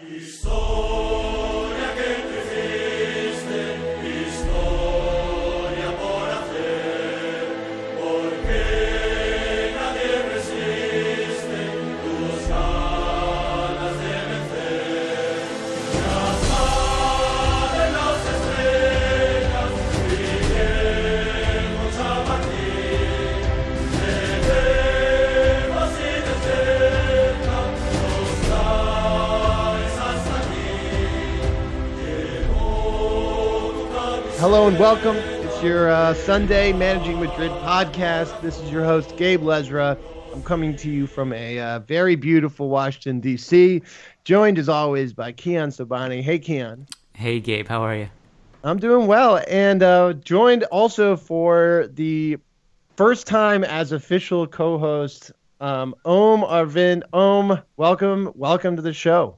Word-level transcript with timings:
Historia 0.00 1.17
Hello 34.38 34.68
and 34.68 34.78
welcome. 34.78 35.16
It's 35.16 35.64
your 35.64 35.90
uh, 35.90 36.14
Sunday 36.14 36.72
Managing 36.72 37.18
Madrid 37.18 37.50
podcast. 37.50 38.40
This 38.40 38.60
is 38.60 38.70
your 38.70 38.84
host, 38.84 39.16
Gabe 39.16 39.42
Lezra. 39.42 39.98
I'm 40.32 40.44
coming 40.44 40.76
to 40.76 40.88
you 40.88 41.08
from 41.08 41.32
a 41.32 41.58
uh, 41.58 41.80
very 41.80 42.14
beautiful 42.14 42.68
Washington, 42.68 43.18
D.C., 43.18 43.82
joined 44.22 44.60
as 44.60 44.68
always 44.68 45.12
by 45.12 45.32
Kiyan 45.32 45.76
Sobhani. 45.76 46.22
Hey, 46.22 46.38
Keon. 46.38 46.86
Hey, 47.14 47.40
Gabe, 47.40 47.66
how 47.66 47.82
are 47.82 47.96
you? 47.96 48.08
I'm 48.62 48.78
doing 48.78 49.08
well, 49.08 49.42
and 49.48 49.82
uh, 49.82 50.12
joined 50.12 50.62
also 50.64 51.16
for 51.16 51.88
the 51.94 52.38
first 52.96 53.26
time 53.26 53.64
as 53.64 53.90
official 53.90 54.46
co-host, 54.46 55.32
um, 55.60 55.96
Om 56.04 56.42
Arvind. 56.42 57.02
Om, 57.12 57.60
welcome, 57.76 58.30
welcome 58.36 58.76
to 58.76 58.82
the 58.82 58.92
show. 58.92 59.36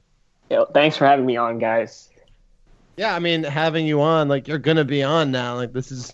Yo, 0.51 0.65
thanks 0.65 0.95
for 0.95 1.07
having 1.07 1.25
me 1.25 1.37
on, 1.37 1.57
guys. 1.57 2.10
Yeah, 2.97 3.15
I 3.15 3.19
mean, 3.19 3.43
having 3.43 3.87
you 3.87 4.01
on, 4.01 4.27
like 4.27 4.47
you're 4.47 4.57
gonna 4.59 4.85
be 4.85 5.03
on 5.03 5.31
now. 5.31 5.55
Like 5.55 5.73
this 5.73 5.91
is 5.91 6.13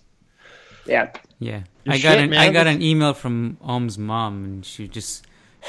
Yeah, 0.86 1.10
Yeah, 1.38 1.62
Your 1.84 1.94
I 1.94 1.98
got 1.98 2.12
shit, 2.14 2.24
an 2.24 2.30
man. 2.30 2.40
I 2.40 2.52
got 2.52 2.66
an 2.66 2.82
email 2.82 3.14
from 3.14 3.58
Om's 3.60 3.98
mom, 3.98 4.44
and 4.44 4.64
she 4.64 4.88
just 4.88 5.26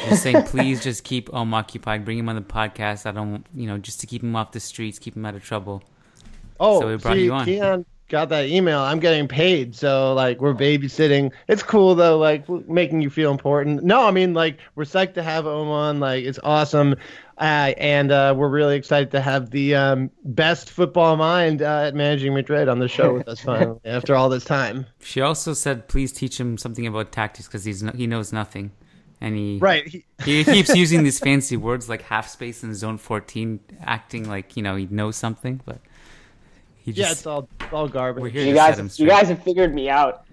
was 0.10 0.22
saying, 0.22 0.44
please 0.44 0.84
just 0.84 1.04
keep 1.04 1.34
Om 1.34 1.54
occupied, 1.54 2.06
bring 2.06 2.18
him 2.18 2.30
on 2.30 2.36
the 2.36 2.42
podcast. 2.42 3.06
I 3.06 3.12
don't, 3.12 3.46
you 3.54 3.68
know, 3.68 3.78
just 3.78 4.00
to 4.02 4.08
keep 4.08 4.24
him 4.24 4.36
off 4.36 4.52
the 4.52 4.60
streets, 4.60 5.00
keep 5.00 5.16
him 5.16 5.26
out 5.26 5.36
of 5.36 5.44
trouble. 5.44 5.84
Oh, 6.60 6.80
So 6.82 6.88
we 6.88 6.98
brought 6.98 7.16
see, 7.16 7.24
you 7.26 7.34
on. 7.34 7.46
Kiyan 7.46 7.86
got 8.10 8.30
that 8.30 8.46
email. 8.46 8.80
I'm 8.80 9.00
getting 9.00 9.28
paid, 9.28 9.76
so 9.76 10.14
like 10.14 10.42
we're 10.42 10.54
babysitting. 10.54 11.32
It's 11.48 11.64
cool 11.64 11.96
though, 11.96 12.18
like 12.18 12.50
making 12.68 13.02
you 13.02 13.10
feel 13.10 13.32
important. 13.32 13.84
No, 13.84 14.06
I 14.06 14.12
mean 14.12 14.34
like 14.34 14.60
we're 14.76 14.84
psyched 14.84 15.14
to 15.14 15.24
have 15.24 15.46
Oman. 15.46 16.00
Like 16.00 16.26
it's 16.26 16.40
awesome, 16.44 16.96
uh, 17.38 17.74
and 17.78 18.12
uh, 18.12 18.34
we're 18.36 18.50
really 18.50 18.76
excited 18.76 19.12
to 19.12 19.22
have 19.22 19.52
the 19.52 19.76
um, 19.76 20.12
best 20.26 20.72
football 20.72 21.16
mind 21.16 21.62
uh, 21.62 21.84
at 21.88 21.96
Managing 21.96 22.34
Madrid 22.34 22.68
on 22.68 22.80
the 22.80 22.88
show 22.88 23.14
with 23.14 23.28
us 23.30 23.40
finally 23.44 23.80
after 23.86 24.16
all 24.16 24.28
this 24.28 24.44
time. 24.44 24.86
She 25.00 25.22
also 25.22 25.54
said, 25.54 25.88
please 25.88 26.12
teach 26.12 26.40
him 26.40 26.58
something 26.58 26.86
about 26.86 27.12
tactics 27.12 27.48
because 27.48 27.64
he's 27.64 27.82
no, 27.82 27.92
he 27.94 28.08
knows 28.08 28.34
nothing, 28.34 28.72
and 29.22 29.36
he 29.36 29.60
Right. 29.60 29.88
He, 29.88 30.04
he 30.26 30.44
keeps 30.44 30.76
using 30.76 31.04
these 31.04 31.20
fancy 31.20 31.56
words 31.56 31.88
like 31.88 32.02
half 32.02 32.28
space 32.28 32.64
and 32.64 32.76
zone 32.76 32.98
fourteen, 32.98 33.60
acting 33.82 34.28
like 34.28 34.58
you 34.58 34.64
know 34.64 34.76
he 34.76 34.88
knows 34.88 35.16
something, 35.16 35.62
but 35.66 35.80
he 36.84 36.92
yeah, 36.92 37.12
it's 37.12 37.26
all 37.26 37.48
it's 37.60 37.74
all 37.74 37.88
garbage. 37.88 38.22
we're 38.22 38.30
here 38.30 38.46
you 38.46 38.54
to 38.54 38.60
set 38.60 38.80
him 38.80 38.88
guys, 38.88 39.00
you 39.00 39.08
guys 39.08 39.30
have 39.30 39.44
figured 39.44 39.74
me 39.74 39.90
out. 39.90 40.26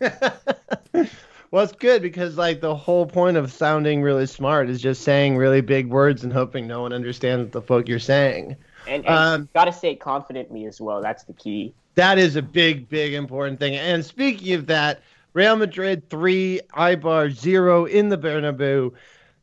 Well, 1.50 1.64
it's 1.64 1.72
good 1.72 2.02
because 2.02 2.36
like 2.36 2.60
the 2.60 2.74
whole 2.74 3.06
point 3.06 3.38
of 3.38 3.50
sounding 3.50 4.02
really 4.02 4.26
smart 4.26 4.68
is 4.68 4.82
just 4.82 5.02
saying 5.02 5.38
really 5.38 5.62
big 5.62 5.88
words 5.88 6.22
and 6.22 6.30
hoping 6.32 6.66
no 6.66 6.82
one 6.82 6.92
understands 6.92 7.44
what 7.44 7.52
the 7.52 7.62
fuck 7.62 7.88
you're 7.88 7.98
saying. 7.98 8.54
And, 8.86 9.06
and 9.06 9.14
Um, 9.14 9.48
gotta 9.54 9.72
stay 9.72 9.94
confident 9.94 10.48
in 10.48 10.54
me 10.54 10.66
as 10.66 10.78
well. 10.78 11.00
That's 11.00 11.24
the 11.24 11.32
key. 11.32 11.72
That 11.94 12.18
is 12.18 12.36
a 12.36 12.42
big, 12.42 12.88
big 12.90 13.14
important 13.14 13.58
thing. 13.60 13.76
And 13.76 14.04
speaking 14.04 14.52
of 14.54 14.66
that, 14.66 15.00
Real 15.32 15.56
Madrid 15.56 16.08
three, 16.10 16.60
Eibar 16.76 17.30
zero 17.30 17.86
in 17.86 18.10
the 18.10 18.18
Bernabeu. 18.18 18.92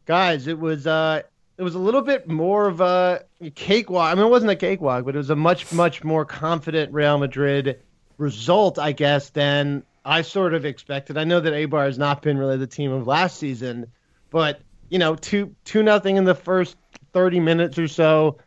Guys, 0.06 0.46
it 0.46 0.60
was 0.60 0.86
uh 0.86 1.24
it 1.58 1.64
was 1.64 1.76
a 1.76 1.80
little 1.80 2.02
bit 2.02 2.28
more 2.28 2.68
of 2.68 2.82
a 2.82 3.26
cakewalk. 3.56 4.12
I 4.12 4.16
mean, 4.16 4.26
it 4.26 4.30
wasn't 4.30 4.52
a 4.52 4.56
cakewalk, 4.56 5.06
but 5.06 5.16
it 5.16 5.18
was 5.18 5.30
a 5.30 5.36
much, 5.36 5.72
much 5.72 6.04
more 6.04 6.26
confident 6.26 6.94
Real 6.94 7.18
Madrid 7.18 7.82
result, 8.18 8.78
I 8.78 8.92
guess, 8.92 9.30
than 9.30 9.84
I 10.04 10.22
sort 10.22 10.54
of 10.54 10.66
expected. 10.66 11.18
I 11.18 11.24
know 11.24 11.40
that 11.40 11.54
Eibar 11.54 11.86
has 11.86 11.98
not 11.98 12.22
been 12.22 12.38
really 12.38 12.58
the 12.58 12.68
team 12.68 12.92
of 12.92 13.08
last 13.08 13.38
season, 13.38 13.92
but 14.30 14.62
you 14.90 15.00
know, 15.00 15.16
two 15.16 15.56
two 15.64 15.82
nothing 15.82 16.18
in 16.18 16.26
the 16.26 16.36
first 16.36 16.78
thirty 17.14 17.40
minutes 17.40 17.80
or 17.80 17.88
so, 17.88 18.38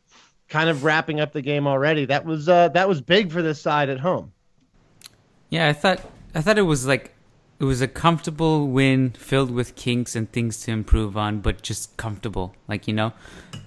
kind 0.49 0.71
of 0.71 0.85
wrapping 0.85 1.19
up 1.19 1.33
the 1.33 1.43
game 1.43 1.67
already. 1.67 2.05
That 2.05 2.25
was 2.25 2.49
uh, 2.49 2.69
that 2.69 2.89
was 2.89 3.01
big 3.01 3.33
for 3.33 3.43
this 3.43 3.61
side 3.61 3.89
at 3.89 3.99
home. 3.99 4.33
Yeah, 5.51 5.69
I 5.69 5.73
thought 5.73 6.01
I 6.35 6.43
thought 6.43 6.59
it 6.59 6.63
was 6.63 6.87
like 6.87 7.13
it 7.61 7.65
was 7.65 7.81
a 7.81 7.89
comfortable 7.89 8.69
win 8.69 9.11
filled 9.11 9.51
with 9.51 9.75
kinks 9.75 10.15
and 10.15 10.31
things 10.31 10.61
to 10.63 10.71
improve 10.71 11.17
on, 11.17 11.41
but 11.41 11.61
just 11.61 11.97
comfortable. 11.97 12.55
Like 12.69 12.87
you 12.87 12.95
know, 12.95 13.13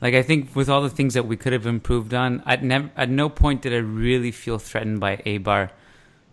like 0.02 0.14
I 0.14 0.22
think 0.24 0.56
with 0.56 0.70
all 0.70 0.82
the 0.82 0.90
things 0.90 1.14
that 1.14 1.26
we 1.26 1.36
could 1.36 1.52
have 1.54 1.66
improved 1.66 2.14
on, 2.14 2.42
at 2.46 2.64
never 2.64 2.90
at 2.96 3.10
no 3.10 3.28
point 3.28 3.62
did 3.64 3.74
I 3.74 3.78
really 3.78 4.32
feel 4.32 4.60
threatened 4.60 5.00
by 5.00 5.18
Eibar 5.18 5.72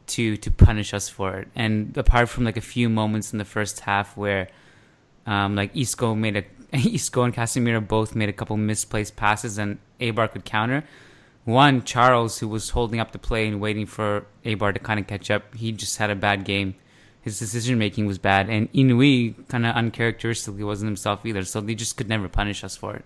to 0.08 0.36
to 0.36 0.50
punish 0.50 0.94
us 0.94 1.08
for 1.08 1.38
it. 1.38 1.48
And 1.56 1.96
apart 1.96 2.28
from 2.28 2.44
like 2.44 2.56
a 2.56 2.62
few 2.62 2.88
moments 2.88 3.32
in 3.32 3.38
the 3.38 3.44
first 3.44 3.80
half 3.80 4.16
where 4.16 4.48
um, 5.26 5.56
like 5.56 5.76
Isco 5.76 6.14
made 6.14 6.36
a 6.36 6.44
Isco 6.72 7.22
and 7.22 7.34
Casemiro 7.34 7.86
both 7.86 8.14
made 8.14 8.28
a 8.28 8.32
couple 8.32 8.56
misplaced 8.56 9.16
passes 9.16 9.58
and 9.58 9.78
Eibar 10.00 10.30
could 10.30 10.44
counter. 10.44 10.84
One 11.44 11.82
Charles, 11.82 12.38
who 12.38 12.46
was 12.46 12.70
holding 12.70 13.00
up 13.00 13.12
the 13.12 13.18
play 13.18 13.48
and 13.48 13.58
waiting 13.58 13.86
for 13.86 14.26
Eibar 14.44 14.74
to 14.74 14.80
kind 14.80 15.00
of 15.00 15.06
catch 15.06 15.30
up, 15.30 15.54
he 15.54 15.72
just 15.72 15.96
had 15.96 16.10
a 16.10 16.14
bad 16.14 16.44
game. 16.44 16.74
His 17.22 17.38
decision 17.38 17.78
making 17.78 18.06
was 18.06 18.18
bad, 18.18 18.48
and 18.48 18.72
Inui 18.72 19.34
kind 19.48 19.66
of 19.66 19.74
uncharacteristically 19.74 20.64
wasn't 20.64 20.88
himself 20.88 21.26
either. 21.26 21.44
So 21.44 21.60
they 21.60 21.74
just 21.74 21.96
could 21.96 22.08
never 22.08 22.28
punish 22.28 22.64
us 22.64 22.76
for 22.76 22.94
it. 22.94 23.04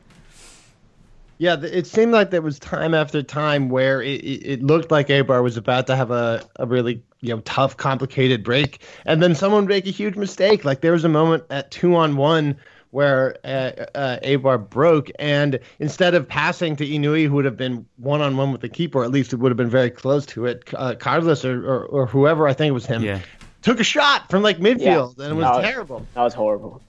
Yeah, 1.38 1.56
it 1.60 1.88
seemed 1.88 2.12
like 2.12 2.30
there 2.30 2.40
was 2.40 2.60
time 2.60 2.94
after 2.94 3.20
time 3.20 3.68
where 3.68 4.00
it, 4.00 4.22
it, 4.22 4.62
looked 4.62 4.92
like 4.92 5.08
Eibar 5.08 5.42
was 5.42 5.56
about 5.56 5.88
to 5.88 5.96
have 5.96 6.12
a, 6.12 6.40
a 6.56 6.66
really 6.66 7.02
you 7.20 7.34
know 7.34 7.40
tough, 7.40 7.76
complicated 7.76 8.44
break, 8.44 8.80
and 9.06 9.20
then 9.20 9.34
someone 9.34 9.66
make 9.66 9.86
a 9.86 9.90
huge 9.90 10.14
mistake. 10.14 10.64
Like 10.64 10.82
there 10.82 10.92
was 10.92 11.04
a 11.04 11.08
moment 11.08 11.42
at 11.50 11.72
two 11.72 11.96
on 11.96 12.16
one 12.16 12.56
where 12.92 13.36
uh, 13.42 13.86
uh, 13.94 14.18
Eibar 14.22 14.70
broke, 14.70 15.10
and 15.18 15.58
instead 15.80 16.14
of 16.14 16.28
passing 16.28 16.76
to 16.76 16.86
Inui, 16.86 17.26
who 17.26 17.34
would 17.34 17.46
have 17.46 17.56
been 17.56 17.86
one 17.96 18.20
on 18.20 18.36
one 18.36 18.52
with 18.52 18.60
the 18.60 18.68
keeper, 18.68 19.02
at 19.02 19.10
least 19.10 19.32
it 19.32 19.36
would 19.40 19.50
have 19.50 19.56
been 19.56 19.70
very 19.70 19.90
close 19.90 20.24
to 20.26 20.46
it, 20.46 20.62
uh, 20.74 20.94
Carlos 20.94 21.44
or, 21.44 21.66
or, 21.66 21.86
or 21.86 22.06
whoever 22.06 22.46
I 22.46 22.52
think 22.52 22.68
it 22.68 22.74
was 22.74 22.86
him, 22.86 23.02
Yeah, 23.02 23.20
took 23.62 23.80
a 23.80 23.84
shot 23.84 24.28
from 24.30 24.42
like 24.42 24.58
midfield, 24.58 25.18
and 25.18 25.32
it 25.32 25.34
was 25.34 25.44
No. 25.44 25.60
terrible. 25.62 26.06
That 26.14 26.22
was 26.22 26.34
horrible. 26.34 26.80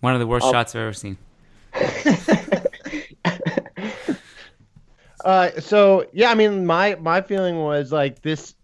one 0.00 0.14
of 0.14 0.20
the 0.20 0.26
worst 0.26 0.46
Oh. 0.46 0.52
shots 0.52 0.74
I've 0.74 0.80
ever 0.82 0.92
seen. 0.94 1.16
Uh, 5.22 5.50
so 5.60 6.06
yeah, 6.14 6.30
I 6.30 6.34
mean, 6.34 6.64
my 6.64 6.94
my 6.94 7.20
feeling 7.20 7.58
was 7.58 7.92
like 7.92 8.22
this 8.22 8.54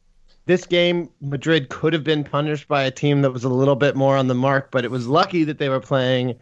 this 0.47 0.65
game 0.65 1.11
Madrid 1.21 1.69
could 1.69 1.93
have 1.93 2.03
been 2.03 2.25
punished 2.25 2.67
by 2.67 2.83
a 2.85 2.91
team 2.91 3.21
that 3.23 3.31
was 3.31 3.45
a 3.45 3.49
little 3.51 3.77
bit 3.77 3.95
more 3.95 4.17
on 4.17 4.29
the 4.29 4.35
mark, 4.35 4.71
but 4.71 4.83
it 4.85 4.91
was 4.91 5.07
lucky 5.07 5.45
that 5.45 5.59
they 5.59 5.69
were 5.69 5.81
playing 5.81 6.35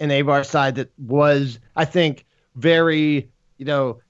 an 0.00 0.10
Eibar 0.10 0.44
side 0.44 0.74
that 0.74 0.90
was, 0.98 1.58
I 1.76 1.86
think, 1.86 2.26
very, 2.56 3.30
you 3.56 3.64
know, 3.64 4.00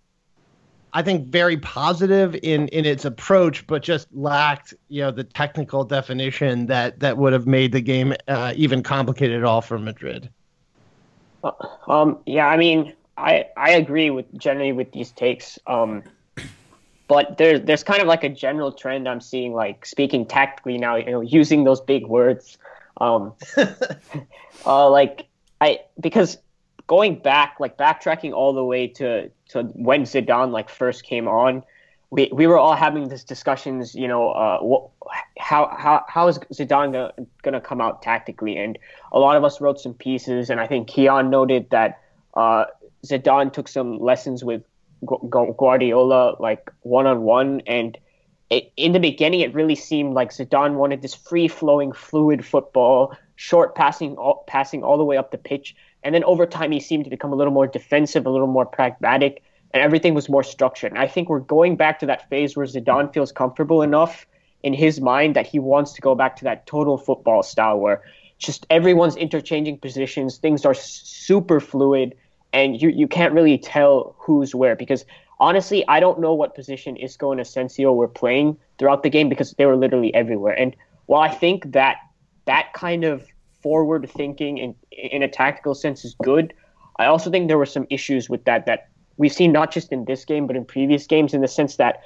I 0.96 1.02
think 1.02 1.26
very 1.26 1.56
positive 1.56 2.36
in 2.42 2.68
in 2.68 2.86
its 2.86 3.04
approach, 3.04 3.66
but 3.66 3.82
just 3.82 4.06
lacked 4.14 4.72
you 4.88 5.02
know 5.02 5.10
the 5.10 5.24
technical 5.24 5.84
definition 5.84 6.66
that 6.66 7.00
that 7.00 7.18
would 7.18 7.32
have 7.32 7.48
made 7.48 7.72
the 7.72 7.80
game 7.80 8.14
uh, 8.28 8.52
even 8.56 8.82
complicated 8.82 9.36
at 9.38 9.44
all 9.44 9.60
for 9.60 9.76
Madrid. 9.78 10.30
Um, 11.88 12.18
yeah, 12.26 12.46
I 12.46 12.56
mean, 12.56 12.92
I 13.16 13.46
I 13.56 13.72
agree 13.72 14.10
with 14.10 14.26
generally 14.38 14.72
with 14.72 14.92
these 14.92 15.10
takes. 15.10 15.58
Um, 15.66 16.04
but 17.08 17.38
there's 17.38 17.62
there's 17.62 17.82
kind 17.82 18.00
of 18.00 18.06
like 18.06 18.22
a 18.22 18.28
general 18.28 18.70
trend 18.70 19.08
I'm 19.08 19.20
seeing, 19.20 19.52
like 19.52 19.84
speaking 19.84 20.24
tactically 20.24 20.78
now, 20.78 20.94
you 20.94 21.10
know, 21.10 21.20
using 21.20 21.64
those 21.64 21.80
big 21.80 22.06
words. 22.06 22.56
Um, 23.00 23.34
uh, 24.66 24.90
like 24.90 25.26
I 25.60 25.80
because 26.00 26.38
going 26.86 27.16
back, 27.16 27.56
like 27.58 27.76
backtracking 27.76 28.32
all 28.32 28.52
the 28.52 28.64
way 28.64 28.86
to 28.86 29.30
to 29.54 29.62
when 29.62 30.02
Zidane 30.02 30.50
like 30.50 30.68
first 30.68 31.04
came 31.04 31.26
on, 31.26 31.62
we 32.10 32.28
we 32.32 32.46
were 32.46 32.58
all 32.58 32.76
having 32.76 33.08
these 33.08 33.24
discussions. 33.24 33.94
You 33.94 34.08
know, 34.08 34.30
uh, 34.30 34.58
how 35.38 35.74
how 35.76 36.04
how 36.08 36.28
is 36.28 36.38
Zidane 36.52 36.92
gonna, 36.92 37.12
gonna 37.42 37.60
come 37.60 37.80
out 37.80 38.02
tactically? 38.02 38.56
And 38.56 38.78
a 39.12 39.18
lot 39.18 39.36
of 39.36 39.44
us 39.44 39.60
wrote 39.60 39.80
some 39.80 39.94
pieces, 39.94 40.50
and 40.50 40.60
I 40.60 40.66
think 40.66 40.88
Kiyan 40.88 41.30
noted 41.30 41.70
that 41.70 42.00
uh, 42.34 42.66
Zidane 43.06 43.52
took 43.52 43.68
some 43.68 43.98
lessons 43.98 44.44
with 44.44 44.62
Guardiola, 45.06 46.36
like 46.38 46.70
one 46.82 47.06
on 47.06 47.22
one, 47.22 47.62
and. 47.66 47.96
It, 48.50 48.70
in 48.76 48.92
the 48.92 49.00
beginning, 49.00 49.40
it 49.40 49.54
really 49.54 49.74
seemed 49.74 50.12
like 50.12 50.30
Zidane 50.30 50.74
wanted 50.74 51.00
this 51.00 51.14
free-flowing, 51.14 51.92
fluid 51.92 52.44
football, 52.44 53.16
short 53.36 53.74
passing, 53.74 54.16
all, 54.16 54.44
passing 54.46 54.82
all 54.82 54.96
the 54.96 55.04
way 55.04 55.16
up 55.16 55.30
the 55.30 55.38
pitch, 55.38 55.74
and 56.02 56.14
then 56.14 56.22
over 56.24 56.46
time, 56.46 56.70
he 56.70 56.80
seemed 56.80 57.04
to 57.04 57.10
become 57.10 57.32
a 57.32 57.36
little 57.36 57.52
more 57.52 57.66
defensive, 57.66 58.26
a 58.26 58.30
little 58.30 58.46
more 58.46 58.66
pragmatic, 58.66 59.42
and 59.72 59.82
everything 59.82 60.14
was 60.14 60.28
more 60.28 60.42
structured. 60.42 60.92
And 60.92 61.00
I 61.00 61.08
think 61.08 61.28
we're 61.28 61.40
going 61.40 61.76
back 61.76 61.98
to 62.00 62.06
that 62.06 62.28
phase 62.28 62.56
where 62.56 62.66
Zidane 62.66 63.12
feels 63.12 63.32
comfortable 63.32 63.82
enough 63.82 64.26
in 64.62 64.74
his 64.74 65.00
mind 65.00 65.34
that 65.36 65.46
he 65.46 65.58
wants 65.58 65.92
to 65.94 66.00
go 66.00 66.14
back 66.14 66.36
to 66.36 66.44
that 66.44 66.66
total 66.66 66.96
football 66.96 67.42
style 67.42 67.78
where 67.78 68.02
just 68.38 68.66
everyone's 68.70 69.16
interchanging 69.16 69.78
positions, 69.78 70.36
things 70.36 70.64
are 70.64 70.74
super 70.74 71.58
fluid, 71.58 72.14
and 72.52 72.80
you, 72.80 72.90
you 72.90 73.08
can't 73.08 73.32
really 73.32 73.58
tell 73.58 74.14
who's 74.18 74.54
where. 74.54 74.76
Because 74.76 75.04
honestly, 75.40 75.86
I 75.88 76.00
don't 76.00 76.20
know 76.20 76.34
what 76.34 76.54
position 76.54 76.96
Isco 76.96 77.32
and 77.32 77.40
Asensio 77.40 77.92
were 77.92 78.08
playing 78.08 78.56
throughout 78.78 79.02
the 79.02 79.10
game 79.10 79.28
because 79.28 79.52
they 79.52 79.66
were 79.66 79.76
literally 79.76 80.14
everywhere. 80.14 80.54
And 80.54 80.76
while 81.06 81.22
I 81.22 81.28
think 81.28 81.72
that 81.72 81.96
that 82.46 82.72
kind 82.74 83.04
of 83.04 83.26
forward 83.62 84.10
thinking 84.10 84.58
in 84.58 84.74
in 84.90 85.22
a 85.22 85.28
tactical 85.28 85.74
sense 85.74 86.04
is 86.04 86.14
good. 86.22 86.52
I 86.98 87.06
also 87.06 87.30
think 87.30 87.48
there 87.48 87.58
were 87.58 87.66
some 87.66 87.86
issues 87.90 88.28
with 88.28 88.44
that 88.44 88.66
that 88.66 88.88
we've 89.16 89.32
seen 89.32 89.52
not 89.52 89.72
just 89.72 89.92
in 89.92 90.04
this 90.04 90.24
game 90.24 90.46
but 90.46 90.56
in 90.56 90.64
previous 90.64 91.06
games 91.06 91.34
in 91.34 91.40
the 91.40 91.48
sense 91.48 91.76
that 91.76 92.02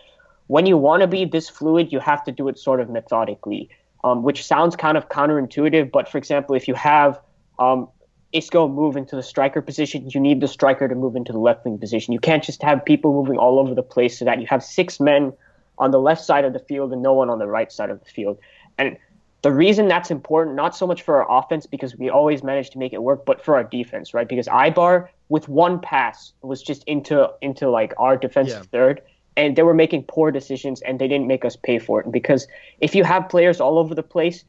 when 0.49 0.67
you 0.67 0.77
want 0.77 1.03
to 1.03 1.07
be 1.07 1.25
this 1.25 1.49
fluid, 1.49 1.93
you 1.93 2.01
have 2.01 2.25
to 2.25 2.33
do 2.33 2.49
it 2.49 2.59
sort 2.59 2.81
of 2.81 2.91
methodically, 2.91 3.69
um, 4.03 4.23
which 4.23 4.45
sounds 4.45 4.75
kind 4.77 4.97
of 4.97 5.09
counterintuitive. 5.09 5.91
But 5.91 6.09
for 6.09 6.19
example, 6.19 6.55
if 6.55 6.67
you 6.67 6.75
have 6.75 7.21
um, 7.59 7.89
Isco 8.33 8.67
move 8.67 8.97
into 8.97 9.15
the 9.15 9.23
striker 9.23 9.61
position, 9.63 10.09
you 10.11 10.21
need 10.21 10.41
the 10.41 10.49
striker 10.49 10.89
to 10.89 10.95
move 10.95 11.17
into 11.17 11.33
the 11.33 11.39
left 11.39 11.65
wing 11.65 11.79
position. 11.79 12.13
You 12.13 12.19
can't 12.19 12.43
just 12.43 12.63
have 12.63 12.85
people 12.85 13.13
moving 13.13 13.39
all 13.39 13.59
over 13.59 13.75
the 13.75 13.83
place 13.83 14.19
so 14.19 14.25
that 14.25 14.41
you 14.41 14.47
have 14.49 14.65
six 14.65 14.99
men 14.99 15.33
on 15.79 15.91
the 15.91 16.01
left 16.01 16.25
side 16.25 16.45
of 16.45 16.55
the 16.55 16.59
field 16.59 16.93
and 16.93 17.03
no 17.03 17.13
one 17.13 17.31
on 17.31 17.39
the 17.39 17.47
right 17.47 17.71
side 17.71 17.91
of 17.91 18.01
the 18.01 18.07
field. 18.07 18.39
And 18.79 18.97
the 19.43 19.53
reason 19.53 19.87
that's 19.87 20.11
important, 20.11 20.57
not 20.57 20.75
so 20.75 20.87
much 20.87 21.03
for 21.03 21.23
our 21.23 21.39
offense 21.39 21.67
because 21.67 21.97
we 21.97 22.11
always 22.11 22.43
manage 22.43 22.71
to 22.71 22.79
make 22.79 22.93
it 22.93 23.03
work, 23.03 23.25
but 23.25 23.45
for 23.45 23.55
our 23.55 23.65
defense, 23.65 24.13
right? 24.13 24.29
Because 24.29 24.49
Eibar 24.49 25.09
with 25.29 25.49
one 25.49 25.81
pass 25.81 26.33
was 26.43 26.63
just 26.63 26.83
into 26.85 27.31
into 27.41 27.71
like 27.71 27.95
our 27.99 28.17
defensive 28.17 28.65
yeah. 28.65 28.79
third, 28.79 29.03
and 29.37 29.55
they 29.55 29.63
were 29.63 29.75
making 29.75 30.05
poor 30.05 30.33
decisions, 30.33 30.83
and 30.83 30.99
they 30.99 31.07
didn't 31.07 31.29
make 31.29 31.45
us 31.45 31.55
pay 31.55 31.79
for 31.79 32.01
it. 32.01 32.07
And 32.07 32.13
Because 32.13 32.49
if 32.81 32.95
you 32.95 33.05
have 33.05 33.29
players 33.29 33.61
all 33.61 33.79
over 33.79 33.95
the 33.95 34.03
place, 34.03 34.45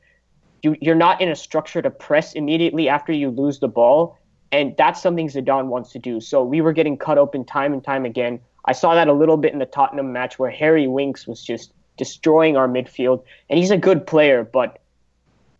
you, 0.63 0.75
you're 0.81 0.95
not 0.95 1.21
in 1.21 1.29
a 1.29 1.35
structure 1.35 1.81
to 1.81 1.91
press 1.91 2.33
immediately 2.33 2.89
after 2.89 3.13
you 3.13 3.29
lose 3.29 3.59
the 3.59 3.67
ball, 3.67 4.17
and 4.51 4.75
that's 4.75 5.01
something 5.01 5.27
Zidane 5.27 5.67
wants 5.67 5.91
to 5.91 5.99
do. 5.99 6.19
So 6.19 6.43
we 6.43 6.61
were 6.61 6.73
getting 6.73 6.97
cut 6.97 7.19
open 7.19 7.45
time 7.45 7.73
and 7.73 7.83
time 7.83 8.05
again. 8.05 8.39
I 8.65 8.73
saw 8.73 8.95
that 8.95 9.07
a 9.07 9.13
little 9.13 9.37
bit 9.37 9.53
in 9.53 9.59
the 9.59 9.65
Tottenham 9.67 10.11
match 10.11 10.39
where 10.39 10.49
Harry 10.49 10.87
Winks 10.87 11.27
was 11.27 11.43
just 11.43 11.73
destroying 11.99 12.57
our 12.57 12.67
midfield. 12.67 13.23
And 13.49 13.59
he's 13.59 13.69
a 13.69 13.77
good 13.77 14.07
player, 14.07 14.43
but 14.43 14.79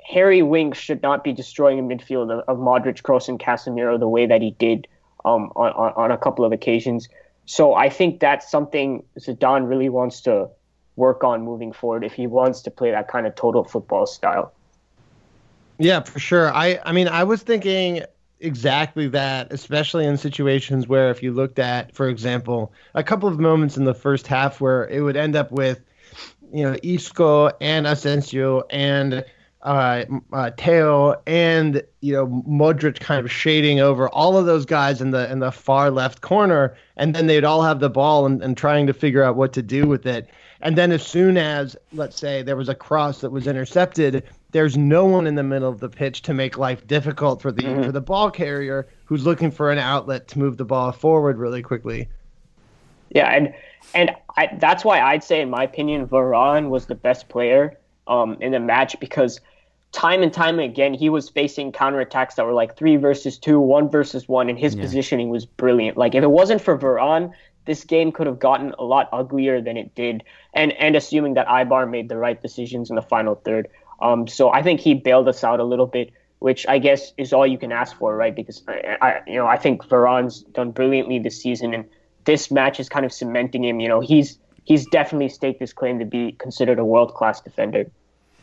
Harry 0.04 0.42
Winks 0.42 0.80
should 0.80 1.04
not 1.04 1.24
be 1.24 1.34
destroying 1.34 1.78
a 1.78 1.84
midfield 1.84 2.32
of, 2.32 2.40
of 2.48 2.58
Modric, 2.58 3.04
Kroos, 3.04 3.28
and 3.28 3.40
Casemiro 3.40 4.00
the 4.00 4.08
way 4.08 4.26
that 4.26 4.42
he 4.42 4.52
did 4.52 4.88
um, 5.26 5.52
on, 5.56 5.72
on, 5.74 5.94
on 5.96 6.12
a 6.12 6.18
couple 6.18 6.44
of 6.46 6.52
occasions. 6.52 7.10
So 7.46 7.76
I 7.76 7.90
think 7.90 8.20
that's 8.20 8.50
something 8.50 9.04
Zidane 9.20 9.68
really 9.68 9.90
wants 9.90 10.22
to 10.22 10.50
work 10.96 11.24
on 11.24 11.44
moving 11.44 11.74
forward 11.74 12.04
if 12.04 12.14
he 12.14 12.26
wants 12.26 12.62
to 12.62 12.72
play 12.72 12.92
that 12.92 13.08
kind 13.08 13.28
of 13.28 13.36
total 13.36 13.64
football 13.64 14.06
style. 14.08 14.54
Yeah, 15.78 16.02
for 16.02 16.20
sure. 16.20 16.52
I 16.54 16.80
I 16.84 16.92
mean, 16.92 17.08
I 17.08 17.24
was 17.24 17.42
thinking 17.42 18.04
exactly 18.40 19.08
that, 19.10 19.52
especially 19.52 20.06
in 20.06 20.18
situations 20.18 20.88
where 20.88 21.10
if 21.10 21.24
you 21.24 21.32
looked 21.32 21.60
at, 21.60 21.96
for 21.96 22.08
example, 22.08 22.72
a 22.94 23.04
couple 23.04 23.30
of 23.30 23.40
moments 23.40 23.78
in 23.78 23.86
the 23.86 23.94
first 23.94 24.28
half 24.28 24.62
where 24.62 24.88
it 24.88 25.02
would 25.02 25.18
end 25.18 25.36
up 25.36 25.52
with 25.52 25.82
you 26.54 26.64
know 26.64 26.76
Isco 26.84 27.50
and 27.62 27.88
Asensio 27.88 28.64
and 28.70 29.24
uh, 29.62 30.06
uh, 30.32 30.52
Theo 30.58 31.22
and 31.28 31.84
you 32.02 32.14
know 32.14 32.28
Modric 32.48 33.00
kind 33.00 33.24
of 33.24 33.32
shading 33.32 33.80
over 33.80 34.10
all 34.10 34.38
of 34.38 34.46
those 34.46 34.66
guys 34.66 35.02
in 35.02 35.12
the 35.12 35.30
in 35.32 35.40
the 35.40 35.52
far 35.52 35.92
left 35.92 36.22
corner, 36.22 36.76
and 36.96 37.14
then 37.14 37.28
they'd 37.28 37.44
all 37.44 37.62
have 37.64 37.80
the 37.80 37.90
ball 37.90 38.26
and, 38.26 38.42
and 38.42 38.56
trying 38.56 38.88
to 38.88 38.94
figure 38.94 39.24
out 39.24 39.36
what 39.36 39.54
to 39.54 39.62
do 39.62 39.86
with 39.86 40.06
it. 40.06 40.30
And 40.62 40.78
then 40.78 40.92
as 40.92 41.06
soon 41.06 41.38
as 41.38 41.76
let's 41.94 42.20
say 42.20 42.42
there 42.42 42.56
was 42.56 42.70
a 42.70 42.76
cross 42.76 43.22
that 43.22 43.32
was 43.32 43.48
intercepted, 43.48 44.24
there's 44.52 44.78
no 44.78 45.06
one 45.06 45.28
in 45.28 45.36
the 45.36 45.44
middle 45.44 45.70
of 45.70 45.80
the 45.80 45.90
pitch 45.90 46.22
to 46.24 46.34
make 46.34 46.58
life 46.58 46.86
difficult 46.88 47.42
for 47.42 47.52
the 47.52 47.64
mm-hmm. 47.64 47.84
for 47.84 47.92
the 47.92 48.02
ball 48.02 48.32
carrier 48.32 48.88
who's 49.06 49.26
looking 49.26 49.52
for 49.52 49.72
an 49.72 49.78
outlet 49.78 50.28
to 50.30 50.40
move 50.40 50.58
the 50.58 50.66
ball 50.66 50.92
forward 50.92 51.38
really 51.38 51.62
quickly. 51.62 52.08
Yeah, 53.10 53.28
and 53.28 53.54
and 53.94 54.12
I, 54.38 54.50
that's 54.60 54.86
why 54.86 55.02
I'd 55.02 55.24
say, 55.24 55.42
in 55.42 55.50
my 55.50 55.64
opinion, 55.64 56.08
Varane 56.08 56.70
was 56.70 56.86
the 56.86 56.96
best 56.96 57.30
player 57.30 57.80
um, 58.08 58.38
in 58.42 58.52
the 58.52 58.60
match 58.60 59.00
because 59.00 59.40
time 59.92 60.22
and 60.22 60.32
time 60.32 60.60
again 60.60 60.94
he 60.94 61.10
was 61.10 61.30
facing 61.30 61.72
counterattacks 61.72 62.36
that 62.36 62.46
were 62.46 62.54
like 62.54 62.78
three 62.78 62.96
versus 62.96 63.38
two, 63.38 63.60
one 63.60 63.90
versus 63.90 64.28
one, 64.28 64.50
and 64.50 64.60
his 64.60 64.76
yeah. 64.76 64.82
positioning 64.82 65.30
was 65.30 65.46
brilliant. 65.46 65.98
Like 65.98 66.16
if 66.16 66.24
it 66.24 66.32
wasn't 66.32 66.62
for 66.62 66.78
Varane, 66.78 67.34
this 67.66 67.84
game 67.84 68.12
could 68.12 68.28
have 68.28 68.40
gotten 68.40 68.74
a 68.80 68.84
lot 68.84 69.10
uglier 69.12 69.62
than 69.62 69.78
it 69.78 69.96
did. 69.96 70.24
And 70.54 70.72
and 70.74 70.96
assuming 70.96 71.36
that 71.36 71.48
Eibar 71.48 71.90
made 71.90 72.10
the 72.10 72.18
right 72.18 72.42
decisions 72.42 72.90
in 72.90 72.96
the 72.96 73.02
final 73.02 73.36
third. 73.36 73.68
Um, 74.02 74.28
so 74.28 74.50
I 74.50 74.62
think 74.62 74.80
he 74.80 74.94
bailed 74.94 75.28
us 75.28 75.44
out 75.44 75.60
a 75.60 75.64
little 75.64 75.88
bit, 75.88 76.12
which 76.40 76.66
I 76.68 76.80
guess 76.80 77.14
is 77.18 77.34
all 77.34 77.46
you 77.46 77.58
can 77.58 77.72
ask 77.72 77.98
for, 77.98 78.16
right? 78.16 78.36
Because 78.36 78.64
I, 78.68 78.98
I 79.02 79.22
you 79.28 79.36
know 79.36 79.48
I 79.48 79.58
think 79.58 79.84
Varane's 79.84 80.44
done 80.44 80.72
brilliantly 80.72 81.20
this 81.20 81.42
season 81.42 81.74
and 81.74 81.86
this 82.30 82.52
match 82.52 82.80
is 82.80 82.88
kind 82.88 83.08
of 83.08 83.12
cementing 83.12 83.64
him. 83.64 83.80
You 83.80 83.88
know, 83.88 84.02
he's 84.02 84.38
he's 84.64 84.86
definitely 84.88 85.30
staked 85.30 85.60
his 85.60 85.74
claim 85.74 85.98
to 85.98 86.06
be 86.06 86.34
considered 86.34 86.78
a 86.78 86.86
world 86.86 87.16
class 87.16 87.42
defender. 87.42 87.90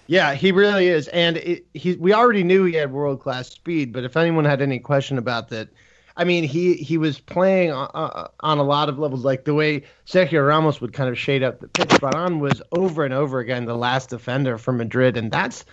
Yeah, 0.08 0.34
he 0.34 0.50
really 0.50 0.88
is, 0.88 1.06
and 1.08 1.36
it, 1.36 1.66
he 1.72 1.94
we 1.94 2.12
already 2.12 2.42
knew 2.42 2.64
he 2.64 2.74
had 2.74 2.92
world 2.92 3.20
class 3.20 3.48
speed. 3.48 3.92
But 3.92 4.02
if 4.02 4.16
anyone 4.16 4.44
had 4.44 4.60
any 4.60 4.80
question 4.80 5.18
about 5.18 5.50
that, 5.50 5.68
I 6.16 6.24
mean, 6.24 6.42
he 6.42 6.74
he 6.74 6.98
was 6.98 7.20
playing 7.20 7.70
on, 7.70 7.88
uh, 7.94 8.28
on 8.40 8.58
a 8.58 8.64
lot 8.64 8.88
of 8.88 8.98
levels, 8.98 9.24
like 9.24 9.44
the 9.44 9.54
way 9.54 9.84
Sergio 10.04 10.44
Ramos 10.44 10.80
would 10.80 10.92
kind 10.92 11.08
of 11.08 11.16
shade 11.16 11.44
up 11.44 11.60
the 11.60 11.68
pitch. 11.68 11.90
Varane 11.90 12.40
was 12.40 12.60
over 12.72 13.04
and 13.04 13.14
over 13.14 13.38
again 13.38 13.66
the 13.66 13.76
last 13.76 14.10
defender 14.10 14.58
for 14.58 14.72
Madrid, 14.72 15.16
and 15.16 15.30
that's 15.30 15.64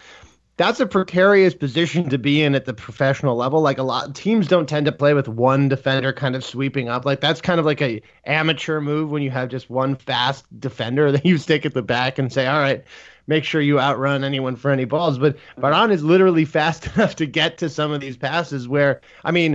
that's 0.56 0.80
a 0.80 0.86
precarious 0.86 1.56
position 1.56 2.10
to 2.10 2.18
be 2.20 2.44
in 2.44 2.54
at 2.54 2.66
the 2.66 2.74
professional 2.74 3.36
level. 3.36 3.62
Like 3.62 3.80
a 3.80 3.84
lot 3.84 4.14
teams 4.14 4.48
don't 4.48 4.70
tend 4.70 4.86
to 4.86 4.92
play 4.92 5.14
with 5.14 5.28
one 5.28 5.68
defender 5.68 6.14
kind 6.14 6.36
of 6.36 6.44
sweeping 6.44 6.90
up. 6.90 7.06
Like 7.06 7.22
that's 7.22 7.42
kind 7.42 7.60
of 7.60 7.66
like 7.66 7.82
a 7.82 8.02
amateur 8.26 8.80
move 8.80 9.10
when 9.10 9.24
you 9.24 9.32
have 9.32 9.50
just 9.50 9.70
one 9.70 9.96
fast 9.96 10.46
defender 10.60 11.12
that 11.12 11.26
you 11.26 11.38
stick 11.38 11.66
at 11.66 11.74
the 11.74 11.82
back 11.82 12.20
and 12.20 12.32
say, 12.32 12.46
"All 12.46 12.60
right, 12.60 12.84
make 13.26 13.44
sure 13.44 13.62
you 13.62 13.80
outrun 13.80 14.24
anyone 14.24 14.56
for 14.56 14.70
any 14.70 14.86
balls." 14.86 15.18
But 15.18 15.38
Varane 15.58 15.92
is 15.92 16.04
literally 16.04 16.46
fast 16.60 16.88
enough 16.96 17.16
to 17.16 17.26
get 17.26 17.58
to 17.60 17.70
some 17.70 17.92
of 17.92 18.02
these 18.02 18.18
passes 18.18 18.68
where 18.68 19.02
I 19.24 19.32
mean, 19.32 19.54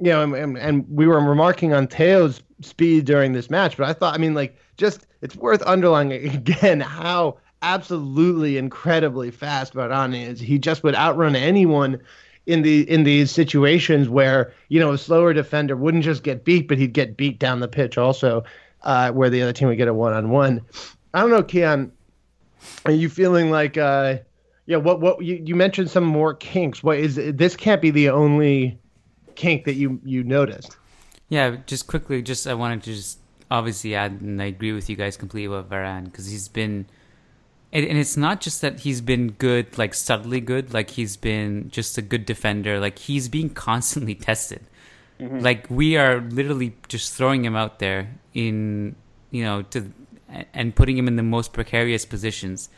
you 0.00 0.10
know, 0.10 0.22
and, 0.34 0.58
and 0.58 0.84
we 0.88 1.06
were 1.06 1.20
remarking 1.20 1.74
on 1.74 1.86
Theo's 1.86 2.42
speed 2.60 3.04
during 3.04 3.32
this 3.32 3.50
match, 3.50 3.76
but 3.76 3.88
I 3.88 3.92
thought 3.92 4.14
I 4.14 4.18
mean 4.18 4.34
like 4.34 4.56
just 4.76 5.06
it's 5.22 5.36
worth 5.36 5.62
underlining 5.64 6.28
again 6.34 6.80
how 6.80 7.36
absolutely 7.62 8.56
incredibly 8.56 9.30
fast 9.30 9.74
Varane 9.74 10.28
is. 10.28 10.40
He 10.40 10.58
just 10.58 10.82
would 10.82 10.94
outrun 10.94 11.36
anyone 11.36 12.00
in 12.46 12.62
the 12.62 12.88
in 12.90 13.04
these 13.04 13.30
situations 13.30 14.08
where 14.08 14.52
you 14.68 14.80
know 14.80 14.92
a 14.92 14.98
slower 14.98 15.32
defender 15.32 15.76
wouldn't 15.76 16.04
just 16.04 16.22
get 16.22 16.44
beat, 16.44 16.68
but 16.68 16.78
he'd 16.78 16.92
get 16.92 17.16
beat 17.16 17.38
down 17.38 17.60
the 17.60 17.68
pitch 17.68 17.98
also, 17.98 18.42
uh, 18.82 19.10
where 19.12 19.30
the 19.30 19.42
other 19.42 19.52
team 19.52 19.68
would 19.68 19.76
get 19.76 19.88
a 19.88 19.94
one 19.94 20.12
on 20.12 20.30
one. 20.30 20.60
I 21.14 21.20
don't 21.20 21.30
know, 21.30 21.42
Kiyan. 21.42 21.90
Are 22.84 22.92
you 22.92 23.08
feeling 23.08 23.50
like, 23.50 23.76
uh, 23.76 24.18
yeah? 24.66 24.76
What 24.76 25.00
what 25.00 25.24
you, 25.24 25.40
you 25.44 25.54
mentioned 25.54 25.90
some 25.90 26.04
more 26.04 26.34
kinks? 26.34 26.82
What 26.82 26.98
is 26.98 27.16
this? 27.16 27.56
Can't 27.56 27.82
be 27.82 27.90
the 27.90 28.10
only 28.10 28.78
kink 29.34 29.64
that 29.64 29.74
you 29.74 30.00
you 30.04 30.22
noticed. 30.24 30.76
Yeah, 31.28 31.56
just 31.66 31.86
quickly, 31.86 32.22
just 32.22 32.46
I 32.46 32.54
wanted 32.54 32.82
to 32.84 32.94
just 32.94 33.18
obviously 33.50 33.94
add, 33.94 34.20
and 34.20 34.40
I 34.42 34.46
agree 34.46 34.72
with 34.72 34.90
you 34.90 34.96
guys 34.96 35.16
completely 35.16 35.54
about 35.54 35.70
Varane 35.70 36.04
because 36.04 36.26
he's 36.26 36.48
been, 36.48 36.86
and, 37.72 37.86
and 37.86 37.98
it's 37.98 38.16
not 38.16 38.40
just 38.40 38.60
that 38.62 38.80
he's 38.80 39.00
been 39.00 39.32
good, 39.32 39.78
like 39.78 39.94
subtly 39.94 40.40
good, 40.40 40.74
like 40.74 40.90
he's 40.90 41.16
been 41.16 41.70
just 41.70 41.96
a 41.98 42.02
good 42.02 42.26
defender, 42.26 42.80
like 42.80 42.98
he's 42.98 43.28
being 43.28 43.50
constantly 43.50 44.14
tested. 44.28 44.62
Mm-hmm. 45.20 45.40
Like 45.40 45.66
we 45.70 45.96
are 45.96 46.20
literally 46.20 46.74
just 46.88 47.14
throwing 47.14 47.44
him 47.44 47.54
out 47.54 47.78
there 47.78 48.16
in, 48.34 48.96
you 49.30 49.44
know, 49.44 49.62
to 49.62 49.92
and 50.54 50.74
putting 50.74 50.96
him 50.96 51.08
in 51.08 51.16
the 51.16 51.22
most 51.22 51.52
precarious 51.52 52.04
positions 52.04 52.68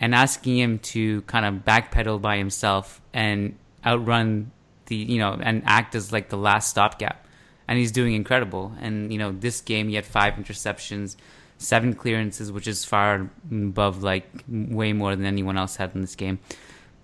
and 0.00 0.14
asking 0.14 0.56
him 0.58 0.78
to 0.78 1.22
kind 1.22 1.44
of 1.44 1.64
backpedal 1.64 2.20
by 2.20 2.36
himself 2.36 3.00
and 3.12 3.56
outrun 3.84 4.52
the 4.86 4.96
you 4.96 5.18
know 5.18 5.38
and 5.40 5.62
act 5.66 5.94
as 5.94 6.12
like 6.12 6.28
the 6.30 6.36
last 6.36 6.70
stopgap. 6.70 7.26
And 7.68 7.78
he's 7.78 7.92
doing 7.92 8.14
incredible. 8.14 8.72
And 8.80 9.12
you 9.12 9.18
know 9.18 9.30
this 9.30 9.60
game 9.60 9.88
he 9.88 9.94
had 9.94 10.04
five 10.04 10.34
interceptions 10.34 11.16
seven 11.62 11.94
clearances 11.94 12.50
which 12.50 12.66
is 12.66 12.84
far 12.84 13.30
above 13.50 14.02
like 14.02 14.24
way 14.48 14.92
more 14.92 15.14
than 15.16 15.24
anyone 15.24 15.56
else 15.56 15.76
had 15.76 15.94
in 15.94 16.00
this 16.00 16.14
game 16.16 16.38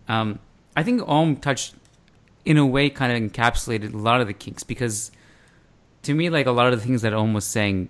um, 0.09 0.39
i 0.77 0.83
think 0.83 1.01
Om 1.07 1.37
touched 1.37 1.75
in 2.45 2.57
a 2.59 2.67
way 2.67 2.91
kind 2.91 3.13
of 3.13 3.31
encapsulated 3.31 3.93
a 3.95 3.97
lot 3.97 4.21
of 4.21 4.27
the 4.27 4.33
kinks 4.35 4.63
because 4.65 5.11
to 6.03 6.15
me 6.15 6.31
like 6.31 6.47
a 6.47 6.51
lot 6.53 6.73
of 6.73 6.79
the 6.79 6.85
things 6.87 7.03
that 7.03 7.13
Om 7.13 7.35
was 7.35 7.45
saying 7.45 7.89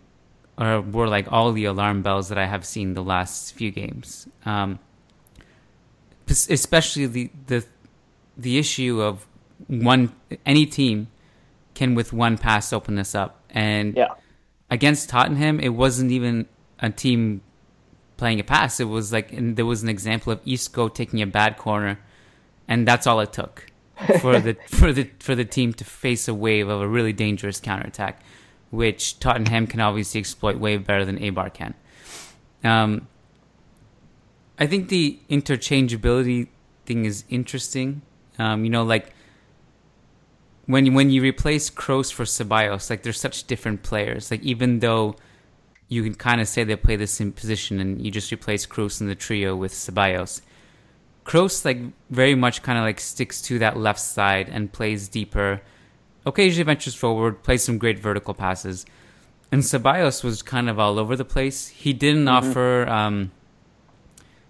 are, 0.57 0.81
were 0.81 1.07
like 1.07 1.31
all 1.33 1.53
the 1.53 1.65
alarm 1.67 2.03
bells 2.03 2.29
that 2.31 2.39
I 2.39 2.47
have 2.47 2.65
seen 2.65 2.95
the 2.95 3.03
last 3.03 3.55
few 3.55 3.71
games. 3.71 4.27
Um, 4.45 4.81
especially 6.29 7.07
the 7.07 7.31
the 7.47 7.65
the 8.37 8.59
issue 8.59 9.01
of 9.01 9.27
one 9.67 10.13
any 10.45 10.67
team 10.67 11.09
can 11.75 11.95
with 11.95 12.13
one 12.13 12.37
pass 12.39 12.73
open 12.73 12.97
this 12.97 13.15
up, 13.15 13.41
and 13.51 13.97
Yeah. 13.97 14.09
against 14.71 15.09
Tottenham, 15.09 15.61
it 15.61 15.71
wasn't 15.71 16.11
even 16.11 16.47
a 16.81 16.91
team 16.91 17.43
playing 18.17 18.41
a 18.41 18.45
pass. 18.45 18.81
It 18.81 18.85
was 18.85 19.13
like 19.13 19.33
and 19.33 19.57
there 19.57 19.67
was 19.67 19.83
an 19.83 19.89
example 19.89 20.33
of 20.33 20.41
Isco 20.47 20.89
taking 20.89 21.23
a 21.23 21.27
bad 21.27 21.57
corner, 21.57 21.99
and 22.67 22.87
that's 22.87 23.07
all 23.07 23.21
it 23.21 23.33
took 23.33 23.67
for 24.21 24.41
the 24.41 24.57
for 24.69 24.93
the 24.93 25.11
for 25.19 25.35
the 25.35 25.45
team 25.45 25.73
to 25.75 25.85
face 25.85 26.29
a 26.29 26.35
wave 26.35 26.69
of 26.69 26.81
a 26.81 26.89
really 26.89 27.13
dangerous 27.13 27.61
counterattack, 27.61 28.21
which 28.71 29.19
Tottenham 29.19 29.67
can 29.67 29.81
obviously 29.81 30.21
exploit 30.21 30.59
way 30.59 30.77
better 30.77 31.05
than 31.05 31.19
Eibar 31.19 31.53
can. 31.53 31.75
Um, 32.65 33.09
I 34.59 34.67
think 34.67 34.89
the 34.89 35.19
interchangeability 35.31 36.49
thing 36.85 37.05
is 37.05 37.25
interesting. 37.29 38.03
Um, 38.39 38.65
you 38.65 38.71
know, 38.71 38.83
like 38.83 39.13
when 40.67 40.85
you, 40.87 40.93
when 40.93 41.11
you 41.11 41.23
replace 41.23 41.71
Kroos 41.71 42.13
for 42.13 42.25
Ceballos, 42.25 42.91
like 42.91 43.03
they're 43.03 43.13
such 43.13 43.47
different 43.47 43.83
players. 43.83 44.31
Like 44.31 44.43
even 44.43 44.81
though 44.81 45.17
you 45.89 46.03
can 46.03 46.15
kind 46.15 46.41
of 46.41 46.49
say 46.49 46.65
they 46.65 46.77
play 46.77 46.97
the 46.97 47.07
same 47.07 47.33
position, 47.33 47.81
and 47.81 48.05
you 48.05 48.11
just 48.11 48.31
replace 48.31 48.67
Kroos 48.67 49.01
in 49.01 49.09
the 49.09 49.15
trio 49.15 49.57
with 49.57 49.73
Ceballos. 49.73 50.43
Kroos 51.25 51.65
like 51.65 51.79
very 52.11 52.35
much 52.35 52.63
kind 52.63 52.79
of 52.79 52.85
like 52.85 53.01
sticks 53.01 53.43
to 53.43 53.59
that 53.59 53.77
left 53.77 54.01
side 54.01 54.49
and 54.49 54.73
plays 54.73 55.09
deeper. 55.09 55.61
Occasionally 56.25 56.65
ventures 56.65 56.95
forward, 56.95 57.43
plays 57.43 57.63
some 57.63 57.79
great 57.79 57.99
vertical 57.99 58.35
passes. 58.35 58.87
And 59.51 59.63
Ceballos 59.63 60.23
was 60.23 60.43
kind 60.43 60.69
of 60.69 60.79
all 60.79 60.99
over 60.99 61.17
the 61.17 61.25
place. 61.25 61.69
He 61.69 61.93
didn't 61.93 62.29
offer 62.29 62.87
um, 62.89 63.31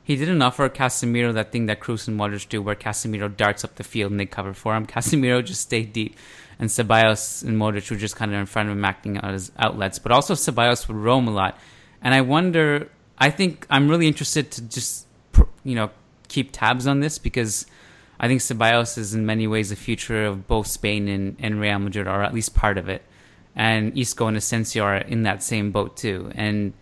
he 0.09 0.17
didn't 0.17 0.41
offer 0.41 0.67
Casemiro 0.71 1.35
that 1.35 1.53
thing 1.53 1.67
that 1.67 1.81
Kroos 1.81 2.09
and 2.09 2.19
Modric 2.19 2.49
do, 2.49 2.63
where 2.63 2.75
Casemiro 2.75 3.29
darts 3.29 3.63
up 3.63 3.75
the 3.75 3.85
field 3.85 4.11
and 4.11 4.19
they 4.19 4.25
cover 4.25 4.55
for 4.55 4.75
him. 4.75 4.87
Casemiro 4.95 5.45
just 5.45 5.61
stayed 5.61 5.93
deep, 5.93 6.17
and 6.59 6.71
Ceballos 6.71 7.45
and 7.45 7.59
Modric 7.59 7.91
were 7.91 7.97
just 7.99 8.17
kind 8.17 8.33
of 8.33 8.41
in 8.41 8.47
front 8.47 8.71
of 8.71 8.73
him, 8.75 8.87
acting 8.87 9.19
out 9.19 9.35
as 9.35 9.53
outlets. 9.59 9.99
But 9.99 10.13
also 10.13 10.33
Ceballos 10.33 10.89
would 10.89 10.97
roam 10.97 11.29
a 11.29 11.31
lot, 11.31 11.59
and 12.01 12.15
I 12.15 12.23
wonder. 12.23 12.89
I 13.19 13.29
think 13.29 13.67
I'm 13.69 13.91
really 13.91 14.07
interested 14.07 14.51
to 14.53 14.63
just 14.63 15.07
you 15.63 15.75
know 15.75 15.91
keep 16.29 16.53
tabs 16.53 16.87
on 16.87 17.01
this 17.01 17.19
because 17.19 17.67
I 18.19 18.29
think 18.29 18.41
Ceballos 18.41 18.97
is 18.97 19.13
in 19.13 19.27
many 19.27 19.47
ways 19.47 19.69
the 19.69 19.77
future 19.77 20.25
of 20.25 20.49
both 20.49 20.69
Spain 20.69 21.07
and, 21.09 21.37
and 21.39 21.61
Real 21.61 21.81
Madrid, 21.81 22.07
or 22.07 22.23
at 22.23 22.33
least 22.33 22.55
part 22.55 22.79
of 22.79 22.89
it. 22.89 23.03
And 23.55 23.99
Isco 23.99 24.27
and 24.27 24.39
Asensio 24.39 24.85
are 24.85 24.97
in 24.97 25.25
that 25.25 25.43
same 25.43 25.71
boat 25.71 25.99
too, 25.99 26.33
and 26.35 26.73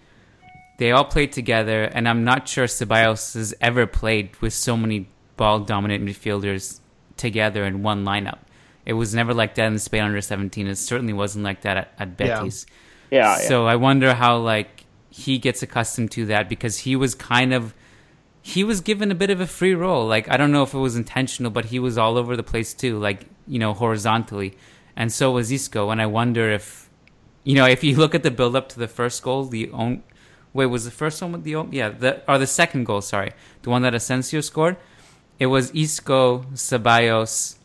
they 0.79 0.93
all 0.93 1.05
played 1.05 1.33
together, 1.33 1.85
and 1.85 2.09
I'm 2.09 2.25
not 2.25 2.49
sure 2.49 2.67
Ceballos 2.67 3.35
has 3.35 3.55
ever 3.61 3.87
played 3.87 4.37
with 4.41 4.53
so 4.53 4.77
many 4.77 5.09
ball 5.37 5.61
dominant 5.61 6.05
midfielders 6.05 6.81
together 7.17 7.65
in 7.65 7.83
one 7.83 8.05
lineup. 8.05 8.39
It 8.85 8.93
was 8.93 9.15
never 9.15 9.35
like 9.35 9.55
that 9.57 9.67
in 9.67 9.79
Spain 9.79 10.03
under 10.03 10.21
17. 10.21 10.67
It 10.67 10.77
certainly 10.77 11.13
wasn't 11.13 11.45
like 11.45 11.63
that 11.63 11.77
at, 11.77 11.93
at 11.99 12.17
Betis. 12.17 12.67
Yeah, 13.11 13.39
yeah. 13.39 13.49
So 13.49 13.67
I 13.67 13.77
wonder 13.77 14.15
how 14.15 14.39
like 14.39 14.85
he 15.11 15.39
gets 15.39 15.63
accustomed 15.63 16.11
to 16.13 16.27
that 16.27 16.49
because 16.49 16.79
he 16.79 16.95
was 16.95 17.15
kind 17.15 17.55
of 17.55 17.75
he 18.43 18.63
was 18.63 18.81
given 18.81 19.11
a 19.11 19.15
bit 19.15 19.31
of 19.31 19.41
a 19.41 19.47
free 19.47 19.75
role. 19.75 20.07
Like 20.07 20.31
I 20.31 20.37
don't 20.37 20.53
know 20.53 20.63
if 20.63 20.75
it 20.75 20.79
was 20.79 20.95
intentional, 20.95 21.51
but 21.51 21.67
he 21.67 21.79
was 21.79 21.99
all 21.99 22.17
over 22.17 22.37
the 22.37 22.43
place 22.43 22.75
too, 22.75 22.99
like 22.99 23.27
you 23.47 23.59
know 23.59 23.73
horizontally, 23.75 24.57
and 24.95 25.13
so 25.13 25.33
was 25.33 25.51
Isco. 25.51 25.91
And 25.91 26.01
I 26.01 26.07
wonder 26.07 26.51
if 26.53 26.89
you 27.43 27.55
know 27.55 27.67
if 27.67 27.83
you 27.83 27.97
look 27.97 28.15
at 28.15 28.23
the 28.23 28.31
build 28.31 28.55
up 28.55 28.69
to 28.71 28.79
the 28.79 28.89
first 28.89 29.23
goal, 29.23 29.45
the 29.47 29.71
own 29.71 30.03
wait 30.57 30.67
was 30.67 30.85
the 30.85 30.91
first 30.91 31.21
one 31.23 31.33
with 31.33 31.45
the 31.45 31.55
yeah 31.71 31.89
the 31.91 32.23
or 32.31 32.39
the 32.39 32.47
second 32.47 32.85
goal 32.85 33.01
sorry 33.01 33.33
the 33.63 33.71
one 33.71 33.83
that 33.83 33.95
Asensio 33.95 34.41
scored. 34.41 34.77
It 35.39 35.47
was 35.47 35.71
Isco, 35.75 36.21
Ceballos, 36.55 37.57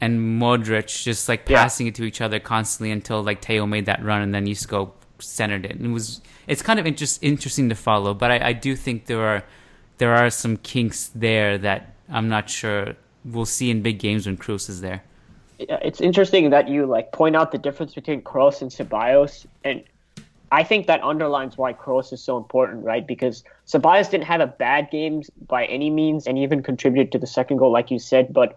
and 0.00 0.40
Modric 0.42 0.88
just 1.04 1.28
like 1.28 1.48
Yeah. 1.48 1.62
passing 1.62 1.86
it 1.86 1.94
to 1.96 2.04
each 2.04 2.20
other 2.20 2.40
constantly 2.40 2.90
until 2.90 3.22
like 3.22 3.40
Theo 3.44 3.64
made 3.66 3.86
that 3.86 4.04
run 4.04 4.22
and 4.22 4.34
then 4.34 4.46
Isco 4.48 4.92
centered 5.20 5.64
it. 5.64 5.72
And 5.76 5.86
it 5.86 5.92
was 5.92 6.20
it's 6.46 6.62
kind 6.62 6.78
of 6.80 6.86
interest, 6.86 7.22
interesting 7.22 7.68
to 7.68 7.74
follow, 7.74 8.12
but 8.12 8.30
I, 8.30 8.48
I 8.48 8.52
do 8.52 8.74
think 8.76 9.06
there 9.06 9.22
are 9.22 9.44
there 9.98 10.14
are 10.14 10.30
some 10.30 10.56
kinks 10.58 11.10
there 11.14 11.56
that 11.58 11.94
I'm 12.10 12.28
not 12.28 12.50
sure 12.50 12.94
we'll 13.24 13.46
see 13.46 13.70
in 13.70 13.80
big 13.82 13.98
games 13.98 14.26
when 14.26 14.36
Kroos 14.36 14.68
is 14.68 14.80
there. 14.80 15.02
Yeah, 15.58 15.78
it's 15.82 16.00
interesting 16.00 16.50
that 16.50 16.68
you 16.68 16.84
like 16.86 17.12
point 17.12 17.36
out 17.36 17.52
the 17.52 17.58
difference 17.58 17.94
between 17.94 18.20
Kroos 18.22 18.60
and 18.60 18.70
Ceballos, 18.70 19.46
and 19.62 19.84
I 20.54 20.62
think 20.62 20.86
that 20.86 21.02
underlines 21.02 21.58
why 21.58 21.72
Kroos 21.72 22.12
is 22.12 22.22
so 22.22 22.36
important, 22.36 22.84
right? 22.84 23.04
Because 23.04 23.42
Ceballos 23.66 24.08
didn't 24.08 24.26
have 24.26 24.40
a 24.40 24.46
bad 24.46 24.88
game 24.88 25.24
by 25.48 25.64
any 25.64 25.90
means, 25.90 26.28
and 26.28 26.38
even 26.38 26.62
contributed 26.62 27.10
to 27.10 27.18
the 27.18 27.26
second 27.26 27.56
goal, 27.56 27.72
like 27.72 27.90
you 27.90 27.98
said, 27.98 28.32
but 28.32 28.56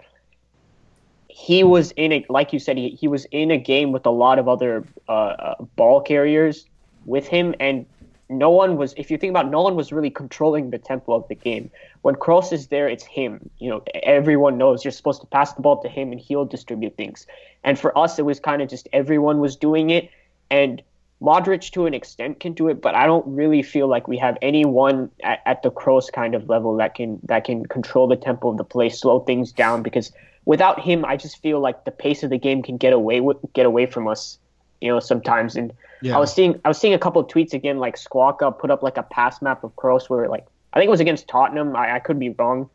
he 1.28 1.64
was 1.64 1.90
in 1.94 2.12
a 2.12 2.24
like 2.30 2.54
you 2.54 2.60
said 2.60 2.78
he, 2.78 2.90
he 2.90 3.08
was 3.08 3.26
in 3.32 3.50
a 3.50 3.58
game 3.58 3.92
with 3.92 4.06
a 4.06 4.12
lot 4.12 4.38
of 4.38 4.48
other 4.48 4.84
uh, 5.10 5.12
uh, 5.12 5.56
ball 5.76 6.00
carriers 6.00 6.66
with 7.06 7.28
him 7.28 7.56
and 7.60 7.86
no 8.30 8.52
one 8.52 8.78
was 8.78 8.94
if 8.98 9.10
you 9.10 9.18
think 9.18 9.32
about 9.32 9.46
it, 9.46 9.50
no 9.50 9.62
one 9.62 9.76
was 9.76 9.92
really 9.92 10.10
controlling 10.10 10.70
the 10.72 10.78
tempo 10.78 11.14
of 11.14 11.28
the 11.28 11.36
game 11.36 11.70
when 12.02 12.16
Kroos 12.16 12.52
is 12.52 12.68
there 12.68 12.88
it's 12.90 13.06
him 13.06 13.50
you 13.60 13.70
know 13.70 13.84
everyone 14.04 14.58
knows 14.58 14.84
you're 14.84 14.92
supposed 14.92 15.22
to 15.22 15.28
pass 15.28 15.54
the 15.54 15.62
ball 15.62 15.80
to 15.84 15.90
him 15.90 16.12
and 16.12 16.20
he'll 16.20 16.46
distribute 16.46 16.98
things 16.98 17.28
and 17.64 17.78
for 17.78 17.96
us 17.96 18.18
it 18.18 18.26
was 18.26 18.40
kind 18.40 18.62
of 18.64 18.68
just 18.68 18.88
everyone 18.92 19.40
was 19.40 19.56
doing 19.56 19.92
it 19.92 20.10
and 20.50 20.82
Modric 21.22 21.72
to 21.72 21.86
an 21.88 21.94
extent 21.94 22.40
can 22.40 22.54
do 22.54 22.68
it 22.68 22.82
but 22.82 22.94
I 22.96 23.06
don't 23.06 23.26
really 23.28 23.64
feel 23.64 23.88
like 23.88 24.08
we 24.08 24.18
have 24.18 24.38
anyone 24.42 25.10
at, 25.24 25.40
at 25.46 25.64
the 25.64 25.72
Kroos 25.72 26.12
kind 26.12 26.36
of 26.36 26.48
level 26.48 26.76
that 26.78 26.96
can 26.96 27.20
that 27.24 27.44
can 27.44 27.66
control 27.66 28.08
the 28.08 28.16
tempo 28.16 28.52
of 28.52 28.58
the 28.58 28.64
play 28.64 28.90
slow 28.90 29.20
things 29.22 29.52
down 29.52 29.82
because 29.82 30.12
without 30.46 30.80
him 30.80 31.04
I 31.06 31.18
just 31.18 31.42
feel 31.42 31.60
like 31.60 31.86
the 31.86 31.92
pace 31.92 32.24
of 32.24 32.30
the 32.30 32.38
game 32.38 32.62
can 32.62 32.78
get 32.78 32.94
away 32.94 33.22
with 33.22 33.38
get 33.54 33.66
away 33.66 33.86
from 33.88 34.08
us 34.08 34.38
you 34.82 34.90
know 34.90 35.00
sometimes. 35.00 35.56
And 35.56 35.74
Yeah. 36.02 36.16
I 36.16 36.20
was 36.20 36.34
seeing 36.34 36.60
I 36.66 36.68
was 36.68 36.78
seeing 36.78 36.94
a 36.94 37.00
couple 37.00 37.22
of 37.22 37.28
tweets 37.28 37.54
again 37.54 37.80
like 37.80 37.96
Squawka 37.98 38.58
put 38.58 38.72
up 38.72 38.84
like 38.84 38.98
a 38.98 39.04
pass 39.04 39.42
map 39.42 39.64
of 39.64 39.76
Kroos 39.76 40.10
where 40.10 40.28
like 40.30 40.46
I 40.74 40.80
think 40.80 40.88
it 40.88 40.92
was 40.92 41.00
against 41.00 41.28
Tottenham. 41.28 41.76
I, 41.76 41.96
I 41.96 42.00
could 42.00 42.20
be 42.20 42.30
wrong. 42.30 42.70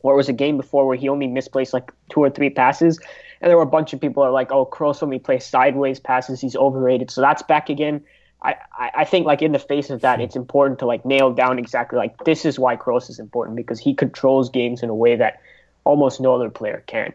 Or 0.00 0.14
it 0.14 0.16
was 0.16 0.28
a 0.28 0.32
game 0.32 0.56
before 0.56 0.86
where 0.86 0.96
he 0.96 1.08
only 1.08 1.28
misplaced 1.28 1.72
like 1.72 1.92
two 2.10 2.20
or 2.20 2.28
three 2.28 2.50
passes 2.50 2.98
and 3.42 3.50
there 3.50 3.56
were 3.58 3.64
a 3.64 3.66
bunch 3.66 3.92
of 3.92 4.00
people 4.00 4.22
are 4.22 4.30
like 4.30 4.50
oh 4.50 4.64
Kroos 4.64 5.02
only 5.02 5.18
plays 5.18 5.44
sideways 5.44 6.00
passes. 6.00 6.40
He's 6.40 6.56
overrated. 6.56 7.10
So 7.10 7.20
that's 7.20 7.42
back 7.42 7.68
again. 7.68 8.02
I, 8.44 8.56
I 8.78 9.04
think 9.04 9.26
like 9.26 9.42
in 9.42 9.52
the 9.52 9.58
face 9.58 9.90
of 9.90 10.00
that 10.00 10.20
it's 10.20 10.34
important 10.34 10.78
to 10.80 10.86
like 10.86 11.04
nail 11.04 11.32
down 11.32 11.58
exactly 11.58 11.96
like 11.98 12.24
this 12.24 12.44
is 12.44 12.58
why 12.58 12.76
Kroos 12.76 13.10
is 13.10 13.18
important 13.18 13.56
because 13.56 13.78
he 13.78 13.94
controls 13.94 14.48
games 14.48 14.82
in 14.82 14.88
a 14.88 14.94
way 14.94 15.16
that 15.16 15.40
almost 15.84 16.20
no 16.20 16.34
other 16.34 16.50
player 16.50 16.82
can. 16.86 17.12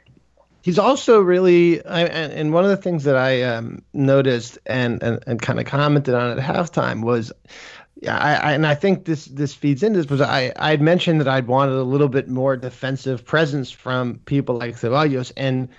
He's 0.62 0.80
also 0.80 1.22
really, 1.22 1.86
I, 1.86 2.02
and, 2.02 2.34
and 2.34 2.54
one 2.54 2.66
of 2.66 2.70
the 2.70 2.78
things 2.78 3.06
that 3.06 3.16
I 3.16 3.44
um, 3.44 3.82
noticed 3.94 4.58
and, 4.66 5.02
and, 5.02 5.24
and 5.26 5.42
kind 5.42 5.60
of 5.60 5.66
commented 5.66 6.14
on 6.14 6.38
at 6.38 6.44
halftime 6.44 7.04
was, 7.04 7.32
yeah, 8.02 8.18
I, 8.18 8.34
I, 8.34 8.52
and 8.54 8.68
I 8.68 8.76
think 8.76 9.06
this 9.06 9.26
this 9.26 9.54
feeds 9.54 9.82
into 9.82 10.00
this, 10.00 10.06
because 10.06 10.22
I 10.22 10.52
I 10.58 10.72
had 10.72 10.82
mentioned 10.82 11.22
that 11.22 11.28
I'd 11.28 11.48
wanted 11.48 11.76
a 11.76 11.84
little 11.84 12.10
bit 12.10 12.28
more 12.28 12.58
defensive 12.58 13.26
presence 13.26 13.72
from 13.72 14.20
people 14.26 14.58
like 14.58 14.76
Ceballos, 14.76 15.32
and 15.38 15.70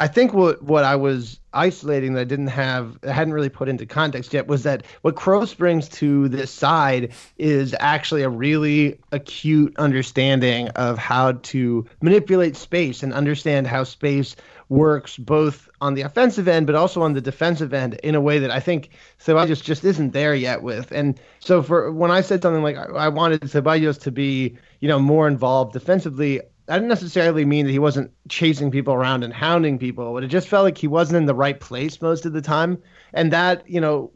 I 0.00 0.08
think 0.08 0.34
what 0.34 0.62
what 0.62 0.84
I 0.84 0.96
was 0.96 1.38
isolating 1.52 2.14
that 2.14 2.22
I 2.22 2.24
didn't 2.24 2.48
have 2.48 2.98
I 3.06 3.12
hadn't 3.12 3.32
really 3.32 3.48
put 3.48 3.68
into 3.68 3.86
context 3.86 4.32
yet 4.32 4.48
was 4.48 4.64
that 4.64 4.84
what 5.02 5.14
Kroos 5.14 5.56
brings 5.56 5.88
to 5.90 6.28
this 6.28 6.50
side 6.50 7.12
is 7.38 7.76
actually 7.78 8.22
a 8.22 8.28
really 8.28 8.98
acute 9.12 9.74
understanding 9.76 10.68
of 10.70 10.98
how 10.98 11.32
to 11.32 11.86
manipulate 12.02 12.56
space 12.56 13.02
and 13.02 13.12
understand 13.12 13.68
how 13.68 13.84
space 13.84 14.34
works 14.68 15.16
both 15.16 15.68
on 15.80 15.94
the 15.94 16.02
offensive 16.02 16.48
end 16.48 16.66
but 16.66 16.74
also 16.74 17.02
on 17.02 17.12
the 17.12 17.20
defensive 17.20 17.72
end 17.72 17.94
in 18.02 18.16
a 18.16 18.20
way 18.20 18.40
that 18.40 18.50
I 18.50 18.58
think 18.58 18.90
Ceballos 19.20 19.62
just 19.62 19.84
isn't 19.84 20.12
there 20.12 20.34
yet 20.34 20.62
with. 20.62 20.90
And 20.90 21.20
so 21.38 21.62
for 21.62 21.92
when 21.92 22.10
I 22.10 22.20
said 22.20 22.42
something 22.42 22.62
like 22.62 22.76
I, 22.76 22.86
I 22.86 23.08
wanted 23.08 23.42
Ceballos 23.42 24.00
to 24.00 24.10
be, 24.10 24.56
you 24.80 24.88
know, 24.88 24.98
more 24.98 25.28
involved 25.28 25.72
defensively, 25.72 26.40
I 26.68 26.74
didn't 26.74 26.88
necessarily 26.88 27.44
mean 27.44 27.66
that 27.66 27.72
he 27.72 27.78
wasn't 27.78 28.10
chasing 28.28 28.70
people 28.70 28.94
around 28.94 29.22
and 29.22 29.32
hounding 29.34 29.78
people, 29.78 30.14
but 30.14 30.24
it 30.24 30.28
just 30.28 30.48
felt 30.48 30.64
like 30.64 30.78
he 30.78 30.88
wasn't 30.88 31.18
in 31.18 31.26
the 31.26 31.34
right 31.34 31.58
place 31.58 32.00
most 32.00 32.24
of 32.24 32.32
the 32.32 32.40
time. 32.40 32.82
And 33.12 33.32
that, 33.32 33.68
you 33.68 33.80
know, 33.80 34.10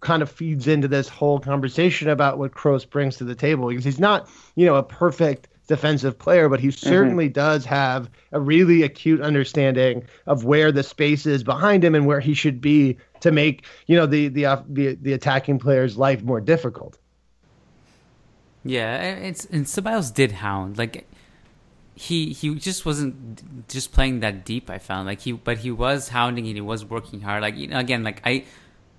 kind 0.00 0.20
of 0.20 0.30
feeds 0.30 0.66
into 0.66 0.88
this 0.88 1.08
whole 1.08 1.38
conversation 1.38 2.08
about 2.08 2.38
what 2.38 2.52
Kroos 2.52 2.88
brings 2.88 3.16
to 3.18 3.24
the 3.24 3.36
table 3.36 3.68
because 3.68 3.84
he's 3.84 4.00
not, 4.00 4.28
you 4.56 4.66
know, 4.66 4.74
a 4.74 4.82
perfect 4.82 5.46
defensive 5.68 6.18
player, 6.18 6.48
but 6.48 6.60
he 6.60 6.68
mm-hmm. 6.68 6.88
certainly 6.88 7.26
mm-hmm. 7.26 7.34
does 7.34 7.64
have 7.64 8.10
a 8.32 8.40
really 8.40 8.82
acute 8.82 9.20
understanding 9.20 10.04
of 10.26 10.44
where 10.44 10.72
the 10.72 10.82
space 10.82 11.24
is 11.24 11.44
behind 11.44 11.84
him 11.84 11.94
and 11.94 12.04
where 12.06 12.20
he 12.20 12.34
should 12.34 12.60
be 12.60 12.98
to 13.20 13.30
make, 13.30 13.64
you 13.86 13.96
know, 13.96 14.06
the 14.06 14.28
the 14.28 14.44
uh, 14.44 14.62
the, 14.68 14.98
the 15.00 15.12
attacking 15.12 15.58
player's 15.58 15.96
life 15.96 16.22
more 16.22 16.40
difficult. 16.40 16.98
Yeah, 18.64 19.00
it's 19.00 19.44
and 19.46 19.66
Ceballos 19.66 20.12
did 20.12 20.32
hound 20.32 20.78
like 20.78 21.06
he 22.02 22.32
he 22.32 22.52
just 22.56 22.84
wasn't 22.84 23.68
just 23.68 23.92
playing 23.92 24.20
that 24.20 24.44
deep. 24.44 24.68
I 24.68 24.78
found 24.78 25.06
like 25.06 25.20
he, 25.20 25.32
but 25.32 25.58
he 25.58 25.70
was 25.70 26.08
hounding 26.08 26.46
and 26.48 26.56
he 26.56 26.60
was 26.60 26.84
working 26.84 27.20
hard. 27.20 27.42
Like 27.42 27.56
you 27.56 27.68
know, 27.68 27.78
again, 27.78 28.02
like 28.02 28.20
I, 28.24 28.44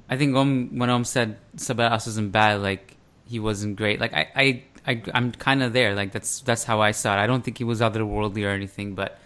I 0.10 0.16
think 0.16 0.36
um, 0.38 0.80
when 0.80 0.90
Om 0.90 1.04
said 1.04 1.38
Ceballos 1.58 2.08
wasn't 2.08 2.32
bad, 2.32 2.62
like 2.62 2.96
he 3.26 3.40
wasn't 3.40 3.76
great. 3.76 4.00
Like 4.00 4.14
I 4.14 4.30
I, 4.36 4.64
I 4.88 5.02
I'm 5.14 5.34
kind 5.34 5.62
of 5.62 5.74
there. 5.74 5.96
Like 5.96 6.14
that's 6.14 6.40
that's 6.42 6.64
how 6.64 6.80
I 6.80 6.92
saw 6.92 7.16
it. 7.18 7.20
I 7.20 7.28
don't 7.28 7.44
think 7.44 7.58
he 7.58 7.66
was 7.66 7.82
otherworldly 7.82 8.46
or 8.46 8.52
anything, 8.52 8.96
but 8.96 9.20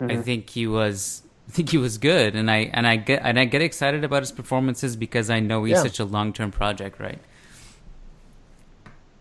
mm-hmm. 0.00 0.10
I 0.10 0.22
think 0.22 0.50
he 0.50 0.66
was. 0.66 1.22
I 1.48 1.52
think 1.52 1.70
he 1.70 1.78
was 1.78 1.98
good, 1.98 2.34
and 2.34 2.50
I 2.50 2.70
and 2.72 2.86
I 2.86 2.96
get 2.96 3.22
and 3.22 3.38
I 3.38 3.44
get 3.44 3.62
excited 3.62 4.02
about 4.04 4.22
his 4.22 4.32
performances 4.32 4.96
because 4.96 5.28
I 5.28 5.40
know 5.40 5.64
he's 5.64 5.76
yeah. 5.76 5.82
such 5.82 6.00
a 6.00 6.04
long 6.04 6.32
term 6.32 6.50
project, 6.50 6.98
right? 6.98 7.20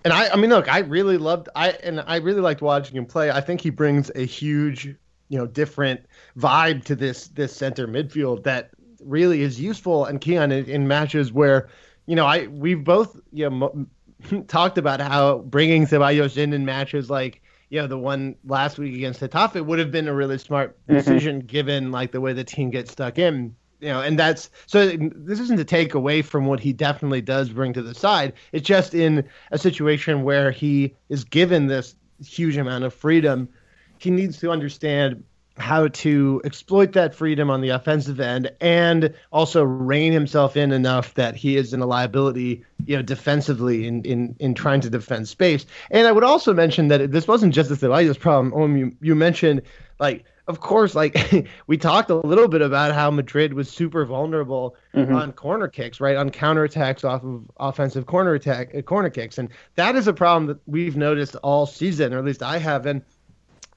And 0.03 0.13
I, 0.13 0.29
I 0.29 0.35
mean, 0.35 0.49
look, 0.49 0.71
I 0.71 0.79
really 0.79 1.17
loved, 1.17 1.49
I 1.55 1.71
and 1.83 2.03
I 2.05 2.17
really 2.17 2.41
liked 2.41 2.61
watching 2.61 2.95
him 2.95 3.05
play. 3.05 3.31
I 3.31 3.41
think 3.41 3.61
he 3.61 3.69
brings 3.69 4.11
a 4.15 4.25
huge, 4.25 4.85
you 5.29 5.37
know, 5.37 5.47
different 5.47 6.01
vibe 6.37 6.83
to 6.85 6.95
this 6.95 7.27
this 7.29 7.55
center 7.55 7.87
midfield 7.87 8.43
that 8.43 8.71
really 9.03 9.41
is 9.41 9.59
useful 9.59 10.05
and 10.05 10.21
key 10.21 10.37
on 10.37 10.51
in, 10.51 10.65
in 10.65 10.87
matches 10.87 11.31
where, 11.31 11.69
you 12.05 12.15
know, 12.15 12.25
I 12.25 12.47
we've 12.47 12.83
both 12.83 13.19
you 13.31 13.49
know 13.49 13.87
talked 14.47 14.77
about 14.77 15.01
how 15.01 15.39
bringing 15.39 15.85
Ceballos 15.85 16.37
in 16.37 16.53
in 16.53 16.65
matches 16.65 17.09
like 17.09 17.41
you 17.69 17.79
know 17.79 17.87
the 17.87 17.97
one 17.97 18.35
last 18.45 18.77
week 18.77 18.95
against 18.95 19.21
Getafe 19.21 19.65
would 19.65 19.79
have 19.79 19.91
been 19.91 20.07
a 20.07 20.13
really 20.13 20.37
smart 20.37 20.77
mm-hmm. 20.83 20.95
decision 20.95 21.39
mm-hmm. 21.39 21.47
given 21.47 21.91
like 21.91 22.11
the 22.11 22.21
way 22.21 22.33
the 22.33 22.43
team 22.43 22.69
gets 22.69 22.91
stuck 22.91 23.17
in 23.17 23.55
you 23.81 23.89
know, 23.89 24.01
and 24.01 24.17
that's 24.17 24.49
so 24.67 24.87
this 24.87 25.39
isn't 25.39 25.57
to 25.57 25.65
take 25.65 25.95
away 25.95 26.21
from 26.21 26.45
what 26.45 26.59
he 26.59 26.71
definitely 26.71 27.21
does 27.21 27.49
bring 27.49 27.73
to 27.73 27.81
the 27.81 27.95
side. 27.95 28.33
It's 28.51 28.67
just 28.67 28.93
in 28.93 29.27
a 29.51 29.57
situation 29.57 30.23
where 30.23 30.51
he 30.51 30.93
is 31.09 31.23
given 31.23 31.67
this 31.67 31.95
huge 32.23 32.57
amount 32.57 32.83
of 32.83 32.93
freedom, 32.93 33.49
he 33.97 34.11
needs 34.11 34.39
to 34.39 34.51
understand 34.51 35.23
how 35.57 35.87
to 35.89 36.41
exploit 36.45 36.93
that 36.93 37.13
freedom 37.13 37.49
on 37.49 37.61
the 37.61 37.69
offensive 37.69 38.19
end 38.19 38.51
and 38.61 39.13
also 39.31 39.63
rein 39.63 40.13
himself 40.13 40.55
in 40.55 40.71
enough 40.71 41.13
that 41.15 41.35
he 41.35 41.57
isn't 41.57 41.81
a 41.81 41.85
liability, 41.85 42.63
you 42.85 42.95
know, 42.95 43.01
defensively 43.01 43.85
in, 43.85 44.01
in, 44.03 44.35
in 44.39 44.53
trying 44.53 44.81
to 44.81 44.89
defend 44.89 45.27
space. 45.27 45.65
And 45.89 46.07
I 46.07 46.11
would 46.11 46.23
also 46.23 46.53
mention 46.53 46.87
that 46.87 47.11
this 47.11 47.27
wasn't 47.27 47.53
just 47.53 47.69
a 47.69 47.75
Ceballos 47.75 48.17
problem. 48.17 48.53
Um, 48.53 48.77
you, 48.77 48.95
you 49.01 49.13
mentioned 49.13 49.61
like 49.99 50.23
of 50.47 50.59
course, 50.59 50.95
like 50.95 51.45
we 51.67 51.77
talked 51.77 52.09
a 52.09 52.15
little 52.15 52.47
bit 52.47 52.61
about 52.61 52.93
how 52.93 53.11
Madrid 53.11 53.53
was 53.53 53.69
super 53.69 54.05
vulnerable 54.05 54.75
mm-hmm. 54.93 55.13
on 55.13 55.31
corner 55.31 55.67
kicks, 55.67 55.99
right? 55.99 56.17
On 56.17 56.29
counterattacks 56.29 57.03
off 57.03 57.23
of 57.23 57.43
offensive 57.59 58.05
corner 58.05 58.33
attack 58.33 58.73
uh, 58.75 58.81
corner 58.81 59.09
kicks. 59.09 59.37
And 59.37 59.49
that 59.75 59.95
is 59.95 60.07
a 60.07 60.13
problem 60.13 60.47
that 60.47 60.59
we've 60.65 60.97
noticed 60.97 61.35
all 61.37 61.65
season, 61.65 62.13
or 62.13 62.19
at 62.19 62.25
least 62.25 62.43
I 62.43 62.57
have. 62.57 62.85
And 62.85 63.01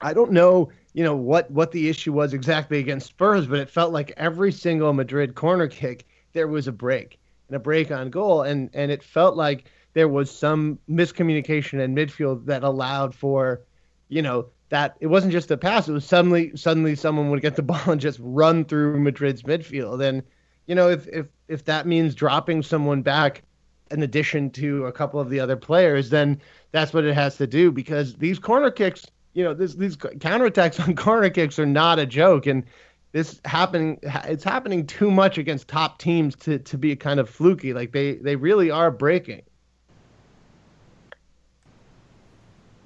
I 0.01 0.13
don't 0.13 0.31
know, 0.31 0.71
you 0.93 1.03
know, 1.03 1.15
what 1.15 1.49
what 1.51 1.71
the 1.71 1.89
issue 1.89 2.13
was 2.13 2.33
exactly 2.33 2.79
against 2.79 3.07
Spurs, 3.07 3.47
but 3.47 3.59
it 3.59 3.69
felt 3.69 3.93
like 3.93 4.13
every 4.17 4.51
single 4.51 4.93
Madrid 4.93 5.35
corner 5.35 5.67
kick 5.67 6.05
there 6.33 6.47
was 6.47 6.67
a 6.67 6.71
break 6.71 7.19
and 7.47 7.55
a 7.55 7.59
break 7.59 7.91
on 7.91 8.09
goal. 8.09 8.41
And 8.41 8.69
and 8.73 8.91
it 8.91 9.03
felt 9.03 9.35
like 9.35 9.65
there 9.93 10.09
was 10.09 10.29
some 10.29 10.77
miscommunication 10.89 11.79
in 11.79 11.95
midfield 11.95 12.45
that 12.45 12.63
allowed 12.63 13.15
for, 13.15 13.61
you 14.09 14.21
know, 14.21 14.47
that 14.69 14.97
it 14.99 15.07
wasn't 15.07 15.31
just 15.31 15.51
a 15.51 15.57
pass. 15.57 15.87
It 15.87 15.93
was 15.93 16.05
suddenly 16.05 16.55
suddenly 16.55 16.95
someone 16.95 17.29
would 17.29 17.41
get 17.41 17.55
the 17.55 17.61
ball 17.63 17.81
and 17.87 18.01
just 18.01 18.19
run 18.21 18.65
through 18.65 18.99
Madrid's 18.99 19.43
midfield. 19.43 20.03
And 20.03 20.23
you 20.67 20.75
know, 20.75 20.89
if 20.89 21.07
if 21.07 21.27
if 21.47 21.65
that 21.65 21.85
means 21.85 22.15
dropping 22.15 22.63
someone 22.63 23.01
back 23.01 23.43
in 23.91 24.01
addition 24.03 24.49
to 24.49 24.85
a 24.85 24.91
couple 24.91 25.19
of 25.19 25.29
the 25.29 25.39
other 25.39 25.55
players, 25.55 26.09
then 26.09 26.41
that's 26.71 26.93
what 26.93 27.05
it 27.05 27.13
has 27.13 27.37
to 27.37 27.47
do 27.47 27.71
because 27.71 28.15
these 28.15 28.39
corner 28.39 28.71
kicks, 28.71 29.05
you 29.33 29.43
know, 29.43 29.53
this, 29.53 29.75
these 29.75 29.95
counterattacks 29.95 30.79
on 30.87 30.95
corner 30.95 31.29
kicks 31.29 31.59
are 31.59 31.65
not 31.65 31.99
a 31.99 32.05
joke. 32.05 32.47
And 32.47 32.63
this 33.11 33.39
happening, 33.45 33.99
it's 34.03 34.43
happening 34.43 34.85
too 34.87 35.11
much 35.11 35.37
against 35.37 35.67
top 35.67 35.99
teams 35.99 36.35
to, 36.37 36.59
to 36.59 36.77
be 36.77 36.95
kind 36.95 37.19
of 37.19 37.29
fluky. 37.29 37.73
Like 37.73 37.91
they, 37.91 38.13
they 38.15 38.35
really 38.35 38.71
are 38.71 38.91
breaking. 38.91 39.43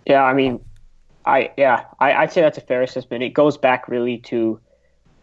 Yeah, 0.05 0.23
I 0.23 0.33
mean, 0.33 0.59
I 1.25 1.51
yeah, 1.58 1.86
I, 1.99 2.13
I'd 2.13 2.32
say 2.32 2.41
that's 2.41 2.58
a 2.58 2.62
fair 2.62 2.82
assessment. 2.82 3.23
It 3.23 3.29
goes 3.29 3.58
back 3.58 3.88
really 3.88 4.17
to 4.19 4.60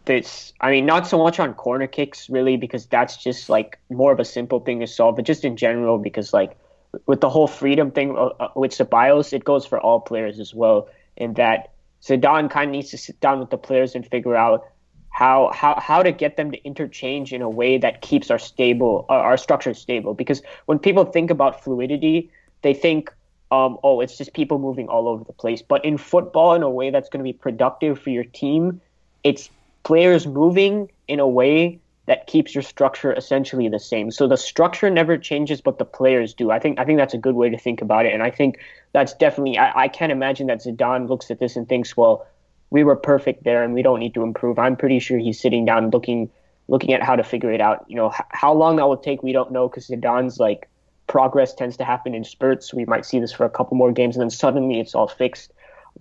this. 0.05 0.53
I 0.61 0.71
mean, 0.71 0.85
not 0.85 1.07
so 1.07 1.17
much 1.17 1.39
on 1.39 1.53
corner 1.53 1.87
kicks 1.87 2.29
really 2.29 2.57
because 2.57 2.85
that's 2.85 3.17
just 3.17 3.49
like 3.49 3.79
more 3.89 4.11
of 4.11 4.19
a 4.19 4.25
simple 4.25 4.59
thing 4.59 4.79
to 4.79 4.87
solve, 4.87 5.15
but 5.15 5.25
just 5.25 5.43
in 5.43 5.57
general 5.57 5.97
because 5.97 6.33
like 6.33 6.57
with 7.05 7.21
the 7.21 7.29
whole 7.29 7.47
freedom 7.47 7.91
thing 7.91 8.15
uh, 8.17 8.29
uh 8.39 8.49
with 8.55 8.71
Ceballos, 8.71 9.33
it 9.33 9.43
goes 9.43 9.65
for 9.65 9.79
all 9.79 9.99
players 9.99 10.39
as 10.39 10.53
well. 10.53 10.89
In 11.17 11.33
that 11.33 11.71
Zidane 12.03 12.49
kind 12.49 12.69
of 12.69 12.71
needs 12.71 12.91
to 12.91 12.97
sit 12.97 13.19
down 13.19 13.39
with 13.39 13.49
the 13.49 13.57
players 13.57 13.95
and 13.95 14.05
figure 14.05 14.35
out 14.35 14.65
how 15.09 15.51
how 15.51 15.79
how 15.79 16.03
to 16.03 16.11
get 16.11 16.37
them 16.37 16.51
to 16.51 16.63
interchange 16.63 17.33
in 17.33 17.41
a 17.41 17.49
way 17.49 17.77
that 17.79 18.01
keeps 18.01 18.29
our 18.29 18.37
stable 18.37 19.05
our, 19.09 19.19
our 19.19 19.37
structure 19.37 19.73
stable. 19.73 20.13
Because 20.13 20.41
when 20.67 20.77
people 20.77 21.05
think 21.05 21.31
about 21.31 21.63
fluidity, 21.63 22.29
they 22.61 22.73
think 22.73 23.11
um, 23.51 23.77
oh, 23.83 24.01
it's 24.01 24.17
just 24.17 24.33
people 24.33 24.59
moving 24.59 24.89
all 24.89 25.07
over 25.07 25.23
the 25.23 25.33
place. 25.33 25.61
But 25.61 25.85
in 25.85 25.97
football, 25.97 26.53
in 26.53 26.63
a 26.63 26.69
way 26.69 26.89
that's 26.89 27.09
going 27.09 27.19
to 27.19 27.23
be 27.23 27.33
productive 27.33 27.99
for 27.99 28.09
your 28.09 28.25
team, 28.25 28.81
it's 29.23 29.49
players 29.83 30.27
moving 30.27 30.91
in 31.07 31.19
a 31.19 31.27
way 31.27 31.79
that 32.07 32.25
keeps 32.25 32.55
your 32.55 32.61
structure 32.61 33.13
essentially 33.13 33.67
the 33.69 33.79
same. 33.79 34.11
So 34.11 34.27
the 34.27 34.37
structure 34.37 34.89
never 34.89 35.17
changes, 35.17 35.61
but 35.61 35.77
the 35.77 35.85
players 35.85 36.33
do. 36.33 36.51
I 36.51 36.59
think 36.59 36.79
I 36.79 36.85
think 36.85 36.97
that's 36.97 37.13
a 37.13 37.17
good 37.17 37.35
way 37.35 37.49
to 37.49 37.57
think 37.57 37.81
about 37.81 38.05
it, 38.05 38.13
and 38.13 38.23
I 38.23 38.31
think 38.31 38.59
that's 38.93 39.13
definitely. 39.13 39.57
I, 39.57 39.83
I 39.83 39.87
can't 39.87 40.11
imagine 40.11 40.47
that 40.47 40.59
Zidane 40.59 41.07
looks 41.07 41.29
at 41.31 41.39
this 41.39 41.55
and 41.55 41.67
thinks, 41.67 41.95
well, 41.95 42.25
we 42.69 42.83
were 42.83 42.95
perfect 42.95 43.43
there, 43.43 43.63
and 43.63 43.73
we 43.73 43.81
don't 43.81 43.99
need 43.99 44.13
to 44.15 44.23
improve. 44.23 44.57
I'm 44.57 44.75
pretty 44.75 44.99
sure 44.99 45.17
he's 45.17 45.39
sitting 45.39 45.65
down 45.65 45.89
looking 45.89 46.29
looking 46.69 46.93
at 46.93 47.03
how 47.03 47.15
to 47.15 47.23
figure 47.23 47.51
it 47.51 47.61
out. 47.61 47.85
You 47.87 47.95
know, 47.97 48.07
h- 48.07 48.25
how 48.29 48.53
long 48.53 48.77
that 48.77 48.87
will 48.87 48.97
take, 48.97 49.23
we 49.23 49.31
don't 49.31 49.51
know, 49.51 49.67
because 49.67 49.87
Zidane's 49.87 50.39
like 50.39 50.69
progress 51.07 51.53
tends 51.53 51.77
to 51.77 51.85
happen 51.85 52.13
in 52.13 52.23
spurts. 52.23 52.73
We 52.73 52.85
might 52.85 53.05
see 53.05 53.19
this 53.19 53.31
for 53.31 53.45
a 53.45 53.49
couple 53.49 53.77
more 53.77 53.91
games, 53.91 54.15
and 54.15 54.21
then 54.21 54.29
suddenly 54.29 54.79
it's 54.79 54.93
all 54.93 55.07
fixed. 55.07 55.51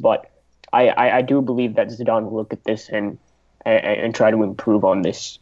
But 0.00 0.30
I, 0.72 0.88
I, 0.88 1.16
I 1.18 1.22
do 1.22 1.40
believe 1.40 1.74
that 1.76 1.88
Zidane 1.88 2.24
will 2.24 2.36
look 2.36 2.52
at 2.52 2.64
this 2.64 2.88
and, 2.88 3.18
and, 3.64 3.84
and 3.84 4.14
try 4.14 4.30
to 4.30 4.42
improve 4.42 4.84
on 4.84 5.02
this. 5.02 5.38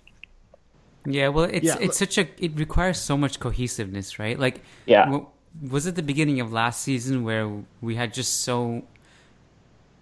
Yeah, 1.07 1.29
well, 1.29 1.45
it's 1.45 1.67
yeah. 1.67 1.77
it's 1.81 1.99
such 1.99 2.17
a 2.17 2.27
it 2.39 2.53
requires 2.57 2.99
so 2.99 3.17
much 3.19 3.39
cohesiveness, 3.39 4.19
right? 4.19 4.39
Like, 4.39 4.63
yeah, 4.87 5.21
was 5.69 5.87
it 5.87 5.97
the 5.97 6.03
beginning 6.03 6.41
of 6.41 6.51
last 6.51 6.81
season 6.81 7.25
where 7.25 7.51
we 7.83 7.95
had 7.95 8.15
just 8.15 8.43
so 8.43 8.85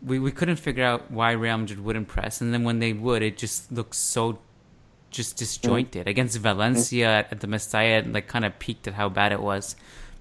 we 0.01 0.21
we 0.21 0.31
couldn't 0.31 0.57
figure 0.57 0.85
out 0.85 1.11
why 1.11 1.33
Real 1.33 1.59
Madrid 1.59 1.81
wouldn't 1.81 2.07
press, 2.07 2.41
and 2.41 2.55
then 2.55 2.63
when 2.63 2.79
they 2.79 2.93
would, 2.93 3.23
it 3.23 3.37
just 3.37 3.73
looked 3.73 3.97
so 3.97 4.39
just 5.13 5.37
disjointed. 5.37 6.07
Mm. 6.07 6.11
Against 6.11 6.39
Valencia 6.39 7.07
mm. 7.07 7.33
at 7.33 7.41
the 7.41 7.47
Mestalla, 7.47 8.13
like 8.13 8.27
kind 8.27 8.45
of 8.45 8.59
peaked 8.59 8.89
at 8.89 8.95
how 8.95 9.09
bad 9.09 9.33
it 9.33 9.41
was 9.41 9.77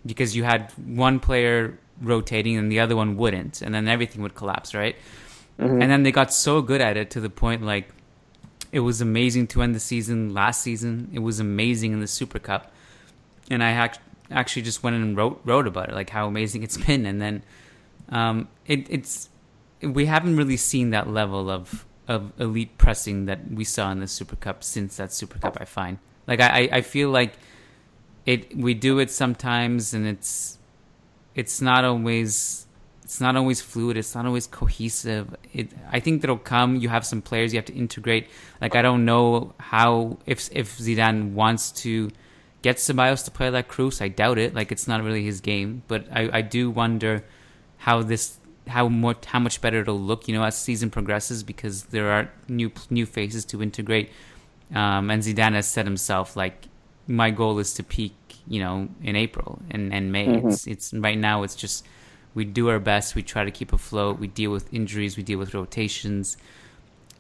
because 0.06 0.36
you 0.36 0.44
had 0.44 0.72
one 0.78 1.20
player 1.20 1.78
rotating 2.02 2.58
and 2.58 2.72
the 2.72 2.80
other 2.80 2.96
one 2.96 3.18
wouldn't, 3.18 3.62
and 3.62 3.74
then 3.74 3.88
everything 3.88 4.22
would 4.22 4.36
collapse, 4.36 4.74
right? 4.74 4.96
Mm-hmm. 5.60 5.82
And 5.82 5.92
then 5.92 6.04
they 6.04 6.12
got 6.12 6.34
so 6.34 6.62
good 6.62 6.82
at 6.82 6.98
it 6.98 7.12
to 7.12 7.20
the 7.20 7.30
point 7.30 7.64
like 7.64 7.90
it 8.72 8.80
was 8.80 9.02
amazing 9.02 9.48
to 9.48 9.62
end 9.62 9.76
the 9.76 9.80
season 9.80 10.34
last 10.34 10.62
season. 10.62 11.10
It 11.14 11.20
was 11.20 11.40
amazing 11.40 11.94
in 11.94 12.00
the 12.00 12.08
Super 12.08 12.40
Cup, 12.40 12.72
and 13.50 13.64
I 13.64 13.72
act- 13.72 14.00
actually 14.30 14.64
just 14.64 14.84
went 14.84 14.96
and 14.96 15.16
wrote 15.16 15.42
wrote 15.44 15.68
about 15.68 15.90
it, 15.90 15.96
like 15.96 16.10
how 16.10 16.28
amazing 16.28 16.64
it's 16.64 16.78
been. 16.86 17.06
And 17.06 17.22
then 17.22 17.44
um, 18.10 18.48
it, 18.66 18.88
it's 18.90 19.30
we 19.82 20.06
haven't 20.06 20.36
really 20.38 20.58
seen 20.58 20.92
that 20.92 21.08
level 21.08 21.50
of 21.50 21.86
of 22.12 22.34
elite 22.40 22.78
pressing 22.78 23.26
that 23.26 23.40
we 23.50 23.64
saw 23.64 23.92
in 23.92 24.00
the 24.00 24.08
Super 24.08 24.36
Cup 24.36 24.64
since 24.64 24.98
that 24.98 25.14
Super 25.14 25.40
Cup. 25.40 25.58
I 25.60 25.66
find. 25.66 25.98
Like 26.28 26.42
I 26.42 26.70
I 26.72 26.82
feel 26.82 27.10
like 27.10 27.34
it 28.26 28.56
we 28.56 28.74
do 28.74 29.00
it 29.00 29.10
sometimes 29.10 29.94
and 29.94 30.06
it's 30.06 30.60
it's 31.34 31.62
not 31.62 31.84
always 31.86 32.68
it's 33.04 33.20
not 33.20 33.36
always 33.36 33.62
fluid 33.62 33.98
it's 33.98 34.14
not 34.14 34.26
always 34.26 34.46
cohesive. 34.46 35.36
It 35.54 35.72
i 35.90 36.00
think 36.00 36.22
that'll 36.22 36.38
come 36.38 36.76
you 36.76 36.90
have 36.90 37.06
some 37.06 37.22
players 37.22 37.54
you 37.54 37.58
have 37.58 37.66
to 37.66 37.74
integrate. 37.76 38.28
Like 38.60 38.76
i 38.76 38.82
don't 38.82 39.06
know 39.06 39.54
how 39.58 40.18
if 40.26 40.50
if 40.52 40.78
zidane 40.78 41.32
wants 41.32 41.72
to 41.84 42.12
get 42.62 42.76
ceballos 42.76 43.26
to 43.26 43.32
play 43.32 43.50
like 43.50 43.70
Kroos 43.72 44.02
i 44.02 44.10
doubt 44.10 44.38
it. 44.38 44.54
Like 44.54 44.72
it's 44.72 44.88
not 44.88 45.02
really 45.02 45.24
his 45.24 45.40
game 45.42 45.84
but 45.88 46.06
i 46.12 46.30
i 46.40 46.42
do 46.42 46.70
wonder 46.70 47.24
how 47.78 48.04
this 48.04 48.38
how 48.68 48.88
more 48.88 49.16
how 49.26 49.40
much 49.40 49.60
better 49.62 49.82
it'll 49.82 50.00
look 50.00 50.28
you 50.28 50.34
know 50.36 50.44
as 50.44 50.58
season 50.58 50.90
progresses 50.90 51.44
because 51.44 51.86
there 51.86 52.12
are 52.12 52.30
new 52.48 52.72
new 52.90 53.06
faces 53.06 53.44
to 53.44 53.62
integrate 53.62 54.10
um 54.74 55.10
and 55.10 55.24
zidane 55.24 55.54
has 55.54 55.68
said 55.68 55.86
himself 55.86 56.36
like 56.36 56.68
my 57.08 57.32
goal 57.32 57.60
is 57.60 57.74
to 57.74 57.84
peak 57.84 58.14
you 58.48 58.60
know 58.60 58.88
in 59.04 59.16
april 59.16 59.60
and 59.72 59.94
and 59.94 60.12
may 60.12 60.28
it's 60.28 60.68
it's 60.68 60.94
right 60.94 61.18
now 61.18 61.44
it's 61.44 61.56
just 61.56 61.86
we 62.34 62.46
do 62.46 62.70
our 62.70 62.80
best. 62.80 63.16
We 63.16 63.24
try 63.24 63.44
to 63.44 63.52
keep 63.52 63.74
afloat. 63.74 64.20
We 64.20 64.28
deal 64.28 64.52
with 64.52 64.74
injuries. 64.74 65.18
We 65.18 65.24
deal 65.24 65.40
with 65.40 65.54
rotations. 65.54 66.38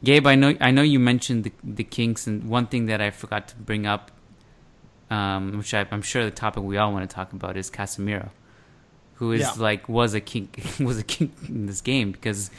Gabe, 0.03 0.25
I 0.25 0.35
know 0.35 0.55
I 0.59 0.71
know 0.71 0.81
you 0.81 0.99
mentioned 0.99 1.43
the 1.43 1.51
the 1.63 1.83
kinks, 1.83 2.27
and 2.27 2.49
one 2.49 2.67
thing 2.67 2.85
that 2.87 3.01
I 3.01 3.11
forgot 3.11 3.49
to 3.49 3.55
bring 3.55 3.85
up, 3.85 4.11
um, 5.09 5.57
which 5.57 5.73
I, 5.73 5.85
I'm 5.91 6.01
sure 6.01 6.23
the 6.23 6.31
topic 6.31 6.63
we 6.63 6.77
all 6.77 6.91
want 6.91 7.07
to 7.09 7.13
talk 7.13 7.33
about 7.33 7.57
is 7.57 7.69
Casemiro, 7.69 8.29
who 9.21 9.33
is 9.33 9.41
Yeah. 9.41 9.53
like 9.57 9.87
was 9.87 10.15
a 10.15 10.19
kink 10.19 10.59
was 10.79 10.97
a 10.97 11.03
kink 11.03 11.31
in 11.47 11.67
this 11.67 11.79
game 11.79 12.11
because, 12.11 12.49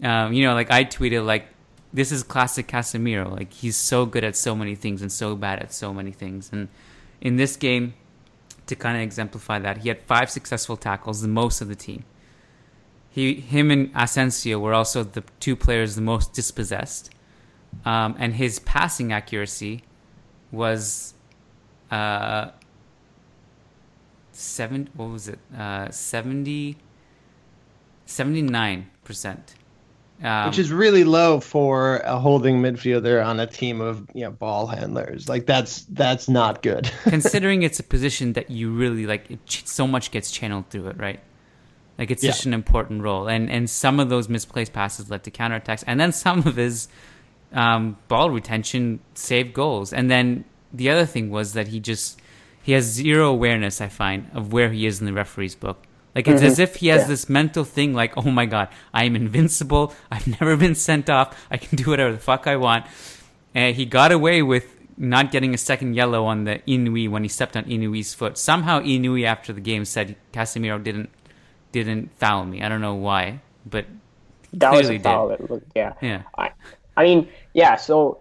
um, 0.00 0.32
you 0.32 0.44
know, 0.44 0.54
like 0.54 0.70
I 0.70 0.84
tweeted 0.84 1.26
like 1.26 1.46
this 1.92 2.12
is 2.12 2.22
classic 2.22 2.68
Casemiro. 2.68 3.28
Like 3.28 3.52
he's 3.52 3.74
so 3.76 4.06
good 4.06 4.22
at 4.22 4.36
so 4.36 4.54
many 4.54 4.76
things 4.76 5.02
and 5.02 5.10
so 5.10 5.34
bad 5.34 5.58
at 5.58 5.72
so 5.74 5.92
many 5.92 6.12
things, 6.12 6.50
and 6.52 6.68
in 7.20 7.34
this 7.36 7.56
game 7.56 7.94
to 8.68 8.76
kind 8.76 8.96
of 8.96 9.02
exemplify 9.02 9.58
that. 9.58 9.78
He 9.78 9.88
had 9.88 10.00
five 10.02 10.30
successful 10.30 10.76
tackles, 10.76 11.22
the 11.22 11.28
most 11.28 11.60
of 11.60 11.66
the 11.66 11.74
team. 11.74 12.04
He, 13.10 13.34
him, 13.34 13.70
and 13.72 13.90
Asensio 13.96 14.60
were 14.60 14.74
also 14.74 15.02
the 15.02 15.24
two 15.40 15.56
players 15.56 15.96
the 15.96 16.02
most 16.02 16.32
dispossessed, 16.34 17.10
um, 17.84 18.14
and 18.18 18.34
his 18.34 18.60
passing 18.60 19.12
accuracy 19.12 19.82
was 20.52 21.14
uh, 21.90 22.50
seven. 24.36 24.88
What 24.94 25.10
was 25.10 25.28
it? 25.28 25.38
Uh, 25.56 25.90
70 25.90 26.76
79 28.06 28.90
percent. 29.04 29.54
Um, 30.22 30.48
which 30.48 30.58
is 30.58 30.72
really 30.72 31.04
low 31.04 31.40
for 31.40 31.98
a 31.98 32.18
holding 32.18 32.62
midfielder 32.62 33.22
on 33.24 33.38
a 33.38 33.46
team 33.46 33.82
of 33.82 34.06
you 34.14 34.24
know 34.24 34.30
ball 34.30 34.66
handlers. 34.66 35.28
Like 35.28 35.44
that's 35.44 35.82
that's 35.90 36.26
not 36.28 36.62
good. 36.62 36.90
considering 37.04 37.62
it's 37.62 37.78
a 37.78 37.82
position 37.82 38.32
that 38.32 38.50
you 38.50 38.70
really 38.70 39.06
like 39.06 39.30
it, 39.30 39.40
so 39.46 39.86
much 39.86 40.10
gets 40.10 40.30
channeled 40.30 40.70
through 40.70 40.86
it 40.88 40.96
right 40.98 41.20
like 41.98 42.10
it's 42.10 42.22
Yeah. 42.24 42.30
such 42.32 42.46
an 42.46 42.54
important 42.54 43.02
role 43.02 43.28
and 43.28 43.50
and 43.50 43.68
some 43.68 44.00
of 44.00 44.08
those 44.08 44.28
misplaced 44.28 44.72
passes 44.72 45.10
led 45.10 45.22
to 45.24 45.30
counterattacks 45.30 45.84
and 45.86 46.00
then 46.00 46.12
some 46.12 46.38
of 46.46 46.56
his 46.56 46.88
um, 47.52 47.96
ball 48.08 48.30
retention 48.30 49.00
saved 49.14 49.52
goals 49.52 49.92
and 49.92 50.10
then 50.10 50.44
the 50.72 50.88
other 50.90 51.04
thing 51.06 51.30
was 51.30 51.52
that 51.52 51.68
he 51.68 51.78
just 51.78 52.18
he 52.66 52.72
has 52.72 52.84
zero 52.84 53.30
awareness 53.30 53.80
i 53.80 53.88
find 53.88 54.28
of 54.34 54.52
where 54.52 54.70
he 54.70 54.86
is 54.86 55.00
in 55.00 55.06
the 55.06 55.12
referee's 55.12 55.54
book 55.54 55.78
like 56.14 56.26
it's 56.26 56.38
mm-hmm. 56.38 56.46
as 56.46 56.58
if 56.58 56.76
he 56.76 56.88
has 56.88 57.02
Yeah. 57.02 57.08
this 57.08 57.28
mental 57.28 57.64
thing 57.64 57.94
like 57.94 58.16
oh 58.16 58.30
my 58.40 58.46
god 58.46 58.68
i 58.92 59.04
am 59.04 59.14
invincible 59.16 59.94
i've 60.10 60.26
never 60.26 60.56
been 60.56 60.74
sent 60.74 61.08
off 61.08 61.46
i 61.50 61.56
can 61.56 61.76
do 61.76 61.84
whatever 61.90 62.12
the 62.12 62.18
fuck 62.18 62.46
i 62.46 62.56
want 62.56 62.86
and 63.54 63.74
he 63.76 63.86
got 63.86 64.12
away 64.12 64.42
with 64.42 64.66
not 64.96 65.30
getting 65.30 65.54
a 65.54 65.58
second 65.58 65.94
yellow 65.94 66.24
on 66.24 66.44
the 66.44 66.60
Inui 66.66 67.08
when 67.08 67.22
he 67.22 67.28
stepped 67.28 67.56
on 67.56 67.64
Inui's 67.64 68.14
foot. 68.14 68.38
Somehow 68.38 68.80
Inui 68.80 69.24
after 69.24 69.52
the 69.52 69.60
game 69.60 69.84
said 69.84 70.16
Casemiro 70.32 70.82
didn't 70.82 71.10
didn't 71.72 72.10
foul 72.16 72.44
me. 72.46 72.62
I 72.62 72.68
don't 72.68 72.80
know 72.80 72.94
why, 72.94 73.40
but 73.66 73.84
That 74.54 74.72
was 74.72 74.88
a 74.88 74.92
did. 74.92 75.02
foul. 75.02 75.30
It 75.30 75.50
looked, 75.50 75.70
yeah. 75.74 75.92
yeah. 76.00 76.22
I, 76.38 76.50
I 76.96 77.04
mean, 77.04 77.28
yeah. 77.52 77.76
So 77.76 78.20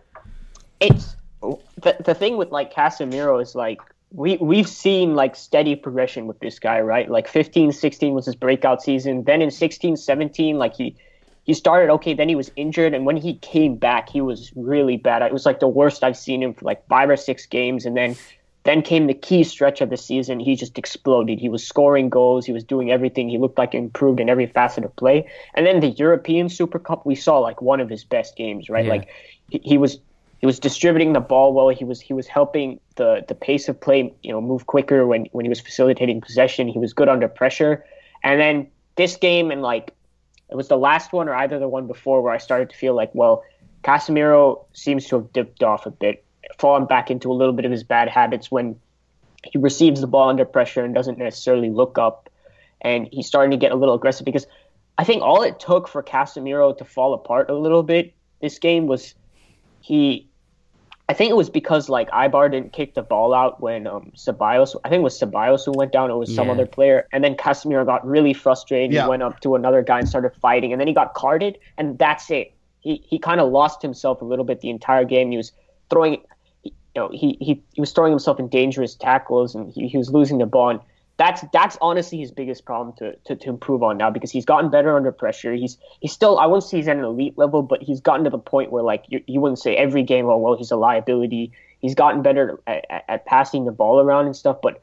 it's 0.79 1.15
the 1.41 1.95
the 2.03 2.13
thing 2.13 2.37
with 2.37 2.51
like 2.51 2.73
Casemiro 2.73 3.41
is 3.41 3.55
like 3.55 3.79
we 4.15 4.37
we've 4.37 4.67
seen 4.67 5.15
like 5.15 5.35
steady 5.35 5.75
progression 5.75 6.25
with 6.25 6.39
this 6.39 6.57
guy, 6.57 6.79
right? 6.79 7.09
Like 7.09 7.27
15, 7.27 7.71
16 7.71 8.13
was 8.13 8.25
his 8.25 8.35
breakout 8.35 8.81
season. 8.81 9.23
Then 9.25 9.41
in 9.41 9.51
16, 9.51 9.97
17, 9.97 10.57
like 10.57 10.75
he 10.75 10.95
he 11.43 11.53
started 11.53 11.91
okay. 11.93 12.13
Then 12.13 12.29
he 12.29 12.35
was 12.35 12.49
injured, 12.55 12.93
and 12.93 13.05
when 13.05 13.17
he 13.17 13.35
came 13.35 13.75
back, 13.75 14.09
he 14.09 14.21
was 14.21 14.51
really 14.55 14.97
bad. 14.97 15.21
It 15.21 15.33
was 15.33 15.45
like 15.45 15.59
the 15.59 15.67
worst 15.67 16.03
I've 16.03 16.17
seen 16.17 16.41
him 16.41 16.53
for 16.53 16.65
like 16.65 16.87
five 16.87 17.09
or 17.09 17.17
six 17.17 17.45
games, 17.45 17.85
and 17.85 17.95
then. 17.95 18.15
Then 18.63 18.81
came 18.81 19.05
the 19.05 19.13
key 19.13 19.43
stretch 19.43 19.79
of 19.81 19.91
the 19.91 19.95
season. 19.95 20.39
He 20.39 20.55
just 20.55 20.79
exploded. 20.79 21.39
He 21.39 21.49
was 21.49 21.63
scoring 21.63 22.09
goals. 22.09 22.47
He 22.47 22.51
was 22.51 22.63
doing 22.63 22.89
everything. 22.89 23.29
He 23.29 23.37
looked 23.37 23.59
like 23.59 23.73
he 23.73 23.77
improved 23.77 24.19
in 24.19 24.27
every 24.27 24.47
facet 24.47 24.83
of 24.83 24.95
play. 24.95 25.29
And 25.53 25.67
then 25.67 25.81
the 25.81 25.89
European 25.89 26.49
Super 26.49 26.79
Cup, 26.79 27.05
we 27.05 27.13
saw 27.13 27.37
like 27.37 27.61
one 27.61 27.79
of 27.79 27.91
his 27.91 28.03
best 28.03 28.35
games, 28.35 28.67
right? 28.67 28.85
Yeah. 28.85 28.91
Like 28.91 29.09
he, 29.51 29.61
he 29.63 29.77
was 29.77 29.99
he 30.39 30.45
was 30.45 30.59
distributing 30.59 31.13
the 31.13 31.19
ball 31.19 31.53
well. 31.53 31.69
He 31.69 31.85
was 31.85 32.01
he 32.01 32.13
was 32.13 32.27
helping 32.27 32.79
the 32.95 33.23
the 33.27 33.35
pace 33.35 33.67
of 33.69 33.79
play, 33.79 34.13
you 34.23 34.31
know, 34.31 34.41
move 34.41 34.65
quicker 34.65 35.07
when 35.07 35.25
when 35.31 35.45
he 35.45 35.49
was 35.49 35.59
facilitating 35.59 36.21
possession. 36.21 36.67
He 36.67 36.79
was 36.79 36.93
good 36.93 37.09
under 37.09 37.27
pressure. 37.27 37.85
And 38.23 38.39
then 38.39 38.67
this 38.95 39.15
game 39.15 39.51
and 39.51 39.61
like 39.61 39.91
it 40.49 40.55
was 40.55 40.67
the 40.67 40.77
last 40.77 41.13
one 41.13 41.27
or 41.27 41.35
either 41.35 41.59
the 41.59 41.67
one 41.67 41.87
before 41.87 42.21
where 42.21 42.33
I 42.33 42.37
started 42.37 42.69
to 42.69 42.77
feel 42.77 42.93
like, 42.93 43.09
well, 43.13 43.43
Casemiro 43.83 44.65
seems 44.73 45.07
to 45.07 45.15
have 45.17 45.33
dipped 45.33 45.63
off 45.63 45.85
a 45.85 45.91
bit, 45.91 46.23
fallen 46.59 46.85
back 46.85 47.09
into 47.09 47.31
a 47.31 47.33
little 47.33 47.53
bit 47.53 47.65
of 47.65 47.71
his 47.71 47.83
bad 47.83 48.07
habits 48.09 48.51
when 48.51 48.75
he 49.43 49.57
receives 49.57 50.01
the 50.01 50.07
ball 50.07 50.29
under 50.29 50.45
pressure 50.45 50.83
and 50.83 50.93
doesn't 50.93 51.17
necessarily 51.17 51.69
look 51.69 51.97
up. 51.97 52.29
And 52.81 53.07
he's 53.11 53.25
starting 53.25 53.51
to 53.51 53.57
get 53.57 53.71
a 53.71 53.75
little 53.75 53.95
aggressive 53.95 54.25
because 54.25 54.45
I 54.97 55.03
think 55.03 55.23
all 55.23 55.41
it 55.41 55.59
took 55.59 55.87
for 55.87 56.03
Casemiro 56.03 56.77
to 56.77 56.85
fall 56.85 57.13
apart 57.13 57.49
a 57.49 57.55
little 57.55 57.83
bit 57.83 58.13
this 58.41 58.59
game 58.59 58.87
was 58.87 59.15
he. 59.85 60.27
I 61.07 61.13
think 61.13 61.29
it 61.29 61.35
was 61.35 61.51
because 61.51 61.87
like 61.87 62.09
Eibar 62.09 62.49
didn't 62.49 62.73
kick 62.73 62.95
the 62.95 63.03
ball 63.03 63.35
out 63.35 63.61
when 63.61 63.85
um 63.85 64.11
Ceballos. 64.15 64.75
I 64.83 64.89
think 64.89 65.01
it 65.01 65.03
was 65.03 65.19
Ceballos 65.19 65.63
who 65.63 65.73
went 65.73 65.91
down. 65.91 66.09
It 66.09 66.15
was 66.15 66.33
some 66.33 66.47
Yeah. 66.47 66.53
other 66.53 66.65
player, 66.65 67.07
and 67.13 67.23
then 67.23 67.35
Casemiro 67.35 67.85
got 67.85 68.05
really 68.05 68.33
frustrated. 68.33 68.91
Yeah. 68.91 69.03
He 69.03 69.09
went 69.09 69.21
up 69.21 69.39
to 69.41 69.53
another 69.53 69.83
guy 69.83 69.99
and 69.99 70.09
started 70.09 70.31
fighting, 70.41 70.71
and 70.71 70.79
then 70.81 70.87
he 70.87 70.95
got 70.95 71.13
carded, 71.13 71.59
and 71.77 71.99
that's 71.99 72.31
it. 72.31 72.53
He 72.79 73.03
he 73.11 73.19
kind 73.19 73.39
of 73.39 73.51
lost 73.51 73.83
himself 73.83 74.21
a 74.21 74.25
little 74.25 74.45
bit 74.45 74.61
the 74.61 74.71
entire 74.71 75.05
game. 75.05 75.29
He 75.29 75.37
was 75.37 75.51
throwing, 75.91 76.21
you 76.63 76.71
know, 76.95 77.09
he 77.13 77.37
he, 77.39 77.61
he 77.73 77.79
was 77.81 77.91
throwing 77.91 78.11
himself 78.11 78.39
in 78.39 78.47
dangerous 78.47 78.95
tackles, 78.95 79.53
and 79.53 79.71
he, 79.71 79.87
he 79.87 79.97
was 79.99 80.09
losing 80.09 80.39
the 80.39 80.47
ball. 80.47 80.69
And 80.71 80.79
that's 81.17 81.43
that's 81.53 81.77
honestly 81.81 82.17
his 82.19 82.31
biggest 82.31 82.65
problem 82.65 82.95
to, 82.97 83.15
to, 83.25 83.35
to 83.35 83.49
improve 83.49 83.83
on 83.83 83.97
now 83.97 84.09
because 84.09 84.31
he's 84.31 84.45
gotten 84.45 84.69
better 84.69 84.95
under 84.95 85.11
pressure. 85.11 85.53
He's 85.53 85.77
he's 86.01 86.11
still 86.11 86.37
I 86.39 86.45
wouldn't 86.45 86.63
say 86.63 86.77
he's 86.77 86.87
at 86.87 86.97
an 86.97 87.03
elite 87.03 87.37
level, 87.37 87.61
but 87.61 87.81
he's 87.81 88.01
gotten 88.01 88.23
to 88.25 88.29
the 88.29 88.37
point 88.37 88.71
where 88.71 88.83
like 88.83 89.05
you, 89.07 89.23
you 89.27 89.39
wouldn't 89.39 89.59
say 89.59 89.75
every 89.75 90.03
game, 90.03 90.25
oh 90.25 90.37
well, 90.37 90.55
he's 90.57 90.71
a 90.71 90.75
liability. 90.75 91.51
He's 91.79 91.95
gotten 91.95 92.21
better 92.21 92.59
at, 92.67 92.85
at, 92.89 93.05
at 93.07 93.25
passing 93.25 93.65
the 93.65 93.71
ball 93.71 94.01
around 94.01 94.25
and 94.25 94.35
stuff, 94.35 94.57
but 94.61 94.81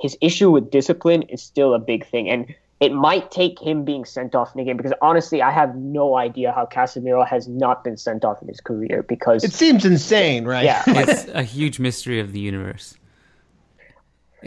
his 0.00 0.16
issue 0.20 0.50
with 0.50 0.70
discipline 0.70 1.22
is 1.22 1.42
still 1.42 1.74
a 1.74 1.78
big 1.78 2.06
thing, 2.06 2.30
and 2.30 2.54
it 2.80 2.92
might 2.92 3.30
take 3.30 3.58
him 3.58 3.84
being 3.84 4.04
sent 4.04 4.34
off 4.34 4.54
in 4.54 4.60
a 4.60 4.64
game 4.64 4.76
because 4.76 4.92
honestly, 5.02 5.42
I 5.42 5.50
have 5.50 5.74
no 5.74 6.16
idea 6.16 6.52
how 6.52 6.66
Casemiro 6.66 7.26
has 7.26 7.48
not 7.48 7.82
been 7.82 7.96
sent 7.96 8.24
off 8.24 8.40
in 8.40 8.48
his 8.48 8.60
career 8.60 9.02
because 9.02 9.42
It 9.42 9.52
seems 9.52 9.84
insane, 9.84 10.44
right? 10.44 10.64
yeah, 10.64 10.84
It's 10.86 11.28
a 11.34 11.42
huge 11.42 11.80
mystery 11.80 12.20
of 12.20 12.32
the 12.32 12.38
universe. 12.38 12.96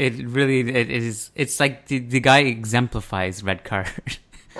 It 0.01 0.27
really 0.27 0.61
it 0.61 0.89
is 0.89 1.29
it's 1.35 1.59
like 1.59 1.85
the, 1.85 1.99
the 1.99 2.19
guy 2.19 2.39
exemplifies 2.39 3.43
red 3.43 3.63
card. 3.63 4.17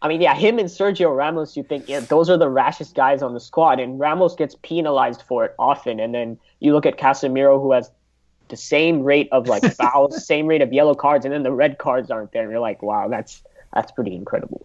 I 0.00 0.06
mean, 0.06 0.20
yeah, 0.20 0.36
him 0.36 0.60
and 0.60 0.68
Sergio 0.68 1.16
Ramos, 1.16 1.56
you 1.56 1.64
think, 1.64 1.88
yeah, 1.88 1.98
those 1.98 2.30
are 2.30 2.36
the 2.36 2.48
rashest 2.48 2.94
guys 2.94 3.22
on 3.22 3.34
the 3.34 3.40
squad, 3.40 3.80
and 3.80 3.98
Ramos 3.98 4.36
gets 4.36 4.54
penalized 4.62 5.22
for 5.22 5.46
it 5.46 5.54
often. 5.58 5.98
And 5.98 6.14
then 6.14 6.38
you 6.60 6.74
look 6.74 6.86
at 6.86 6.96
Casemiro, 6.96 7.60
who 7.60 7.72
has 7.72 7.90
the 8.50 8.56
same 8.56 9.02
rate 9.02 9.28
of 9.32 9.48
like 9.48 9.64
fouls, 9.74 10.24
same 10.24 10.46
rate 10.46 10.62
of 10.62 10.72
yellow 10.72 10.94
cards, 10.94 11.24
and 11.24 11.34
then 11.34 11.42
the 11.42 11.50
red 11.50 11.78
cards 11.78 12.12
aren't 12.12 12.30
there. 12.30 12.42
And 12.42 12.52
you're 12.52 12.60
like, 12.60 12.82
wow, 12.82 13.08
that's 13.08 13.42
that's 13.72 13.90
pretty 13.90 14.14
incredible. 14.14 14.64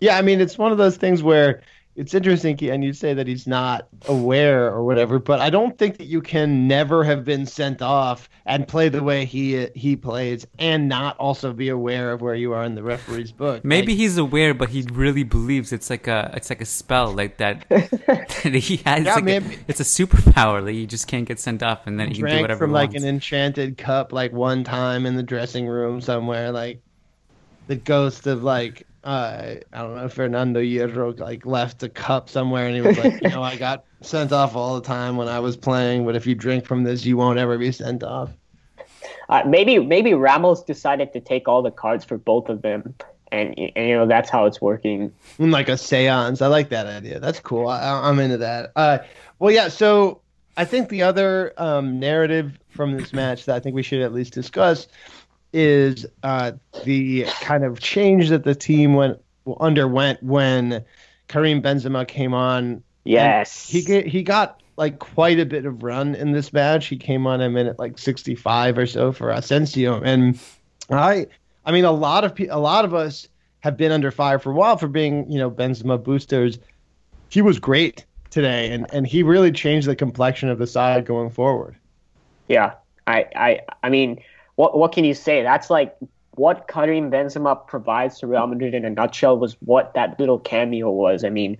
Yeah, 0.00 0.18
I 0.18 0.22
mean, 0.22 0.40
it's 0.40 0.58
one 0.58 0.72
of 0.72 0.78
those 0.78 0.96
things 0.96 1.22
where 1.22 1.62
it's 1.94 2.14
interesting, 2.14 2.58
and 2.70 2.82
you 2.82 2.94
say 2.94 3.12
that 3.12 3.26
he's 3.26 3.46
not 3.46 3.86
aware 4.08 4.66
or 4.72 4.82
whatever, 4.84 5.18
but 5.18 5.40
I 5.40 5.50
don't 5.50 5.76
think 5.76 5.98
that 5.98 6.06
you 6.06 6.22
can 6.22 6.66
never 6.66 7.04
have 7.04 7.22
been 7.24 7.44
sent 7.44 7.82
off 7.82 8.30
and 8.46 8.66
play 8.66 8.88
the 8.88 9.02
way 9.02 9.26
he 9.26 9.66
he 9.74 9.94
plays 9.96 10.46
and 10.58 10.88
not 10.88 11.18
also 11.18 11.52
be 11.52 11.68
aware 11.68 12.12
of 12.12 12.22
where 12.22 12.34
you 12.34 12.54
are 12.54 12.64
in 12.64 12.74
the 12.74 12.82
referee's 12.82 13.30
book. 13.30 13.62
Maybe 13.62 13.92
Like, 13.92 13.98
he's 13.98 14.16
aware, 14.16 14.54
but 14.54 14.70
he 14.70 14.86
really 14.90 15.22
believes 15.22 15.70
it's 15.70 15.90
like 15.90 16.06
a 16.08 16.32
it's 16.34 16.48
like 16.48 16.62
a 16.62 16.66
spell 16.66 17.12
like 17.12 17.36
that. 17.36 17.68
that 17.68 18.54
he 18.54 18.78
has. 18.78 19.04
Yeah, 19.04 19.14
like 19.16 19.26
a- 19.28 19.58
it's 19.68 19.80
a 19.80 19.84
superpower. 19.84 20.64
Like 20.64 20.74
you 20.74 20.86
just 20.86 21.08
can't 21.08 21.26
get 21.26 21.38
sent 21.40 21.62
off, 21.62 21.86
and 21.86 22.00
then 22.00 22.08
he 22.08 22.14
can 22.14 22.24
do 22.24 22.28
drank 22.30 22.40
whatever 22.42 22.58
from 22.60 22.70
he 22.70 22.74
like 22.74 22.94
an 22.94 23.04
enchanted 23.04 23.76
cup 23.76 24.12
like 24.12 24.32
one 24.32 24.64
time 24.64 25.04
in 25.04 25.14
the 25.16 25.22
dressing 25.22 25.66
room 25.66 26.00
somewhere, 26.00 26.52
like 26.52 26.80
the 27.66 27.76
ghost 27.76 28.26
of 28.26 28.42
like 28.42 28.86
uh, 29.04 29.54
I 29.72 29.78
don't 29.78 29.96
know, 29.96 30.08
Fernando 30.08 30.60
Hierro 30.60 31.18
like 31.18 31.44
left 31.44 31.82
a 31.82 31.88
cup 31.88 32.28
somewhere 32.28 32.66
and 32.66 32.74
he 32.74 32.80
was 32.82 32.98
like, 32.98 33.20
you 33.20 33.30
know, 33.30 33.42
I 33.42 33.56
got 33.56 33.84
sent 34.00 34.32
off 34.32 34.54
all 34.54 34.76
the 34.76 34.86
time 34.86 35.16
when 35.16 35.28
I 35.28 35.40
was 35.40 35.56
playing, 35.56 36.04
but 36.04 36.14
if 36.14 36.26
you 36.26 36.34
drink 36.34 36.64
from 36.66 36.84
this, 36.84 37.04
you 37.04 37.16
won't 37.16 37.38
ever 37.38 37.58
be 37.58 37.72
sent 37.72 38.02
off. 38.04 38.30
Uh, 39.28 39.42
maybe 39.46 39.78
maybe 39.78 40.14
Ramos 40.14 40.62
decided 40.62 41.12
to 41.14 41.20
take 41.20 41.48
all 41.48 41.62
the 41.62 41.70
cards 41.70 42.04
for 42.04 42.18
both 42.18 42.48
of 42.48 42.62
them, 42.62 42.94
and, 43.30 43.58
and 43.58 43.88
you 43.88 43.94
know 43.94 44.06
that's 44.06 44.28
how 44.30 44.44
it's 44.46 44.60
working. 44.60 45.12
Like 45.38 45.68
a 45.68 45.72
séance. 45.72 46.42
I 46.42 46.48
like 46.48 46.68
that 46.68 46.86
idea. 46.86 47.18
That's 47.18 47.40
cool. 47.40 47.68
I, 47.68 48.08
I'm 48.08 48.18
into 48.18 48.38
that. 48.38 48.72
Uh, 48.76 48.98
well, 49.38 49.50
yeah. 49.50 49.68
So 49.68 50.20
I 50.56 50.64
think 50.64 50.88
the 50.88 51.02
other 51.02 51.54
um, 51.56 51.98
narrative 51.98 52.58
from 52.68 52.96
this 52.96 53.12
match 53.12 53.46
that 53.46 53.56
I 53.56 53.60
think 53.60 53.74
we 53.74 53.82
should 53.82 54.02
at 54.02 54.12
least 54.12 54.34
discuss 54.34 54.86
is 55.52 56.06
uh, 56.22 56.52
the 56.84 57.24
kind 57.40 57.64
of 57.64 57.80
change 57.80 58.28
that 58.30 58.44
the 58.44 58.54
team 58.54 58.94
went 58.94 59.20
underwent 59.60 60.22
when 60.22 60.84
Karim 61.28 61.62
Benzema 61.62 62.06
came 62.06 62.34
on. 62.34 62.82
Yes, 63.04 63.68
he 63.68 63.82
get, 63.82 64.06
he 64.06 64.22
got 64.22 64.60
like 64.76 64.98
quite 64.98 65.38
a 65.38 65.46
bit 65.46 65.66
of 65.66 65.82
run 65.82 66.14
in 66.14 66.32
this 66.32 66.52
match. 66.52 66.86
He 66.86 66.96
came 66.96 67.26
on 67.26 67.40
a 67.40 67.50
minute 67.50 67.78
like 67.78 67.98
65 67.98 68.78
or 68.78 68.86
so 68.86 69.12
for 69.12 69.30
Asensio, 69.30 70.00
and 70.02 70.38
I 70.90 71.26
I 71.64 71.72
mean 71.72 71.84
a 71.84 71.92
lot 71.92 72.24
of 72.24 72.38
a 72.48 72.58
lot 72.58 72.84
of 72.84 72.94
us 72.94 73.28
have 73.60 73.76
been 73.76 73.92
under 73.92 74.10
fire 74.10 74.38
for 74.38 74.50
a 74.50 74.54
while 74.54 74.76
for 74.76 74.88
being 74.88 75.30
you 75.30 75.38
know 75.38 75.50
Benzema 75.50 76.02
boosters. 76.02 76.58
He 77.28 77.42
was 77.42 77.58
great 77.58 78.04
today, 78.30 78.72
and 78.72 78.86
and 78.92 79.06
he 79.06 79.22
really 79.22 79.52
changed 79.52 79.88
the 79.88 79.96
complexion 79.96 80.48
of 80.48 80.58
the 80.58 80.66
side 80.66 81.04
going 81.04 81.30
forward. 81.30 81.76
Yeah, 82.48 82.74
I 83.06 83.26
I 83.34 83.60
I 83.82 83.88
mean, 83.88 84.20
what 84.56 84.76
what 84.76 84.92
can 84.92 85.04
you 85.04 85.14
say? 85.14 85.42
That's 85.42 85.70
like 85.70 85.96
what 86.34 86.66
Karim 86.68 87.10
Benzema 87.10 87.66
provides 87.66 88.18
to 88.20 88.26
Real 88.26 88.46
Madrid 88.46 88.74
in 88.74 88.84
a 88.84 88.90
nutshell 88.90 89.38
was 89.38 89.56
what 89.60 89.94
that 89.94 90.18
little 90.18 90.38
cameo 90.38 90.90
was. 90.90 91.24
I 91.24 91.30
mean, 91.30 91.58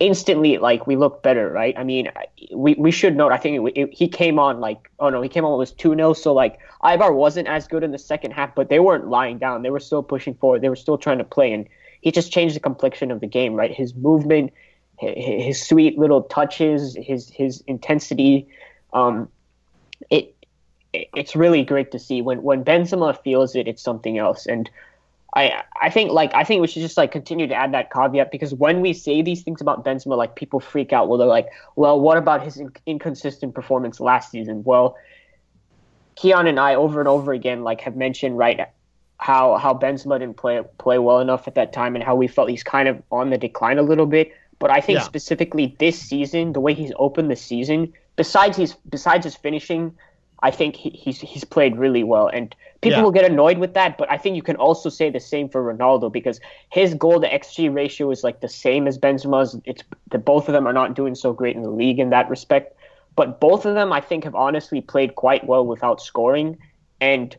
instantly 0.00 0.58
like 0.58 0.86
we 0.86 0.96
look 0.96 1.22
better, 1.22 1.50
right? 1.50 1.76
I 1.76 1.84
mean, 1.84 2.10
we, 2.54 2.74
we 2.74 2.90
should 2.90 3.16
note. 3.16 3.32
I 3.32 3.36
think 3.36 3.68
it, 3.68 3.80
it, 3.80 3.94
he 3.94 4.08
came 4.08 4.38
on 4.38 4.60
like 4.60 4.90
oh 4.98 5.10
no, 5.10 5.22
he 5.22 5.28
came 5.28 5.44
on 5.44 5.58
was 5.58 5.72
two 5.72 5.94
0 5.94 6.12
So 6.14 6.32
like 6.32 6.58
Eibar 6.82 7.14
wasn't 7.14 7.48
as 7.48 7.66
good 7.66 7.82
in 7.82 7.92
the 7.92 7.98
second 7.98 8.32
half, 8.32 8.54
but 8.54 8.68
they 8.68 8.80
weren't 8.80 9.08
lying 9.08 9.38
down. 9.38 9.62
They 9.62 9.70
were 9.70 9.80
still 9.80 10.02
pushing 10.02 10.34
forward. 10.34 10.62
They 10.62 10.68
were 10.68 10.76
still 10.76 10.98
trying 10.98 11.18
to 11.18 11.24
play, 11.24 11.52
and 11.52 11.68
he 12.00 12.12
just 12.12 12.32
changed 12.32 12.56
the 12.56 12.60
complexion 12.60 13.10
of 13.10 13.20
the 13.20 13.26
game, 13.26 13.54
right? 13.54 13.74
His 13.74 13.94
movement, 13.94 14.52
his, 14.98 15.14
his 15.16 15.66
sweet 15.66 15.98
little 15.98 16.22
touches, 16.22 16.96
his 17.00 17.28
his 17.30 17.62
intensity. 17.66 18.48
Um, 18.92 19.28
it's 20.92 21.36
really 21.36 21.64
great 21.64 21.90
to 21.92 21.98
see 21.98 22.22
when 22.22 22.42
when 22.42 22.64
Benzema 22.64 23.22
feels 23.22 23.54
it. 23.54 23.68
It's 23.68 23.82
something 23.82 24.18
else, 24.18 24.46
and 24.46 24.70
I 25.34 25.62
I 25.80 25.90
think 25.90 26.10
like 26.10 26.34
I 26.34 26.44
think 26.44 26.60
we 26.60 26.66
should 26.66 26.82
just 26.82 26.96
like 26.96 27.12
continue 27.12 27.46
to 27.46 27.54
add 27.54 27.72
that 27.74 27.92
caveat 27.92 28.30
because 28.30 28.54
when 28.54 28.80
we 28.80 28.92
say 28.92 29.22
these 29.22 29.42
things 29.42 29.60
about 29.60 29.84
Benzema, 29.84 30.16
like 30.16 30.34
people 30.34 30.60
freak 30.60 30.92
out. 30.92 31.08
Well, 31.08 31.18
they're 31.18 31.28
like, 31.28 31.48
well, 31.76 32.00
what 32.00 32.16
about 32.16 32.42
his 32.42 32.56
in- 32.56 32.72
inconsistent 32.86 33.54
performance 33.54 34.00
last 34.00 34.30
season? 34.30 34.64
Well, 34.64 34.96
Kiyan 36.16 36.48
and 36.48 36.58
I 36.58 36.74
over 36.74 37.00
and 37.00 37.08
over 37.08 37.32
again 37.32 37.62
like 37.62 37.82
have 37.82 37.96
mentioned 37.96 38.38
right 38.38 38.68
how 39.18 39.56
how 39.56 39.74
Benzema 39.74 40.18
didn't 40.18 40.36
play 40.36 40.62
play 40.78 40.98
well 40.98 41.20
enough 41.20 41.46
at 41.46 41.54
that 41.56 41.72
time 41.72 41.94
and 41.94 42.04
how 42.04 42.14
we 42.14 42.26
felt 42.26 42.48
he's 42.48 42.64
kind 42.64 42.88
of 42.88 43.02
on 43.12 43.30
the 43.30 43.38
decline 43.38 43.78
a 43.78 43.82
little 43.82 44.06
bit. 44.06 44.32
But 44.58 44.70
I 44.70 44.80
think 44.80 44.98
yeah. 44.98 45.04
specifically 45.04 45.76
this 45.78 46.00
season, 46.00 46.52
the 46.52 46.60
way 46.60 46.74
he's 46.74 46.92
opened 46.96 47.30
the 47.30 47.36
season, 47.36 47.92
besides 48.16 48.56
his 48.56 48.74
besides 48.88 49.24
his 49.24 49.36
finishing 49.36 49.94
I 50.42 50.50
think 50.50 50.76
he, 50.76 50.90
he's 50.90 51.20
he's 51.20 51.44
played 51.44 51.76
really 51.76 52.04
well, 52.04 52.28
and 52.28 52.54
people 52.80 52.98
yeah. 52.98 53.02
will 53.02 53.10
get 53.10 53.24
annoyed 53.24 53.58
with 53.58 53.74
that. 53.74 53.98
But 53.98 54.10
I 54.10 54.16
think 54.16 54.36
you 54.36 54.42
can 54.42 54.56
also 54.56 54.88
say 54.88 55.10
the 55.10 55.20
same 55.20 55.48
for 55.48 55.62
Ronaldo 55.62 56.12
because 56.12 56.40
his 56.70 56.94
goal 56.94 57.20
to 57.20 57.28
xG 57.28 57.74
ratio 57.74 58.10
is 58.10 58.22
like 58.22 58.40
the 58.40 58.48
same 58.48 58.86
as 58.86 58.98
Benzema's. 58.98 59.60
It's 59.64 59.82
the 60.10 60.18
both 60.18 60.48
of 60.48 60.52
them 60.52 60.66
are 60.66 60.72
not 60.72 60.94
doing 60.94 61.14
so 61.14 61.32
great 61.32 61.56
in 61.56 61.62
the 61.62 61.70
league 61.70 61.98
in 61.98 62.10
that 62.10 62.30
respect, 62.30 62.76
but 63.16 63.40
both 63.40 63.66
of 63.66 63.74
them 63.74 63.92
I 63.92 64.00
think 64.00 64.24
have 64.24 64.34
honestly 64.34 64.80
played 64.80 65.16
quite 65.16 65.46
well 65.46 65.66
without 65.66 66.00
scoring, 66.00 66.58
and 67.00 67.36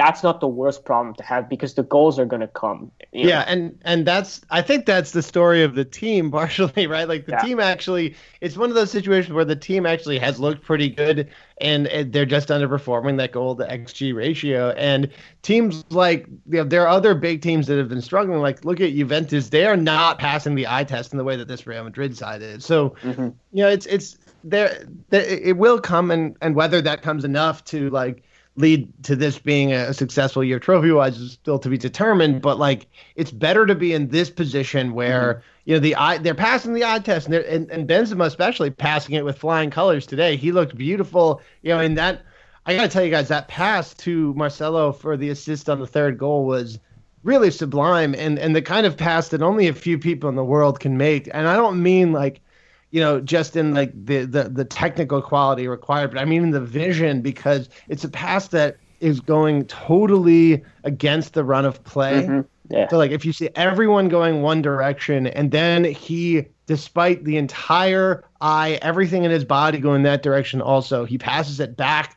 that's 0.00 0.22
not 0.22 0.40
the 0.40 0.48
worst 0.48 0.86
problem 0.86 1.14
to 1.14 1.22
have 1.22 1.46
because 1.46 1.74
the 1.74 1.82
goals 1.82 2.18
are 2.18 2.24
going 2.24 2.40
to 2.40 2.48
come. 2.48 2.90
Yeah, 3.12 3.40
know? 3.40 3.44
and 3.48 3.78
and 3.84 4.06
that's 4.06 4.40
I 4.48 4.62
think 4.62 4.86
that's 4.86 5.10
the 5.10 5.22
story 5.22 5.62
of 5.62 5.74
the 5.74 5.84
team 5.84 6.30
partially, 6.38 6.86
right? 6.86 7.06
Like 7.06 7.26
the 7.26 7.32
yeah. 7.32 7.42
team 7.42 7.60
actually, 7.60 8.16
it's 8.40 8.56
one 8.56 8.70
of 8.70 8.74
those 8.74 8.90
situations 8.90 9.34
where 9.34 9.44
the 9.44 9.56
team 9.56 9.84
actually 9.84 10.18
has 10.18 10.40
looked 10.40 10.62
pretty 10.62 10.88
good, 10.88 11.28
and, 11.60 11.86
and 11.88 12.14
they're 12.14 12.24
just 12.24 12.48
underperforming 12.48 13.18
that 13.18 13.32
goal 13.32 13.54
to 13.56 13.64
xG 13.64 14.14
ratio. 14.14 14.70
And 14.70 15.10
teams 15.42 15.84
like 15.90 16.26
you 16.48 16.58
know, 16.58 16.64
there 16.64 16.80
are 16.80 16.88
other 16.88 17.14
big 17.14 17.42
teams 17.42 17.66
that 17.66 17.76
have 17.76 17.90
been 17.90 18.00
struggling. 18.00 18.40
Like 18.40 18.64
look 18.64 18.80
at 18.80 18.94
Juventus, 18.94 19.50
they 19.50 19.66
are 19.66 19.76
not 19.76 20.18
passing 20.18 20.54
the 20.54 20.66
eye 20.66 20.84
test 20.84 21.12
in 21.12 21.18
the 21.18 21.24
way 21.24 21.36
that 21.36 21.46
this 21.46 21.66
Real 21.66 21.84
Madrid 21.84 22.16
side 22.16 22.40
is. 22.40 22.64
So 22.64 22.96
mm-hmm. 23.02 23.28
you 23.52 23.62
know, 23.64 23.68
it's 23.68 23.84
it's 23.84 24.16
there, 24.44 24.82
it 25.10 25.58
will 25.58 25.78
come, 25.78 26.10
and 26.10 26.38
and 26.40 26.54
whether 26.54 26.80
that 26.80 27.02
comes 27.02 27.26
enough 27.26 27.62
to 27.64 27.90
like 27.90 28.24
lead 28.56 28.92
to 29.04 29.16
this 29.16 29.38
being 29.38 29.72
a 29.72 29.94
successful 29.94 30.44
year 30.44 30.58
trophy 30.58 30.90
wise 30.90 31.18
is 31.18 31.32
still 31.32 31.58
to 31.58 31.68
be 31.68 31.78
determined. 31.78 32.42
But 32.42 32.58
like, 32.58 32.86
it's 33.16 33.30
better 33.30 33.66
to 33.66 33.74
be 33.74 33.92
in 33.92 34.08
this 34.08 34.30
position 34.30 34.92
where 34.92 35.34
mm-hmm. 35.34 35.40
you 35.64 35.74
know 35.76 35.80
the 35.80 35.96
eye 35.96 36.18
they're 36.18 36.34
passing 36.34 36.74
the 36.74 36.84
eye 36.84 36.98
test, 36.98 37.26
and, 37.26 37.34
and 37.36 37.70
and 37.70 37.88
Benzema 37.88 38.26
especially 38.26 38.70
passing 38.70 39.14
it 39.14 39.24
with 39.24 39.38
flying 39.38 39.70
colors 39.70 40.06
today. 40.06 40.36
He 40.36 40.52
looked 40.52 40.76
beautiful, 40.76 41.40
you 41.62 41.70
know, 41.70 41.80
and 41.80 41.96
that 41.98 42.22
I 42.66 42.74
gotta 42.76 42.88
tell 42.88 43.04
you 43.04 43.10
guys 43.10 43.28
that 43.28 43.48
pass 43.48 43.94
to 43.94 44.34
Marcelo 44.34 44.92
for 44.92 45.16
the 45.16 45.30
assist 45.30 45.68
on 45.70 45.80
the 45.80 45.86
third 45.86 46.18
goal 46.18 46.44
was 46.44 46.78
really 47.22 47.50
sublime 47.50 48.14
and 48.14 48.38
and 48.38 48.56
the 48.56 48.62
kind 48.62 48.86
of 48.86 48.96
pass 48.96 49.28
that 49.28 49.42
only 49.42 49.68
a 49.68 49.74
few 49.74 49.98
people 49.98 50.28
in 50.28 50.36
the 50.36 50.44
world 50.44 50.80
can 50.80 50.96
make. 50.96 51.28
And 51.32 51.48
I 51.48 51.56
don't 51.56 51.82
mean 51.82 52.12
like 52.12 52.40
you 52.90 53.00
know, 53.00 53.20
just 53.20 53.56
in 53.56 53.74
like 53.74 53.92
the, 53.92 54.24
the 54.24 54.44
the 54.44 54.64
technical 54.64 55.22
quality 55.22 55.68
required, 55.68 56.10
but 56.12 56.20
I 56.20 56.24
mean 56.24 56.44
in 56.44 56.50
the 56.50 56.60
vision 56.60 57.22
because 57.22 57.68
it's 57.88 58.04
a 58.04 58.08
pass 58.08 58.48
that 58.48 58.78
is 59.00 59.20
going 59.20 59.64
totally 59.66 60.62
against 60.84 61.34
the 61.34 61.44
run 61.44 61.64
of 61.64 61.82
play. 61.84 62.22
Mm-hmm. 62.22 62.40
Yeah. 62.74 62.88
So 62.88 62.98
like 62.98 63.10
if 63.10 63.24
you 63.24 63.32
see 63.32 63.48
everyone 63.56 64.08
going 64.08 64.42
one 64.42 64.62
direction 64.62 65.26
and 65.26 65.50
then 65.50 65.84
he 65.84 66.46
despite 66.66 67.24
the 67.24 67.36
entire 67.36 68.24
eye, 68.40 68.78
everything 68.80 69.24
in 69.24 69.30
his 69.30 69.44
body 69.44 69.78
going 69.78 70.04
that 70.04 70.22
direction 70.22 70.60
also, 70.60 71.04
he 71.04 71.18
passes 71.18 71.58
it 71.58 71.76
back 71.76 72.16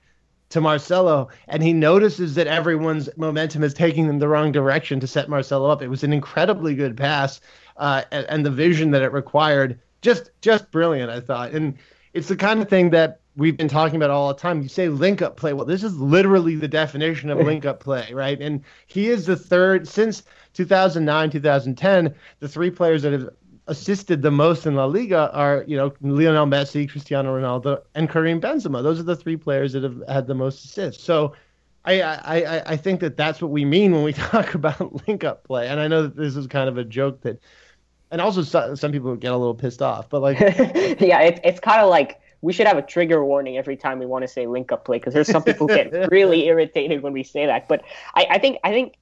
to 0.50 0.62
Marcelo 0.62 1.28
and 1.48 1.64
he 1.64 1.74
notices 1.74 2.36
that 2.36 2.46
everyone's 2.46 3.10
momentum 3.18 3.64
is 3.64 3.74
taking 3.74 4.06
them 4.06 4.20
the 4.20 4.28
wrong 4.28 4.52
direction 4.52 5.00
to 5.00 5.08
set 5.08 5.28
Marcelo 5.28 5.72
up. 5.72 5.82
It 5.82 5.88
was 5.88 6.04
an 6.04 6.14
incredibly 6.14 6.76
good 6.76 6.96
pass 6.96 7.42
uh, 7.78 8.04
and, 8.12 8.28
and 8.30 8.46
the 8.46 8.52
vision 8.52 8.92
that 8.92 9.02
it 9.02 9.12
required 9.12 9.80
just 10.04 10.30
just 10.42 10.70
brilliant, 10.70 11.10
I 11.10 11.20
thought. 11.20 11.52
And 11.52 11.78
it's 12.14 12.28
the 12.28 12.36
kind 12.36 12.62
of 12.62 12.70
thing 12.70 12.92
that 12.92 13.22
we've 13.36 13.58
been 13.58 13.68
talking 13.68 13.96
about 13.96 14.12
all 14.12 14.28
the 14.28 14.40
time. 14.40 14.62
You 14.62 14.70
say 14.70 14.90
link 14.90 15.22
up 15.22 15.38
play. 15.38 15.54
Well, 15.54 15.66
this 15.66 15.84
is 15.84 15.98
literally 15.98 16.56
the 16.56 16.68
definition 16.68 17.32
of 17.32 17.40
link 17.46 17.66
up 17.66 17.80
play, 17.80 18.14
right? 18.14 18.40
And 18.40 18.62
he 18.86 19.08
is 19.08 19.26
the 19.26 19.36
third 19.36 19.88
since 19.88 20.24
2009, 20.54 21.32
2010. 21.32 22.14
The 22.40 22.48
three 22.48 22.70
players 22.70 23.02
that 23.02 23.14
have 23.14 23.30
assisted 23.68 24.22
the 24.22 24.30
most 24.30 24.68
in 24.68 24.76
La 24.76 24.86
Liga 24.86 25.32
are, 25.34 25.64
you 25.68 25.78
know, 25.78 25.94
Lionel 26.02 26.46
Messi, 26.46 26.90
Cristiano 26.90 27.36
Ronaldo, 27.36 27.82
and 27.96 28.10
Karim 28.10 28.42
Benzema. 28.42 28.84
Those 28.84 29.00
are 29.00 29.04
the 29.04 29.16
three 29.16 29.38
players 29.38 29.74
that 29.74 29.84
have 29.84 30.04
had 30.08 30.28
the 30.28 30.36
most 30.36 30.66
assists. 30.66 31.04
So 31.04 31.34
I, 31.86 32.02
I, 32.02 32.64
I 32.74 32.78
think 32.78 33.00
that 33.00 33.18
that's 33.18 33.42
what 33.42 33.52
we 33.52 33.66
mean 33.66 33.94
when 33.94 34.04
we 34.04 34.14
talk 34.14 34.54
about 34.54 35.08
link 35.08 35.24
up 35.24 35.44
play. 35.46 35.68
And 35.68 35.80
I 35.80 35.88
know 35.88 36.04
that 36.04 36.16
this 36.16 36.36
is 36.36 36.48
kind 36.48 36.70
of 36.70 36.78
a 36.78 36.84
joke 36.84 37.22
that 37.22 37.40
and 38.14 38.22
also 38.22 38.76
some 38.76 38.92
people 38.92 39.16
get 39.16 39.32
a 39.32 39.38
little 39.38 39.56
pissed 39.56 39.82
off. 39.82 40.08
But 40.08 40.22
like, 40.22 40.40
yeah, 41.00 41.22
it, 41.22 41.42
it's 41.44 41.60
kind 41.60 41.82
of 41.82 41.90
like 41.90 42.22
we 42.42 42.54
should 42.54 42.68
have 42.68 42.78
a 42.78 42.84
trigger 42.84 43.26
warning 43.26 43.58
every 43.58 43.76
time 43.76 43.98
we 43.98 44.06
want 44.06 44.22
to 44.22 44.28
say 44.28 44.46
link 44.46 44.72
up 44.72 44.86
play 44.86 45.00
because 45.00 45.16
there's 45.16 45.28
some 45.28 45.44
people 45.44 45.66
get 45.66 45.92
really 46.12 46.46
irritated 46.46 47.02
when 47.02 47.12
we 47.12 47.24
say 47.24 47.48
that. 47.48 47.68
But 47.68 47.84
I, 48.14 48.28
I 48.30 48.38
think 48.38 48.60
I 48.64 48.70
think 48.70 48.94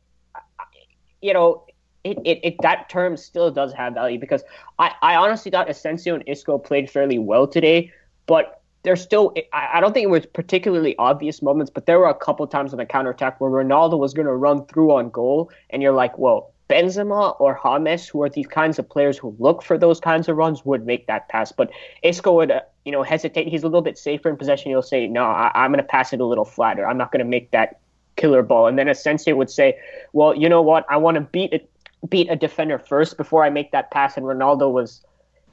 you 1.22 1.34
know 1.34 1.66
it, 2.06 2.20
it, 2.24 2.40
it, 2.42 2.56
that 2.62 2.90
term 2.90 3.18
still 3.18 3.52
does 3.52 3.74
have 3.74 3.96
value 3.96 4.18
because 4.18 4.44
I, 4.80 4.94
I 5.02 5.16
honestly 5.16 5.52
thought 5.52 5.70
Asensio 5.70 6.16
and 6.16 6.24
Isco 6.26 6.58
played 6.58 6.90
fairly 6.90 7.20
well 7.20 7.48
today, 7.48 7.92
but 8.28 8.62
there's 8.84 9.02
still 9.02 9.34
I, 9.52 9.72
I 9.74 9.80
don't 9.82 9.92
think 9.92 10.06
it 10.06 10.10
was 10.10 10.26
particularly 10.26 10.96
obvious 10.98 11.42
moments, 11.42 11.70
but 11.70 11.86
there 11.86 12.00
were 12.00 12.08
a 12.08 12.16
couple 12.16 12.48
times 12.48 12.72
on 12.72 12.78
the 12.78 12.86
counterattack 12.86 13.42
where 13.42 13.52
Ronaldo 13.52 14.00
was 14.00 14.14
going 14.14 14.28
to 14.28 14.36
run 14.36 14.66
through 14.68 14.94
on 14.94 15.10
goal, 15.10 15.52
and 15.70 15.82
you're 15.82 15.92
like, 15.92 16.18
well, 16.18 16.54
Benzema 16.72 17.36
or 17.40 17.60
James, 17.64 18.08
who 18.08 18.22
are 18.24 18.30
these 18.30 18.48
kinds 18.48 18.80
of 18.80 18.90
players 18.90 19.18
who 19.18 19.36
look 19.40 19.62
for 19.62 19.78
those 19.78 20.00
kinds 20.00 20.30
of 20.30 20.38
runs, 20.38 20.66
would 20.66 20.86
make 20.86 21.08
that 21.08 21.28
pass. 21.30 21.52
But 21.52 21.72
Isco 22.04 22.34
would, 22.34 22.52
uh, 22.52 22.62
you 22.86 22.92
know, 22.92 23.04
hesitate. 23.04 23.48
He's 23.48 23.64
a 23.64 23.68
little 23.68 23.82
bit 23.82 23.98
safer 23.98 24.30
in 24.30 24.38
possession. 24.38 24.72
He'll 24.72 24.82
say, 24.82 25.08
"No, 25.08 25.26
I- 25.26 25.52
am 25.54 25.72
going 25.72 25.84
to 25.84 25.88
pass 25.88 26.14
it 26.14 26.22
a 26.22 26.26
little 26.26 26.46
flatter. 26.46 26.88
I'm 26.88 26.98
not 26.98 27.12
going 27.12 27.20
to 27.20 27.30
make 27.30 27.52
that 27.52 27.80
killer 28.16 28.44
ball." 28.44 28.68
And 28.68 28.78
then 28.80 28.88
Asensio 28.88 29.36
would 29.36 29.50
say, 29.50 29.78
"Well, 30.14 30.36
you 30.36 30.50
know 30.50 30.62
what? 30.62 30.86
I 30.90 30.98
want 30.98 31.16
to 31.16 31.22
beat 31.22 31.54
it, 31.54 31.70
beat 32.10 32.30
a 32.30 32.36
defender 32.36 32.80
first 32.80 33.18
before 33.18 33.44
I 33.44 33.50
make 33.50 33.72
that 33.72 33.92
pass." 33.92 34.18
And 34.18 34.26
Ronaldo 34.26 34.72
was, 34.72 35.02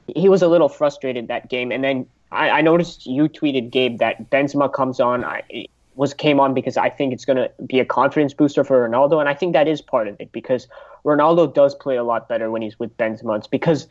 he 0.07 0.29
was 0.29 0.41
a 0.41 0.47
little 0.47 0.69
frustrated 0.69 1.27
that 1.27 1.49
game. 1.49 1.71
And 1.71 1.83
then 1.83 2.05
I, 2.31 2.49
I 2.49 2.61
noticed 2.61 3.05
you 3.05 3.27
tweeted 3.27 3.69
Gabe 3.71 3.99
that 3.99 4.29
Benzema 4.29 4.71
comes 4.71 4.99
on. 4.99 5.25
I, 5.25 5.67
was 5.99 6.13
came 6.13 6.39
on 6.39 6.53
because 6.53 6.77
I 6.77 6.89
think 6.89 7.11
it's 7.11 7.25
going 7.25 7.35
to 7.35 7.51
be 7.65 7.81
a 7.81 7.85
confidence 7.85 8.33
booster 8.33 8.63
for 8.63 8.87
Ronaldo, 8.87 9.19
and 9.19 9.27
I 9.27 9.33
think 9.33 9.51
that 9.51 9.67
is 9.67 9.81
part 9.81 10.07
of 10.07 10.15
it 10.21 10.31
because 10.31 10.65
Ronaldo 11.05 11.53
does 11.53 11.75
play 11.75 11.97
a 11.97 12.03
lot 12.03 12.27
better 12.27 12.51
when 12.51 12.61
he's 12.61 12.77
with 12.79 12.95
Benzema. 12.97 13.37
It's 13.37 13.47
because 13.47 13.87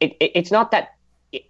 it, 0.00 0.16
it 0.20 0.32
it's 0.34 0.50
not 0.50 0.70
that 0.70 0.94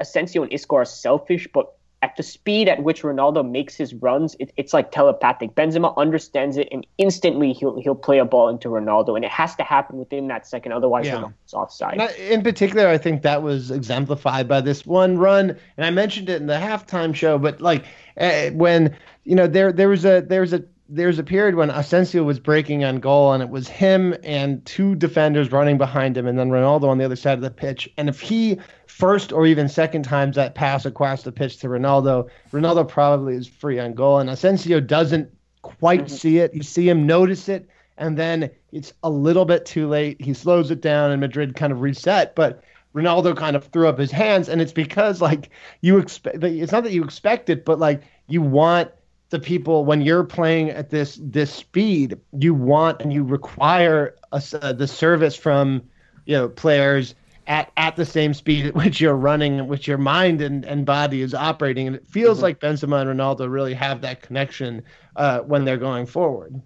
Asensio 0.00 0.42
and 0.42 0.52
Isco 0.52 0.76
are 0.76 0.84
selfish, 0.84 1.48
but 1.52 1.74
at 2.04 2.16
the 2.16 2.22
speed 2.22 2.68
at 2.68 2.82
which 2.82 3.02
Ronaldo 3.02 3.50
makes 3.50 3.74
his 3.76 3.94
runs, 3.94 4.36
it, 4.38 4.52
it's 4.58 4.74
like 4.74 4.92
telepathic. 4.92 5.54
Benzema 5.54 5.96
understands 5.96 6.58
it, 6.58 6.68
and 6.70 6.86
instantly 6.98 7.54
he'll 7.54 7.80
he'll 7.80 7.94
play 7.94 8.18
a 8.18 8.26
ball 8.26 8.50
into 8.50 8.68
Ronaldo, 8.68 9.16
and 9.16 9.24
it 9.24 9.30
has 9.30 9.56
to 9.56 9.62
happen 9.62 9.96
within 9.96 10.28
that 10.28 10.46
second. 10.46 10.72
Otherwise, 10.72 11.06
Yeah. 11.06 11.22
Ronaldo's 11.22 11.54
offside. 11.54 11.98
In 12.18 12.42
particular, 12.42 12.88
I 12.88 12.98
think 12.98 13.22
that 13.22 13.42
was 13.42 13.70
exemplified 13.70 14.46
by 14.46 14.60
this 14.60 14.84
one 14.84 15.16
run, 15.16 15.58
and 15.78 15.86
I 15.86 15.88
mentioned 15.88 16.28
it 16.28 16.42
in 16.42 16.46
the 16.46 16.54
halftime 16.58 17.14
show. 17.14 17.38
But 17.38 17.62
like 17.62 17.86
uh, 18.18 18.50
when 18.50 18.94
you 19.24 19.34
know 19.34 19.46
there 19.46 19.72
there 19.72 19.88
was 19.88 20.04
a 20.04 20.20
there 20.20 20.42
was 20.42 20.52
a 20.52 20.62
there's 20.88 21.18
a 21.18 21.25
period 21.25 21.55
when 21.55 21.70
Asensio 21.70 22.23
was 22.23 22.38
breaking 22.38 22.85
on 22.85 23.01
goal, 23.01 23.33
and 23.33 23.42
it 23.42 23.49
was 23.49 23.68
him 23.68 24.14
and 24.23 24.64
two 24.66 24.94
defenders 24.94 25.51
running 25.51 25.79
behind 25.79 26.16
him, 26.16 26.27
and 26.27 26.38
then 26.38 26.51
Ronaldo 26.51 26.85
on 26.85 26.99
the 26.99 27.05
other 27.05 27.16
side 27.16 27.35
of 27.35 27.40
the 27.40 27.51
pitch. 27.51 27.88
And 27.97 28.09
if 28.09 28.20
he 28.20 28.59
first 28.87 29.33
or 29.33 29.47
even 29.47 29.68
second 29.68 30.03
times 30.03 30.37
that 30.37 30.55
pass 30.55 30.85
across 30.85 31.23
the 31.23 31.33
pitch 31.33 31.59
to 31.59 31.68
Ronaldo, 31.68 32.29
Ronaldo 32.53 32.87
probably 32.87 33.35
is 33.35 33.47
free 33.47 33.79
on 33.79 33.94
goal, 33.94 34.18
and 34.18 34.29
Asensio 34.29 34.81
doesn't 34.81 35.31
quite 35.62 36.05
mm-hmm. 36.05 36.16
see 36.16 36.38
it. 36.38 36.55
You 36.55 36.62
see 36.62 36.88
him 36.88 37.07
notice 37.07 37.49
it, 37.49 37.66
and 37.97 38.18
then 38.18 38.51
it's 38.70 38.92
a 39.03 39.11
little 39.11 39.47
bit 39.47 39.64
too 39.64 39.88
late. 39.88 40.20
He 40.20 40.35
slows 40.35 40.70
it 40.70 40.83
down, 40.83 41.11
and 41.11 41.20
Madrid 41.20 41.57
kind 41.57 41.73
of 41.73 41.81
reset. 41.81 42.35
But 42.35 42.62
Ronaldo 42.94 43.35
kind 43.35 43.57
of 43.57 43.64
threw 43.64 43.88
up 43.88 43.99
his 43.99 44.11
hands, 44.11 44.51
and 44.51 44.61
it's 44.61 44.73
because 44.73 45.23
like 45.23 45.49
you 45.81 45.97
expect. 45.97 46.44
It's 46.44 46.73
not 46.73 46.85
that 46.85 46.92
you 46.92 47.05
expect 47.05 47.49
it, 47.49 47.64
but 47.64 47.79
like 47.79 48.03
you 48.27 48.42
want 48.42 48.90
the 49.35 49.40
people 49.40 49.85
when 49.85 50.01
you're 50.01 50.23
playing 50.23 50.70
at 50.70 50.90
this 50.90 51.18
this 51.20 51.53
speed, 51.53 52.16
you 52.38 52.55
want 52.55 53.03
and 53.03 53.12
you 53.12 53.25
require 53.25 54.14
a 54.33 54.37
s 54.37 54.55
uh, 54.55 54.73
the 54.73 54.87
service 54.87 55.35
from 55.35 55.83
you 56.25 56.37
know 56.37 56.49
players 56.49 57.16
at, 57.49 57.73
at 57.77 57.97
the 57.97 58.07
same 58.07 58.33
speed 58.33 58.66
at 58.66 58.75
which 58.75 59.01
you're 59.01 59.16
running, 59.16 59.59
at 59.59 59.66
which 59.66 59.88
your 59.88 59.99
mind 59.99 60.40
and, 60.40 60.64
and 60.64 60.87
body 60.87 61.20
is 61.20 61.35
operating. 61.35 61.88
And 61.88 61.97
it 61.97 62.07
feels 62.07 62.42
like 62.42 62.61
Benzema 62.61 63.03
and 63.03 63.11
Ronaldo 63.11 63.51
really 63.51 63.75
have 63.75 64.01
that 64.03 64.23
connection 64.23 64.83
uh, 65.16 65.40
when 65.40 65.64
they're 65.64 65.77
going 65.77 66.07
forward. 66.07 66.62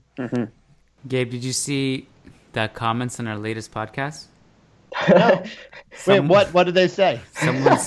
Gabe, 1.09 1.31
did 1.31 1.43
you 1.43 1.55
see 1.55 2.07
the 2.53 2.69
comments 2.69 3.19
on 3.19 3.27
our 3.27 3.39
latest 3.39 3.73
podcast? 3.73 4.27
No. 5.09 5.43
Wait, 6.07 6.21
what 6.21 6.53
what 6.55 6.65
did 6.65 6.75
they 6.75 6.89
say? 6.89 7.21
Someone, 7.33 7.79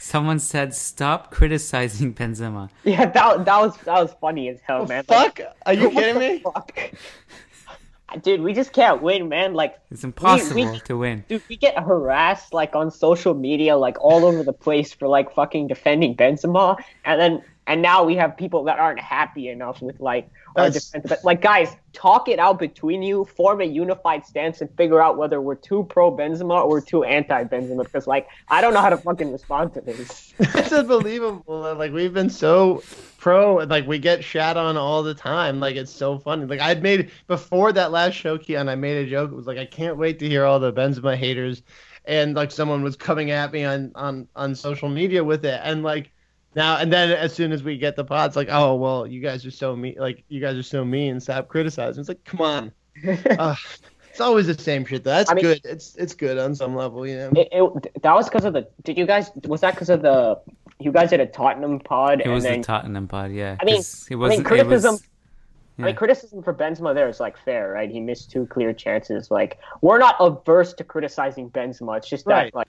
someone 0.00 0.38
said, 0.40 0.74
"Stop 0.74 1.30
criticizing 1.30 2.14
Benzema." 2.18 2.70
yeah, 2.84 3.06
that 3.06 3.44
that 3.44 3.60
was 3.60 3.76
that 3.78 4.02
was 4.02 4.12
funny 4.20 4.48
as 4.48 4.58
hell, 4.66 4.86
man. 4.86 5.04
Like, 5.08 5.38
Fuck? 5.38 5.56
Are 5.66 5.74
you 5.74 5.90
kidding 5.90 6.18
me? 6.18 6.38
fuck? 6.40 6.76
Dude, 8.22 8.40
we 8.40 8.52
just 8.54 8.72
can't 8.72 9.00
win, 9.02 9.28
man. 9.28 9.54
Like 9.54 9.76
It's 9.88 10.02
impossible 10.02 10.72
we- 10.72 10.80
to 10.80 10.96
win. 10.98 11.24
Dude, 11.28 11.42
we 11.48 11.56
get 11.56 11.78
harassed 11.78 12.52
like 12.52 12.74
on 12.74 12.90
social 12.90 13.34
media, 13.34 13.76
like 13.76 13.96
all 14.00 14.24
over 14.24 14.42
the 14.42 14.52
place 14.52 14.92
for 14.92 15.06
like 15.06 15.32
fucking 15.32 15.68
defending 15.68 16.16
Benzema, 16.16 16.76
and 17.04 17.20
then 17.20 17.42
and 17.70 17.82
now 17.82 18.02
we 18.02 18.16
have 18.16 18.36
people 18.36 18.64
that 18.64 18.80
aren't 18.80 18.98
happy 18.98 19.48
enough 19.48 19.80
with 19.80 20.00
like 20.00 20.28
our 20.56 20.70
defense. 20.70 21.06
But 21.08 21.22
like, 21.22 21.40
guys, 21.40 21.68
talk 21.92 22.28
it 22.28 22.40
out 22.40 22.58
between 22.58 23.00
you, 23.00 23.24
form 23.24 23.60
a 23.60 23.64
unified 23.64 24.26
stance, 24.26 24.60
and 24.60 24.68
figure 24.76 25.00
out 25.00 25.16
whether 25.16 25.40
we're 25.40 25.54
too 25.54 25.84
pro 25.84 26.10
Benzema 26.10 26.64
or 26.64 26.68
we're 26.68 26.80
too 26.80 27.04
anti 27.04 27.44
Benzema. 27.44 27.84
Because 27.84 28.08
like, 28.08 28.26
I 28.48 28.60
don't 28.60 28.74
know 28.74 28.80
how 28.80 28.88
to 28.88 28.96
fucking 28.96 29.30
respond 29.30 29.72
to 29.74 29.82
this. 29.82 30.34
It's 30.40 30.72
unbelievable. 30.72 31.44
Like 31.76 31.92
we've 31.92 32.12
been 32.12 32.28
so 32.28 32.82
pro, 33.18 33.60
and 33.60 33.70
like 33.70 33.86
we 33.86 34.00
get 34.00 34.24
shat 34.24 34.56
on 34.56 34.76
all 34.76 35.04
the 35.04 35.14
time. 35.14 35.60
Like 35.60 35.76
it's 35.76 35.92
so 35.92 36.18
funny. 36.18 36.46
Like 36.46 36.60
I'd 36.60 36.82
made 36.82 37.12
before 37.28 37.72
that 37.72 37.92
last 37.92 38.14
show, 38.14 38.36
Kiyan, 38.36 38.68
I 38.68 38.74
made 38.74 38.96
a 38.96 39.08
joke. 39.08 39.30
It 39.30 39.36
was 39.36 39.46
like 39.46 39.58
I 39.58 39.66
can't 39.66 39.96
wait 39.96 40.18
to 40.18 40.28
hear 40.28 40.44
all 40.44 40.58
the 40.58 40.72
Benzema 40.72 41.14
haters, 41.16 41.62
and 42.04 42.34
like 42.34 42.50
someone 42.50 42.82
was 42.82 42.96
coming 42.96 43.30
at 43.30 43.52
me 43.52 43.62
on 43.62 43.92
on 43.94 44.26
on 44.34 44.56
social 44.56 44.88
media 44.88 45.22
with 45.22 45.44
it, 45.44 45.60
and 45.62 45.84
like. 45.84 46.10
Now 46.54 46.78
and 46.78 46.92
then, 46.92 47.10
as 47.12 47.32
soon 47.34 47.52
as 47.52 47.62
we 47.62 47.78
get 47.78 47.94
the 47.96 48.04
pods, 48.04 48.34
like, 48.36 48.48
oh 48.50 48.74
well, 48.74 49.06
you 49.06 49.20
guys 49.20 49.46
are 49.46 49.50
so 49.50 49.76
mean. 49.76 49.94
Like, 49.98 50.24
you 50.28 50.40
guys 50.40 50.56
are 50.56 50.62
so 50.64 50.84
mean. 50.84 51.20
Stop 51.20 51.48
criticizing. 51.48 52.00
It's 52.00 52.08
like, 52.08 52.24
come 52.24 52.40
on. 52.40 52.72
uh, 53.38 53.54
it's 54.10 54.20
always 54.20 54.48
the 54.48 54.58
same 54.58 54.84
shit. 54.84 55.04
Though. 55.04 55.10
That's 55.10 55.30
I 55.30 55.34
mean- 55.34 55.44
good. 55.44 55.60
It's 55.64 55.94
it's 55.96 56.14
good 56.14 56.38
on 56.38 56.54
some 56.56 56.74
level, 56.74 57.06
you 57.06 57.16
know. 57.16 57.30
It, 57.36 57.48
it 57.52 58.02
that 58.02 58.12
was 58.14 58.28
because 58.28 58.44
of 58.44 58.52
the. 58.54 58.66
Did 58.82 58.98
you 58.98 59.06
guys? 59.06 59.30
Was 59.44 59.60
that 59.60 59.74
because 59.74 59.90
of 59.90 60.02
the? 60.02 60.40
You 60.80 60.90
guys 60.92 61.10
did 61.10 61.20
a 61.20 61.26
Tottenham 61.26 61.78
pod, 61.78 62.20
It 62.20 62.24
and 62.24 62.34
was 62.34 62.42
then 62.42 62.62
the 62.62 62.66
Tottenham 62.66 63.06
pod, 63.06 63.30
yeah. 63.32 63.56
I 63.60 63.64
mean- 63.64 63.76
'cause 63.76 64.06
it 64.10 64.14
I 64.14 64.16
mean, 64.16 64.20
wasn't. 64.20 64.46
criticism- 64.46 64.88
It 64.88 64.92
was, 64.92 65.04
I 65.78 65.82
mean, 65.82 65.94
criticism 65.96 66.42
for 66.42 66.52
Benzema 66.52 66.94
there 66.94 67.08
is 67.08 67.20
like 67.20 67.38
fair, 67.38 67.70
right? 67.72 67.90
He 67.90 68.00
missed 68.00 68.30
two 68.30 68.46
clear 68.46 68.72
chances. 68.72 69.30
Like 69.30 69.58
we're 69.82 69.98
not 69.98 70.16
averse 70.20 70.72
to 70.74 70.84
criticizing 70.84 71.48
Benzema. 71.50 71.96
It's 71.98 72.08
just 72.08 72.24
that 72.26 72.32
Right. 72.34 72.54
like 72.54 72.68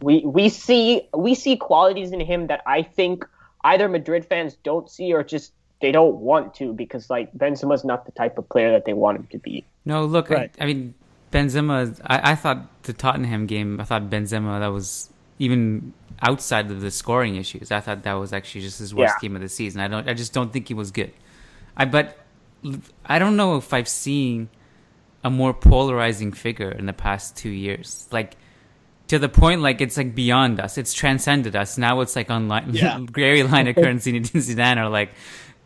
we 0.00 0.20
we 0.20 0.48
see 0.48 1.08
we 1.14 1.34
see 1.34 1.56
qualities 1.56 2.12
in 2.12 2.20
him 2.20 2.46
that 2.48 2.62
I 2.66 2.82
think 2.82 3.26
either 3.64 3.88
Madrid 3.88 4.24
fans 4.24 4.56
don't 4.62 4.88
see 4.90 5.12
or 5.12 5.22
just 5.24 5.52
they 5.80 5.92
don't 5.92 6.16
want 6.16 6.54
to 6.56 6.72
because 6.72 7.08
like 7.10 7.32
Benzema's 7.32 7.84
not 7.84 8.06
the 8.06 8.12
type 8.12 8.38
of 8.38 8.48
player 8.48 8.72
that 8.72 8.84
they 8.84 8.92
want 8.94 9.18
him 9.18 9.28
to 9.32 9.38
be. 9.38 9.64
No, 9.84 10.04
look, 10.04 10.28
Right. 10.30 10.52
I, 10.60 10.64
I 10.64 10.66
mean, 10.66 10.94
Benzema. 11.32 12.00
I, 12.04 12.32
I 12.32 12.34
thought 12.34 12.82
the 12.84 12.92
Tottenham 12.92 13.46
game. 13.46 13.80
I 13.80 13.84
thought 13.84 14.10
Benzema 14.10 14.60
that 14.60 14.68
was 14.68 15.10
even 15.38 15.92
outside 16.20 16.70
of 16.70 16.80
the 16.80 16.90
scoring 16.90 17.36
issues. 17.36 17.70
I 17.70 17.80
thought 17.80 18.02
that 18.02 18.14
was 18.14 18.32
actually 18.32 18.62
just 18.62 18.78
his 18.80 18.94
worst 18.94 19.14
Yeah. 19.16 19.28
game 19.28 19.36
of 19.36 19.42
the 19.42 19.48
season. 19.48 19.80
I 19.80 19.88
don't. 19.88 20.08
I 20.08 20.14
just 20.14 20.32
don't 20.32 20.52
think 20.52 20.68
he 20.68 20.74
was 20.74 20.90
good. 20.90 21.12
I 21.76 21.84
but 21.84 22.18
I 23.06 23.18
don't 23.18 23.36
know 23.36 23.56
if 23.56 23.72
I've 23.72 23.88
seen 23.88 24.48
a 25.22 25.30
more 25.30 25.54
polarizing 25.54 26.32
figure 26.32 26.70
in 26.70 26.86
the 26.86 26.92
past 26.92 27.36
two 27.36 27.50
years. 27.50 28.08
Like 28.10 28.36
to 29.08 29.18
the 29.18 29.28
point, 29.28 29.60
like 29.62 29.80
it's 29.80 29.96
like 29.96 30.14
beyond 30.14 30.60
us. 30.60 30.78
It's 30.78 30.92
transcended 30.94 31.56
us. 31.56 31.76
Now 31.78 32.00
it's 32.00 32.14
like 32.16 32.30
on 32.30 32.48
line, 32.48 32.70
Yeah. 32.72 33.00
Gary 33.12 33.40
Lineker 33.42 33.86
and 33.86 34.00
Zinedine 34.00 34.32
Zidane 34.56 34.76
are 34.76 34.88
like. 34.88 35.10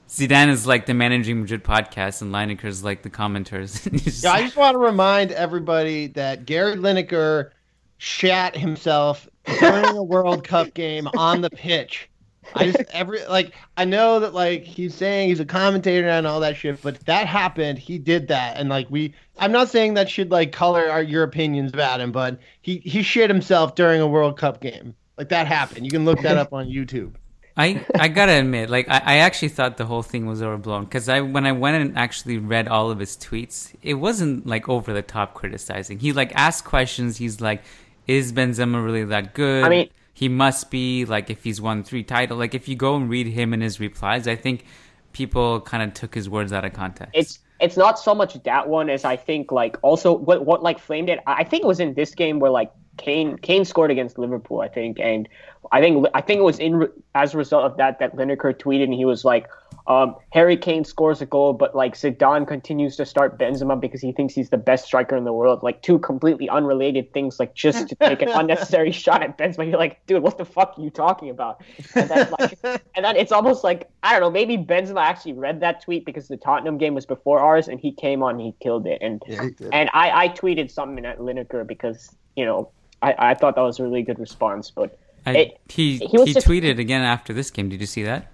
Zidane 0.08 0.48
is 0.50 0.66
like 0.66 0.84
the 0.84 0.92
managing 0.92 1.40
Madrid 1.40 1.64
podcast, 1.64 2.20
and 2.20 2.34
Lineker 2.34 2.66
is 2.66 2.84
like 2.84 3.00
the 3.02 3.08
commenters. 3.08 3.80
Yeah, 4.22 4.32
I 4.32 4.42
just 4.42 4.56
want 4.58 4.74
to 4.74 4.78
remind 4.78 5.32
everybody 5.32 6.08
that 6.08 6.44
Gary 6.44 6.74
Lineker 6.76 7.52
shat 7.96 8.54
himself 8.54 9.26
during 9.58 9.86
a 9.96 10.02
World 10.02 10.44
Cup 10.44 10.74
game 10.74 11.08
on 11.16 11.40
the 11.40 11.48
pitch. 11.48 12.10
I 12.54 12.70
just 12.70 12.84
every 12.92 13.24
like 13.26 13.54
I 13.76 13.84
know 13.84 14.20
that 14.20 14.34
like 14.34 14.64
he's 14.64 14.94
saying 14.94 15.28
he's 15.28 15.40
a 15.40 15.44
commentator 15.44 16.08
and 16.08 16.26
all 16.26 16.40
that 16.40 16.56
shit, 16.56 16.82
but 16.82 17.00
that 17.06 17.26
happened. 17.26 17.78
He 17.78 17.98
did 17.98 18.28
that, 18.28 18.56
and 18.58 18.68
like 18.68 18.90
we, 18.90 19.14
I'm 19.38 19.52
not 19.52 19.68
saying 19.68 19.94
that 19.94 20.10
should 20.10 20.30
like 20.30 20.52
color 20.52 20.88
our, 20.90 21.02
your 21.02 21.22
opinions 21.22 21.72
about 21.72 22.00
him, 22.00 22.12
but 22.12 22.38
he 22.60 22.78
he 22.78 23.02
shit 23.02 23.30
himself 23.30 23.74
during 23.74 24.00
a 24.00 24.06
World 24.06 24.36
Cup 24.36 24.60
game. 24.60 24.94
Like 25.16 25.28
that 25.30 25.46
happened. 25.46 25.84
You 25.84 25.90
can 25.90 26.04
look 26.04 26.20
that 26.22 26.36
up 26.36 26.52
on 26.52 26.66
YouTube. 26.66 27.14
I 27.56 27.84
I 27.98 28.08
gotta 28.08 28.32
admit, 28.32 28.70
like 28.70 28.88
I, 28.88 29.02
I 29.04 29.16
actually 29.18 29.48
thought 29.48 29.76
the 29.76 29.84
whole 29.86 30.02
thing 30.02 30.26
was 30.26 30.42
overblown 30.42 30.84
because 30.84 31.08
I 31.08 31.20
when 31.20 31.46
I 31.46 31.52
went 31.52 31.76
and 31.76 31.98
actually 31.98 32.38
read 32.38 32.66
all 32.66 32.90
of 32.90 32.98
his 32.98 33.16
tweets, 33.16 33.74
it 33.82 33.94
wasn't 33.94 34.46
like 34.46 34.68
over 34.68 34.92
the 34.92 35.02
top 35.02 35.34
criticizing. 35.34 35.98
He 35.98 36.12
like 36.12 36.32
asked 36.34 36.64
questions. 36.64 37.18
He's 37.18 37.40
like, 37.40 37.62
"Is 38.06 38.32
Benzema 38.32 38.82
really 38.82 39.04
that 39.04 39.34
good?" 39.34 39.64
I 39.64 39.68
mean- 39.68 39.90
he 40.12 40.28
must 40.28 40.70
be 40.70 41.04
like 41.04 41.30
if 41.30 41.42
he's 41.44 41.60
won 41.60 41.84
three 41.84 42.02
titles. 42.02 42.38
Like 42.38 42.54
if 42.54 42.68
you 42.68 42.76
go 42.76 42.96
and 42.96 43.08
read 43.08 43.26
him 43.26 43.52
and 43.52 43.62
his 43.62 43.80
replies, 43.80 44.28
I 44.28 44.36
think 44.36 44.64
people 45.12 45.60
kind 45.60 45.82
of 45.82 45.94
took 45.94 46.14
his 46.14 46.28
words 46.28 46.52
out 46.52 46.64
of 46.64 46.72
context. 46.72 47.12
It's 47.14 47.38
it's 47.60 47.76
not 47.76 47.98
so 47.98 48.14
much 48.14 48.34
that 48.42 48.68
one 48.68 48.90
as 48.90 49.04
I 49.04 49.16
think 49.16 49.52
like 49.52 49.76
also 49.82 50.12
what 50.12 50.44
what 50.44 50.62
like 50.62 50.78
flamed 50.78 51.08
it. 51.08 51.20
I 51.26 51.44
think 51.44 51.62
it 51.62 51.66
was 51.66 51.80
in 51.80 51.94
this 51.94 52.14
game 52.14 52.40
where 52.40 52.50
like 52.50 52.72
Kane 52.98 53.38
Kane 53.38 53.64
scored 53.64 53.90
against 53.90 54.18
Liverpool, 54.18 54.60
I 54.60 54.68
think, 54.68 54.98
and 55.00 55.28
I 55.70 55.80
think 55.80 56.06
I 56.12 56.20
think 56.20 56.40
it 56.40 56.44
was 56.44 56.58
in 56.58 56.88
as 57.14 57.34
a 57.34 57.38
result 57.38 57.64
of 57.64 57.76
that 57.78 57.98
that 58.00 58.16
Lineker 58.16 58.52
tweeted 58.54 58.84
and 58.84 58.94
he 58.94 59.04
was 59.04 59.24
like, 59.24 59.46
um, 59.86 60.14
Harry 60.30 60.56
Kane 60.56 60.84
scores 60.84 61.20
a 61.20 61.26
goal, 61.26 61.52
but 61.52 61.74
like 61.74 61.94
Zidane 61.94 62.46
continues 62.46 62.96
to 62.96 63.04
start 63.06 63.38
Benzema 63.38 63.80
because 63.80 64.00
he 64.00 64.12
thinks 64.12 64.32
he's 64.34 64.50
the 64.50 64.56
best 64.56 64.84
striker 64.84 65.16
in 65.16 65.24
the 65.24 65.32
world. 65.32 65.62
Like 65.62 65.82
two 65.82 65.98
completely 65.98 66.48
unrelated 66.48 67.12
things, 67.12 67.40
like 67.40 67.54
just 67.54 67.88
to 67.88 67.94
take 67.96 68.22
an 68.22 68.28
unnecessary 68.34 68.92
shot 68.92 69.22
at 69.22 69.36
Benzema. 69.38 69.68
You're 69.68 69.78
like, 69.78 70.04
dude, 70.06 70.22
what 70.22 70.38
the 70.38 70.44
fuck 70.44 70.74
are 70.78 70.82
you 70.82 70.90
talking 70.90 71.30
about? 71.30 71.62
And 71.94 72.08
then 72.08 72.28
like, 72.38 72.58
and 72.94 73.04
then 73.04 73.16
it's 73.16 73.32
almost 73.32 73.64
like 73.64 73.88
I 74.02 74.12
don't 74.12 74.20
know, 74.20 74.30
maybe 74.30 74.56
Benzema 74.56 75.00
actually 75.02 75.34
read 75.34 75.60
that 75.60 75.82
tweet 75.82 76.04
because 76.04 76.28
the 76.28 76.36
Tottenham 76.36 76.78
game 76.78 76.94
was 76.94 77.06
before 77.06 77.40
ours, 77.40 77.68
and 77.68 77.78
he 77.80 77.92
came 77.92 78.22
on, 78.22 78.36
and 78.36 78.40
he 78.40 78.54
killed 78.60 78.86
it, 78.86 78.98
and 79.00 79.22
Yeah, 79.26 79.42
he 79.44 79.50
did. 79.50 79.70
and 79.72 79.90
I 79.92 80.24
I 80.24 80.28
tweeted 80.30 80.70
something 80.70 81.04
at 81.04 81.18
Lineker 81.18 81.66
because 81.66 82.14
you 82.36 82.44
know 82.44 82.70
I 83.02 83.14
I 83.30 83.34
thought 83.34 83.56
that 83.56 83.62
was 83.62 83.78
a 83.80 83.82
really 83.82 84.02
good 84.02 84.18
response, 84.18 84.70
but. 84.70 84.98
I, 85.24 85.36
it- 85.36 85.60
he 85.68 85.98
he 85.98 86.06
he, 86.24 86.32
just- 86.34 86.48
tweeted 86.48 86.80
again 86.80 87.02
after 87.02 87.32
this 87.32 87.48
game. 87.52 87.68
Did 87.68 87.80
you 87.80 87.86
see 87.86 88.02
that? 88.02 88.31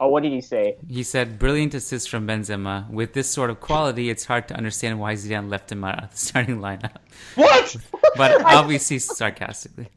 Oh, 0.00 0.08
what 0.08 0.22
did 0.22 0.32
he 0.32 0.40
say? 0.40 0.76
He 0.88 1.02
said, 1.02 1.38
"Brilliant 1.38 1.74
assist 1.74 2.08
from 2.08 2.26
Benzema. 2.26 2.88
With 2.90 3.14
this 3.14 3.28
sort 3.28 3.50
of 3.50 3.60
quality, 3.60 4.10
it's 4.10 4.24
hard 4.24 4.46
to 4.48 4.54
understand 4.54 5.00
why 5.00 5.14
Zidane 5.14 5.50
left 5.50 5.72
him 5.72 5.84
out 5.84 6.02
of 6.04 6.10
the 6.10 6.16
starting 6.28 6.58
lineup." 6.58 6.96
What? 7.34 7.76
But 8.16 8.44
obviously 8.44 8.98
sarcastically. 8.98 9.88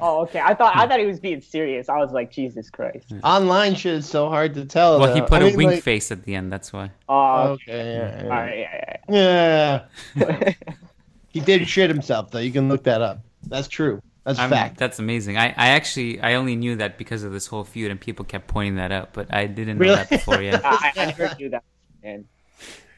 Oh, 0.00 0.20
okay. 0.22 0.40
I 0.40 0.54
thought 0.54 0.76
I 0.76 0.82
hmm. 0.82 0.90
thought 0.90 1.00
he 1.00 1.06
was 1.06 1.20
being 1.20 1.40
serious. 1.40 1.88
I 1.88 1.96
was 1.98 2.12
like, 2.12 2.30
Jesus 2.30 2.70
Christ. 2.70 3.12
Online 3.22 3.74
shit 3.74 3.94
is 3.94 4.08
so 4.08 4.28
hard 4.28 4.54
to 4.54 4.64
tell. 4.64 5.00
Well, 5.00 5.14
he 5.14 5.20
put 5.20 5.42
I 5.42 5.46
a 5.46 5.48
mean, 5.48 5.56
wink 5.56 5.70
like- 5.72 5.82
face 5.82 6.10
at 6.10 6.24
the 6.24 6.34
end. 6.34 6.52
That's 6.52 6.72
why. 6.72 6.90
Oh, 7.08 7.52
Okay, 7.52 7.62
yeah, 7.96 8.24
yeah. 8.24 8.28
right, 8.28 8.58
yeah, 8.58 8.96
yeah. 9.08 9.84
yeah. 10.16 10.52
he 11.28 11.40
did 11.40 11.68
shit 11.68 11.90
himself 11.90 12.30
though. 12.30 12.40
You 12.40 12.52
can 12.52 12.68
look 12.68 12.84
that 12.84 13.00
up. 13.02 13.20
That's 13.46 13.68
true. 13.68 14.00
That's 14.24 14.38
I'm- 14.38 14.50
fact. 14.50 14.78
That's 14.78 14.98
amazing. 14.98 15.36
I, 15.36 15.48
I 15.48 15.68
actually 15.68 16.20
I 16.20 16.34
only 16.34 16.56
knew 16.56 16.76
that 16.76 16.98
because 16.98 17.22
of 17.22 17.32
this 17.32 17.46
whole 17.46 17.64
feud, 17.64 17.90
and 17.90 18.00
people 18.00 18.24
kept 18.24 18.46
pointing 18.48 18.76
that 18.76 18.90
out, 18.90 19.12
but 19.12 19.32
I 19.32 19.46
didn't 19.46 19.78
know 19.78 19.94
that 19.94 20.10
before. 20.10 20.40
Yeah. 20.42 20.60
I, 20.64 20.92
I 20.96 21.10
heard 21.10 21.36
you 21.38 21.50
that, 21.50 21.62
man. 22.02 22.24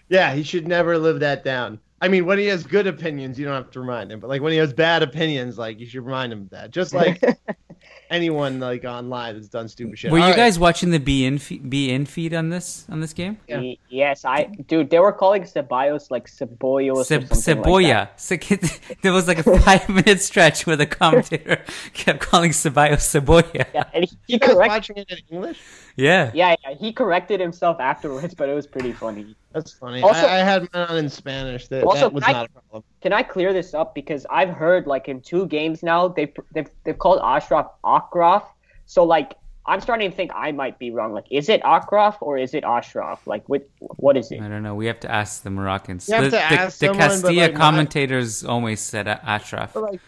Yeah, 0.08 0.32
he 0.34 0.42
should 0.44 0.68
never 0.68 0.96
live 0.98 1.20
that 1.20 1.42
down. 1.44 1.80
I 2.00 2.08
mean, 2.08 2.26
when 2.26 2.38
he 2.38 2.46
has 2.46 2.62
good 2.64 2.86
opinions, 2.86 3.38
you 3.38 3.44
don't 3.46 3.54
have 3.54 3.70
to 3.72 3.80
remind 3.80 4.12
him. 4.12 4.20
But 4.20 4.28
like 4.28 4.40
when 4.42 4.52
he 4.52 4.58
has 4.58 4.72
bad 4.72 5.02
opinions, 5.02 5.58
like 5.58 5.80
you 5.80 5.86
should 5.86 6.04
remind 6.04 6.32
him 6.32 6.42
of 6.42 6.50
that. 6.50 6.70
Just 6.70 6.94
like 6.94 7.20
anyone 8.11 8.61
like 8.61 8.84
online 8.84 9.34
that's 9.34 9.48
done 9.48 9.68
stupid 9.68 9.98
shit. 9.98 10.11
Were 10.11 10.18
you 10.18 10.24
All 10.24 10.30
right. 10.30 10.36
guys 10.36 10.59
watching 10.59 10.90
the 10.90 10.98
be 10.98 11.24
in 11.24 11.38
fe- 11.38 11.59
be 11.59 11.90
in 11.90 12.07
feed 12.07 12.34
on 12.34 12.50
this 12.50 12.86
on 12.90 13.00
this 13.00 13.12
game? 13.12 13.38
Yeah. 13.48 13.59
Y- 13.61 13.76
Yes, 13.88 14.24
I 14.24 14.44
dude. 14.44 14.90
They 14.90 14.98
were 14.98 15.12
calling 15.12 15.42
Ceballos 15.42 16.11
like 16.11 16.28
Cebollos 16.28 16.96
or 16.96 17.04
Ce- 17.04 17.09
something 17.09 17.62
like 17.62 17.84
Cebolla. 17.86 18.09
Ce- 18.16 18.96
there 19.02 19.12
was 19.12 19.26
like 19.28 19.38
a 19.38 19.59
five 19.61 19.88
minute 19.88 20.20
stretch 20.20 20.66
where 20.66 20.76
the 20.76 20.86
commentator 20.86 21.62
kept 21.94 22.20
calling 22.20 22.50
Ceballos 22.50 22.98
Cebolla. 23.12 23.44
Yeah, 23.74 23.84
and 23.94 24.04
he, 24.04 24.18
he 24.26 24.38
corrected. 24.38 24.68
watching 24.68 24.96
it 24.98 25.11
in 25.11 25.18
English? 25.30 25.59
Yeah. 25.96 26.30
Yeah, 26.34 26.57
yeah, 26.62 26.74
he 26.74 26.92
corrected 26.92 27.40
himself 27.40 27.80
afterwards, 27.80 28.34
but 28.34 28.48
it 28.50 28.54
was 28.54 28.66
pretty 28.66 28.92
funny. 28.92 29.34
That's 29.57 29.72
funny. 29.72 30.02
Also- 30.02 30.26
I, 30.26 30.34
I 30.34 30.38
had 30.38 30.68
mine 30.74 30.86
on 30.86 30.96
in 30.98 31.09
Spanish. 31.09 31.68
That, 31.68 31.82
Also, 31.82 32.00
that 32.00 32.12
was 32.12 32.24
I- 32.26 32.32
not 32.32 32.46
a 32.46 32.48
problem. 32.50 32.84
Can 33.00 33.12
I 33.14 33.22
clear 33.22 33.54
this 33.54 33.72
up 33.72 33.94
because 33.94 34.26
I've 34.28 34.50
heard 34.50 34.86
like 34.86 35.09
in 35.09 35.22
two 35.22 35.46
games 35.46 35.82
now 35.82 36.09
they've 36.09 36.34
they've, 36.52 36.68
they've 36.84 36.98
called 36.98 37.20
Ashraf 37.22 37.66
Akraf. 37.82 38.44
So 38.84 39.02
like 39.04 39.34
I'm 39.64 39.80
starting 39.80 40.11
to 40.11 40.16
think 40.16 40.30
I 40.34 40.52
might 40.52 40.78
be 40.78 40.90
wrong. 40.90 41.12
Like, 41.12 41.26
is 41.30 41.48
it 41.48 41.62
Akraf 41.62 42.16
or 42.20 42.36
is 42.36 42.52
it 42.52 42.64
Ashraf? 42.64 43.26
Like, 43.26 43.48
what 43.48 43.66
what 43.78 44.18
is 44.18 44.30
it? 44.30 44.42
I 44.42 44.48
don't 44.48 44.62
know. 44.62 44.74
We 44.74 44.86
have 44.86 45.00
to 45.00 45.11
ask 45.11 45.42
the 45.42 45.50
Moroccans. 45.50 46.07
You 46.07 46.16
have 46.16 46.24
the, 46.24 46.30
to 46.30 46.36
the, 46.36 46.42
ask 46.42 46.78
the 46.78 46.86
someone, 46.86 46.98
but, 46.98 47.09
Castilla 47.09 47.40
like, 47.40 47.52
my- 47.54 47.59
commentators 47.59 48.44
always 48.44 48.80
said 48.80 49.09
Ashraf. 49.09 49.72
But 49.72 49.82
like, 49.84 50.00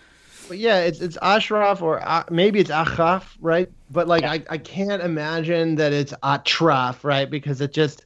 but 0.48 0.58
yeah, 0.58 0.80
it's 0.80 1.00
it's 1.00 1.16
Ashraf 1.22 1.80
or 1.80 2.06
uh, 2.06 2.24
maybe 2.30 2.60
it's 2.60 2.70
Achraf, 2.70 3.24
right? 3.40 3.70
But 3.90 4.08
like, 4.08 4.24
I, 4.24 4.42
I 4.50 4.58
can't 4.58 5.02
imagine 5.02 5.76
that 5.76 5.94
it's 5.94 6.12
Atraf, 6.22 7.02
right? 7.02 7.28
Because 7.30 7.62
it 7.62 7.72
just 7.72 8.04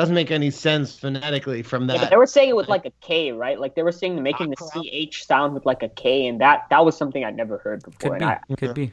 doesn't 0.00 0.14
make 0.14 0.30
any 0.30 0.50
sense 0.50 0.98
phonetically 0.98 1.62
from 1.62 1.82
Yeah, 1.82 1.96
but 1.96 2.00
that. 2.00 2.10
they 2.10 2.16
were 2.16 2.26
saying 2.26 2.48
it 2.48 2.56
with 2.56 2.68
like 2.68 2.86
a 2.86 2.92
K, 3.02 3.32
right? 3.32 3.60
Like 3.60 3.74
they 3.74 3.82
were 3.82 3.92
saying 3.92 4.22
making 4.22 4.48
the 4.50 4.56
ah, 4.58 4.80
CH 5.10 5.26
sound 5.26 5.52
with 5.52 5.66
like 5.66 5.82
a 5.82 5.90
K, 5.90 6.26
and 6.26 6.40
that 6.40 6.66
that 6.70 6.84
was 6.84 6.96
something 6.96 7.22
I'd 7.22 7.36
never 7.36 7.58
heard 7.58 7.82
before. 7.82 8.12
Could 8.12 8.22
And 8.22 8.24
I, 8.24 8.38
be. 8.48 8.56
Could 8.56 8.74
be. 8.74 8.92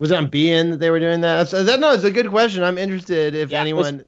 Was 0.00 0.10
it 0.10 0.16
on 0.16 0.28
beIN 0.28 0.70
that 0.70 0.80
they 0.80 0.90
were 0.90 0.98
doing 0.98 1.20
that? 1.20 1.48
So 1.48 1.62
that 1.62 1.78
no, 1.78 1.92
it's 1.92 2.04
a 2.04 2.10
good 2.10 2.28
question. 2.28 2.64
I'm 2.64 2.78
interested 2.78 3.34
if 3.34 3.50
Yeah, 3.50 3.64
it 3.64 3.72
was- 3.72 3.86
anyone. 3.88 4.04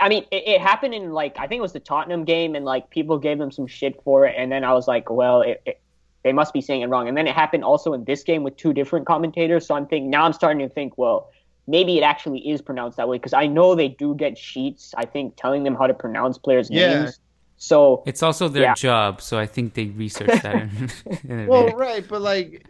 I 0.00 0.08
mean, 0.08 0.24
it, 0.32 0.42
it 0.48 0.60
happened 0.60 0.94
in 0.94 1.12
like 1.12 1.36
I 1.38 1.46
think 1.48 1.58
it 1.58 1.62
was 1.62 1.72
the 1.72 1.80
Tottenham 1.80 2.24
game, 2.24 2.54
and 2.54 2.64
like 2.64 2.90
people 2.90 3.18
gave 3.18 3.38
them 3.38 3.50
some 3.50 3.66
shit 3.66 4.00
for 4.04 4.26
it, 4.26 4.34
and 4.38 4.50
then 4.50 4.62
I 4.64 4.72
was 4.74 4.86
like, 4.88 5.10
well, 5.10 5.42
it, 5.42 5.60
it, 5.66 5.80
they 6.22 6.32
must 6.32 6.52
be 6.52 6.60
saying 6.60 6.82
it 6.82 6.86
wrong. 6.86 7.06
And 7.08 7.16
then 7.16 7.26
it 7.26 7.34
happened 7.34 7.64
also 7.64 7.92
in 7.92 8.04
this 8.04 8.22
game 8.22 8.42
with 8.42 8.56
two 8.56 8.72
different 8.72 9.06
commentators. 9.06 9.66
So 9.66 9.74
I'm 9.76 9.86
thinking 9.86 10.10
now 10.10 10.24
I'm 10.24 10.32
starting 10.32 10.66
to 10.66 10.72
think, 10.72 10.98
well, 10.98 11.30
maybe 11.66 11.98
it 11.98 12.02
actually 12.02 12.48
is 12.48 12.62
pronounced 12.62 12.96
that 12.96 13.08
way 13.08 13.16
because 13.18 13.32
I 13.32 13.46
know 13.46 13.74
they 13.74 13.88
do 13.88 14.14
get 14.14 14.38
sheets. 14.38 14.94
I 14.96 15.04
think 15.04 15.34
telling 15.36 15.64
them 15.64 15.74
how 15.74 15.86
to 15.86 15.94
pronounce 15.94 16.38
players' 16.38 16.70
Yeah. 16.70 17.00
names. 17.04 17.20
So 17.58 18.02
It's 18.06 18.22
also 18.22 18.48
their 18.48 18.64
Yeah. 18.64 18.74
job, 18.74 19.22
so 19.22 19.38
I 19.38 19.46
think 19.46 19.74
they 19.74 19.86
research 19.86 20.42
that. 20.42 20.54
in, 20.54 20.90
in 21.28 21.46
Well, 21.46 21.74
right, 21.74 22.06
but 22.06 22.20
like 22.20 22.66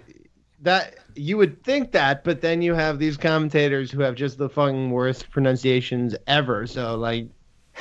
that, 0.62 0.94
you 1.14 1.36
would 1.36 1.62
think 1.64 1.92
that, 1.92 2.24
but 2.24 2.40
then 2.40 2.62
you 2.62 2.74
have 2.74 2.98
these 2.98 3.16
commentators 3.16 3.90
who 3.90 4.00
have 4.02 4.14
just 4.14 4.38
the 4.38 4.48
fucking 4.48 4.90
worst 4.90 5.28
pronunciations 5.30 6.14
ever. 6.26 6.66
So 6.66 6.96
like, 6.96 7.26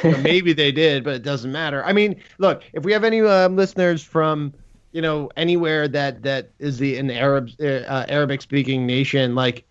you 0.04 0.12
know, 0.12 0.18
maybe 0.18 0.52
they 0.54 0.72
did, 0.72 1.04
but 1.04 1.14
it 1.16 1.24
doesn't 1.24 1.52
matter. 1.52 1.84
I 1.86 1.94
mean, 1.94 2.16
look, 2.40 2.64
if 2.74 2.84
we 2.84 2.92
have 2.92 3.04
any 3.04 3.22
um, 3.22 3.56
listeners 3.56 4.04
from 4.04 4.54
you 4.92 5.02
know 5.02 5.30
anywhere 5.38 5.88
that 5.90 6.24
that 6.24 6.50
is 6.60 6.78
the 6.80 6.98
an 6.98 7.12
Arab 7.12 7.50
uh, 7.62 8.06
Arabic 8.10 8.42
speaking 8.42 8.86
nation, 8.86 9.36
like. 9.36 9.64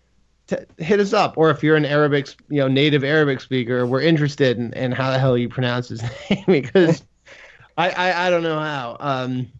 T- 0.47 0.57
hit 0.77 0.99
us 0.99 1.11
up, 1.13 1.37
or 1.37 1.49
if 1.49 1.63
you're 1.63 1.75
an 1.75 1.85
Arabic, 1.85 2.27
you 2.49 2.59
know, 2.59 2.67
native 2.67 3.03
Arabic 3.03 3.41
speaker, 3.41 3.85
we're 3.87 4.01
interested 4.01 4.57
in, 4.57 4.71
in 4.73 4.91
how 4.91 5.09
the 5.11 5.17
hell 5.17 5.35
you 5.37 5.49
pronounce 5.49 5.89
his 5.89 6.03
name 6.29 6.43
because 6.47 7.03
I, 7.77 7.89
I 7.89 8.27
I 8.27 8.29
don't 8.29 8.43
know 8.43 8.59
how. 8.59 8.97
Um, 8.99 9.51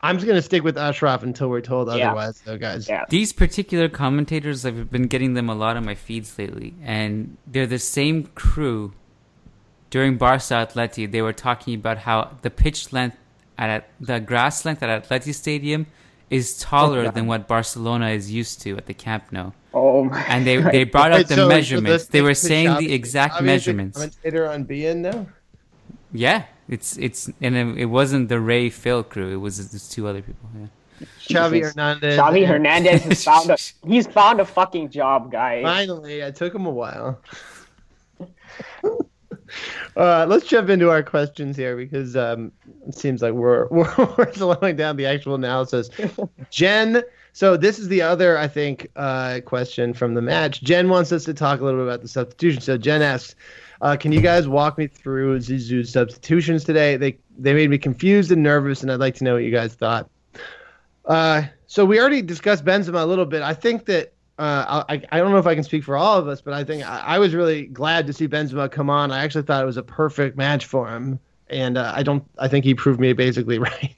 I'm 0.00 0.16
just 0.16 0.26
gonna 0.26 0.40
stick 0.40 0.64
with 0.64 0.78
Ashraf 0.78 1.22
until 1.22 1.50
we're 1.50 1.60
told 1.60 1.88
Yeah. 1.88 2.06
otherwise, 2.06 2.40
though, 2.40 2.56
guys. 2.56 2.88
yeah, 2.88 3.04
These 3.10 3.34
particular 3.34 3.90
commentators, 3.90 4.64
I've 4.64 4.90
been 4.90 5.06
getting 5.08 5.34
them 5.34 5.50
a 5.50 5.54
lot 5.54 5.76
on 5.76 5.84
my 5.84 5.94
feeds 5.94 6.38
lately, 6.38 6.72
and 6.82 7.36
they're 7.46 7.66
the 7.66 7.78
same 7.78 8.24
crew. 8.34 8.94
During 9.90 10.16
Barca 10.18 10.44
Atleti, 10.54 11.10
they 11.10 11.20
were 11.20 11.32
talking 11.32 11.74
about 11.74 11.98
how 11.98 12.30
the 12.42 12.48
pitch 12.50 12.92
length 12.92 13.16
at 13.58 13.88
the 14.00 14.20
grass 14.20 14.64
length 14.64 14.82
at 14.84 15.04
Atleti 15.04 15.34
Stadium 15.34 15.86
is 16.30 16.58
taller 16.58 17.10
than 17.10 17.26
what 17.26 17.48
Barcelona 17.48 18.10
is 18.10 18.30
used 18.30 18.60
to 18.62 18.76
at 18.76 18.86
the 18.86 18.94
Camp 18.94 19.24
Nou. 19.32 19.50
oh 19.74 20.04
my. 20.04 20.22
And 20.28 20.46
they, 20.46 20.56
they 20.58 20.84
brought 20.84 21.12
up 21.12 21.26
the 21.26 21.34
so- 21.34 21.42
so 21.44 21.48
measurements. 21.48 22.04
this- 22.04 22.06
they 22.08 22.22
were 22.22 22.28
this 22.30 22.40
saying 22.42 22.68
Xavi- 22.68 22.78
the 22.78 22.92
exact 22.92 23.34
Xavi 23.34 23.36
is 23.36 23.40
the 23.40 23.44
measurements. 23.46 23.96
Commentator 23.98 24.48
on 24.50 24.64
beIN 24.64 24.96
now. 24.98 25.26
Yeah, 26.12 26.44
it's 26.68 26.96
it's 26.98 27.30
and 27.40 27.54
it, 27.56 27.78
it 27.78 27.84
wasn't 27.86 28.28
the 28.28 28.40
Ray 28.40 28.68
Phil 28.70 29.02
crew. 29.04 29.32
It 29.32 29.36
was 29.36 29.58
just 29.70 29.92
two 29.92 30.08
other 30.08 30.22
people. 30.22 30.48
Yeah. 30.58 30.66
Xavi 31.28 31.62
Hernandez. 31.62 32.18
Xavi 32.18 32.46
Hernandez 32.46 33.02
has 33.04 33.24
found 33.24 33.50
a 33.50 33.56
he's 33.86 34.06
found 34.06 34.40
a 34.40 34.44
fucking 34.44 34.90
job, 34.90 35.30
guys. 35.32 35.62
Finally, 35.62 36.20
it 36.20 36.34
took 36.36 36.54
him 36.54 36.66
a 36.66 36.70
while. 36.70 37.20
Uh, 39.96 40.26
let's 40.28 40.46
jump 40.46 40.68
into 40.68 40.90
our 40.90 41.02
questions 41.02 41.56
here 41.56 41.76
because 41.76 42.16
um, 42.16 42.52
it 42.86 42.94
seems 42.94 43.22
like 43.22 43.32
we're, 43.32 43.66
we're 43.70 44.14
we're 44.16 44.32
slowing 44.32 44.76
down 44.76 44.96
the 44.96 45.06
actual 45.06 45.34
analysis. 45.34 45.90
Jen, 46.50 47.02
so 47.32 47.56
this 47.56 47.78
is 47.78 47.88
the 47.88 48.02
other 48.02 48.38
I 48.38 48.48
think 48.48 48.88
uh, 48.96 49.40
question 49.44 49.94
from 49.94 50.14
the 50.14 50.22
match. 50.22 50.62
Jen 50.62 50.88
wants 50.88 51.12
us 51.12 51.24
to 51.24 51.34
talk 51.34 51.60
a 51.60 51.64
little 51.64 51.80
bit 51.80 51.86
about 51.86 52.02
the 52.02 52.08
substitution. 52.08 52.60
So 52.60 52.76
Jen 52.76 53.02
asks, 53.02 53.34
uh, 53.80 53.96
"Can 53.96 54.12
you 54.12 54.20
guys 54.20 54.48
walk 54.48 54.78
me 54.78 54.86
through 54.86 55.38
Zizou's 55.38 55.92
substitutions 55.92 56.64
today? 56.64 56.96
They 56.96 57.18
they 57.38 57.54
made 57.54 57.70
me 57.70 57.78
confused 57.78 58.30
and 58.30 58.42
nervous, 58.42 58.82
and 58.82 58.90
I'd 58.90 59.00
like 59.00 59.16
to 59.16 59.24
know 59.24 59.34
what 59.34 59.44
you 59.44 59.52
guys 59.52 59.74
thought." 59.74 60.10
Uh, 61.06 61.42
so 61.66 61.84
we 61.84 61.98
already 62.00 62.22
discussed 62.22 62.64
Benzema 62.64 63.02
a 63.02 63.06
little 63.06 63.26
bit. 63.26 63.42
I 63.42 63.54
think 63.54 63.86
that 63.86 64.12
uh, 64.40 64.84
I, 64.88 65.02
I 65.12 65.18
don't 65.18 65.30
know 65.30 65.38
if 65.38 65.46
I 65.46 65.54
can 65.54 65.64
speak 65.64 65.84
for 65.84 65.96
all 65.96 66.18
of 66.18 66.26
us, 66.26 66.40
but 66.40 66.54
I 66.54 66.64
think 66.64 66.88
I, 66.88 67.00
I 67.00 67.18
was 67.18 67.34
really 67.34 67.66
glad 67.66 68.06
to 68.06 68.12
see 68.12 68.26
Benzema 68.26 68.70
come 68.70 68.88
on. 68.88 69.12
I 69.12 69.22
actually 69.22 69.42
thought 69.42 69.62
it 69.62 69.66
was 69.66 69.76
a 69.76 69.82
perfect 69.82 70.36
match 70.36 70.64
for 70.64 70.88
him, 70.88 71.20
and 71.48 71.76
uh, 71.76 71.92
I 71.94 72.02
don't. 72.02 72.24
I 72.38 72.48
think 72.48 72.64
he 72.64 72.74
proved 72.74 73.00
me 73.00 73.12
basically 73.12 73.58
right. 73.70 73.94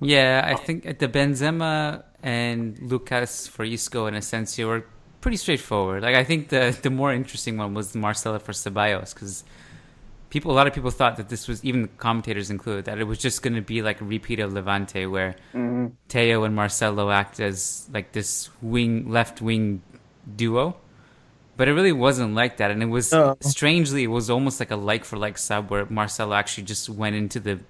Yeah, 0.00 0.42
I 0.44 0.54
think 0.54 0.98
the 0.98 1.08
Benzema 1.08 2.04
and 2.22 2.78
Lucas 2.78 3.46
for 3.46 3.64
Isco 3.64 4.06
and 4.06 4.16
Asensio 4.16 4.66
were 4.68 4.84
pretty 5.20 5.36
straightforward. 5.36 6.02
Like 6.02 6.14
I 6.14 6.24
think 6.24 6.48
the 6.48 6.76
the 6.82 6.90
more 6.90 7.12
interesting 7.12 7.56
one 7.56 7.74
was 7.74 7.94
Marcelo 7.94 8.38
for 8.38 8.52
Ceballos 8.52 9.14
because 9.14 9.44
people, 10.30 10.52
a 10.52 10.54
lot 10.54 10.66
of 10.66 10.72
people 10.72 10.90
thought 10.90 11.16
that 11.16 11.28
this 11.28 11.46
was 11.46 11.62
even 11.64 11.82
the 11.82 11.88
commentators 11.88 12.50
included 12.50 12.86
that 12.86 12.98
it 12.98 13.04
was 13.04 13.18
just 13.18 13.42
going 13.42 13.54
to 13.54 13.60
be 13.60 13.82
like 13.82 14.00
a 14.00 14.04
repeat 14.04 14.40
of 14.40 14.52
Levante 14.52 15.06
where 15.06 15.36
mm-hmm. 15.52 15.88
Theo 16.08 16.44
and 16.44 16.54
Marcelo 16.54 17.10
act 17.10 17.40
as 17.40 17.88
like 17.92 18.12
this 18.12 18.48
wing 18.62 19.10
left 19.10 19.42
wing 19.42 19.82
duo. 20.36 20.76
But 21.56 21.68
it 21.68 21.74
really 21.74 21.92
wasn't 21.92 22.34
like 22.34 22.56
that, 22.56 22.70
and 22.70 22.82
it 22.82 22.86
was 22.86 23.12
Oh. 23.12 23.36
strangely, 23.40 24.04
it 24.04 24.06
was 24.06 24.30
almost 24.30 24.60
like 24.60 24.70
a 24.70 24.76
like 24.76 25.04
for 25.04 25.18
like 25.18 25.36
sub 25.36 25.70
where 25.70 25.84
Marcelo 25.90 26.34
actually 26.34 26.64
just 26.64 26.88
went 26.88 27.16
into 27.16 27.38
the 27.38 27.60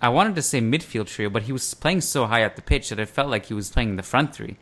I 0.00 0.08
wanted 0.10 0.34
to 0.36 0.42
say 0.42 0.60
midfield 0.60 1.06
trio, 1.06 1.30
but 1.30 1.44
he 1.44 1.52
was 1.52 1.74
playing 1.74 2.02
so 2.02 2.26
high 2.26 2.42
at 2.42 2.56
the 2.56 2.62
pitch 2.62 2.90
that 2.90 2.98
it 2.98 3.08
felt 3.08 3.30
like 3.30 3.46
he 3.46 3.54
was 3.54 3.70
playing 3.70 3.96
the 3.96 4.02
front 4.02 4.34
three. 4.34 4.56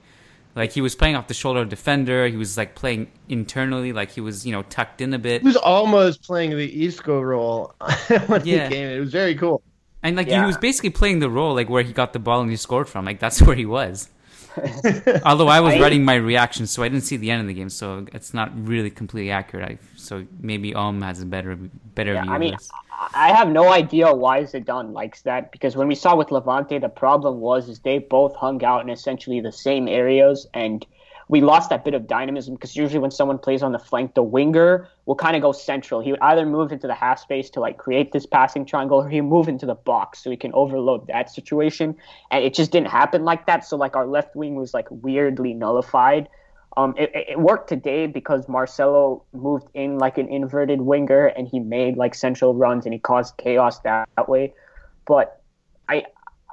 Like 0.56 0.72
he 0.72 0.80
was 0.80 0.94
playing 0.94 1.16
off 1.16 1.26
the 1.26 1.34
shoulder 1.34 1.60
of 1.62 1.68
defender. 1.68 2.26
He 2.28 2.36
was 2.36 2.56
like 2.56 2.74
playing 2.76 3.10
internally, 3.28 3.92
like 3.92 4.10
he 4.12 4.20
was 4.20 4.46
you 4.46 4.52
know 4.52 4.62
tucked 4.62 5.00
in 5.00 5.12
a 5.14 5.18
bit. 5.18 5.42
he 5.42 5.46
was 5.46 5.56
almost 5.56 6.22
playing 6.22 6.50
the 6.56 6.84
Isco 6.86 7.20
role 7.20 7.74
when 8.26 8.44
Yeah. 8.46 8.68
he 8.68 8.74
came. 8.74 8.88
in. 8.88 8.96
It 8.96 9.00
was 9.00 9.10
very 9.12 9.34
cool. 9.34 9.62
And 10.02 10.16
like 10.16 10.28
Yeah. 10.28 10.40
he 10.40 10.46
was 10.46 10.56
basically 10.58 10.90
playing 10.90 11.18
the 11.18 11.30
role 11.30 11.54
like 11.54 11.68
where 11.68 11.82
he 11.82 11.92
got 11.92 12.12
the 12.12 12.18
ball 12.20 12.40
and 12.40 12.50
he 12.50 12.56
scored 12.56 12.88
from. 12.88 13.04
Like 13.04 13.18
that's 13.18 13.42
where 13.46 13.56
he 13.56 13.66
was. 13.66 14.08
Although 15.24 15.48
I 15.48 15.58
was 15.60 15.74
I- 15.74 15.80
writing 15.80 16.04
my 16.04 16.14
reaction, 16.14 16.66
so 16.68 16.82
I 16.84 16.88
didn't 16.88 17.02
see 17.04 17.16
the 17.16 17.30
end 17.32 17.40
of 17.40 17.48
the 17.48 17.54
game, 17.54 17.68
so 17.70 18.06
it's 18.12 18.32
not 18.32 18.52
really 18.56 18.90
completely 18.90 19.32
accurate. 19.32 19.68
I, 19.68 19.78
so 19.96 20.24
maybe 20.40 20.72
Om 20.74 21.02
has 21.02 21.20
a 21.20 21.26
better 21.26 21.56
better 21.56 22.12
Yeah, 22.14 22.22
view 22.22 22.32
I 22.32 22.34
of 22.36 22.40
mean, 22.40 22.52
this. 22.52 22.70
I 23.14 23.32
have 23.32 23.48
no 23.48 23.70
idea 23.70 24.12
why 24.12 24.42
Zidane 24.42 24.92
likes 24.92 25.22
that 25.22 25.52
because 25.52 25.76
when 25.76 25.88
we 25.88 25.94
saw 25.94 26.16
with 26.16 26.30
Levante, 26.30 26.78
the 26.78 26.88
problem 26.88 27.40
was 27.40 27.68
is 27.68 27.80
they 27.80 27.98
both 27.98 28.34
hung 28.36 28.62
out 28.64 28.82
in 28.82 28.90
essentially 28.90 29.40
the 29.40 29.52
same 29.52 29.88
areas, 29.88 30.46
and 30.54 30.86
we 31.28 31.40
lost 31.40 31.70
that 31.70 31.84
bit 31.84 31.94
of 31.94 32.06
dynamism 32.06 32.54
because 32.54 32.76
usually 32.76 32.98
when 32.98 33.10
someone 33.10 33.38
plays 33.38 33.62
on 33.62 33.72
the 33.72 33.78
flank, 33.78 34.14
the 34.14 34.22
winger 34.22 34.88
will 35.06 35.14
kind 35.14 35.34
of 35.34 35.42
go 35.42 35.52
central. 35.52 36.00
He 36.00 36.10
would 36.10 36.20
either 36.20 36.44
move 36.46 36.70
into 36.70 36.86
the 36.86 36.94
half 36.94 37.18
space 37.18 37.50
to 37.50 37.60
like 37.60 37.78
create 37.78 38.12
this 38.12 38.26
passing 38.26 38.64
triangle, 38.64 38.98
or 38.98 39.08
he 39.08 39.20
move 39.20 39.48
into 39.48 39.66
the 39.66 39.74
box 39.74 40.22
so 40.22 40.30
he 40.30 40.36
can 40.36 40.52
overload 40.52 41.06
that 41.08 41.30
situation. 41.30 41.96
And 42.30 42.44
it 42.44 42.54
just 42.54 42.70
didn't 42.70 42.88
happen 42.88 43.24
like 43.24 43.46
that. 43.46 43.64
So 43.64 43.76
like 43.76 43.96
our 43.96 44.06
left 44.06 44.36
wing 44.36 44.54
was 44.54 44.74
like 44.74 44.86
weirdly 44.90 45.54
nullified. 45.54 46.28
Um, 46.76 46.94
it, 46.98 47.12
it 47.14 47.38
worked 47.38 47.68
today 47.68 48.06
because 48.06 48.48
Marcelo 48.48 49.22
moved 49.32 49.68
in 49.74 49.98
like 49.98 50.18
an 50.18 50.28
inverted 50.28 50.80
winger 50.80 51.26
and 51.26 51.46
he 51.46 51.60
made 51.60 51.96
like 51.96 52.14
central 52.14 52.54
runs 52.54 52.84
and 52.84 52.92
he 52.92 52.98
caused 52.98 53.36
chaos 53.36 53.78
that, 53.80 54.08
that 54.16 54.28
way. 54.28 54.52
But 55.06 55.40
I, 55.88 56.04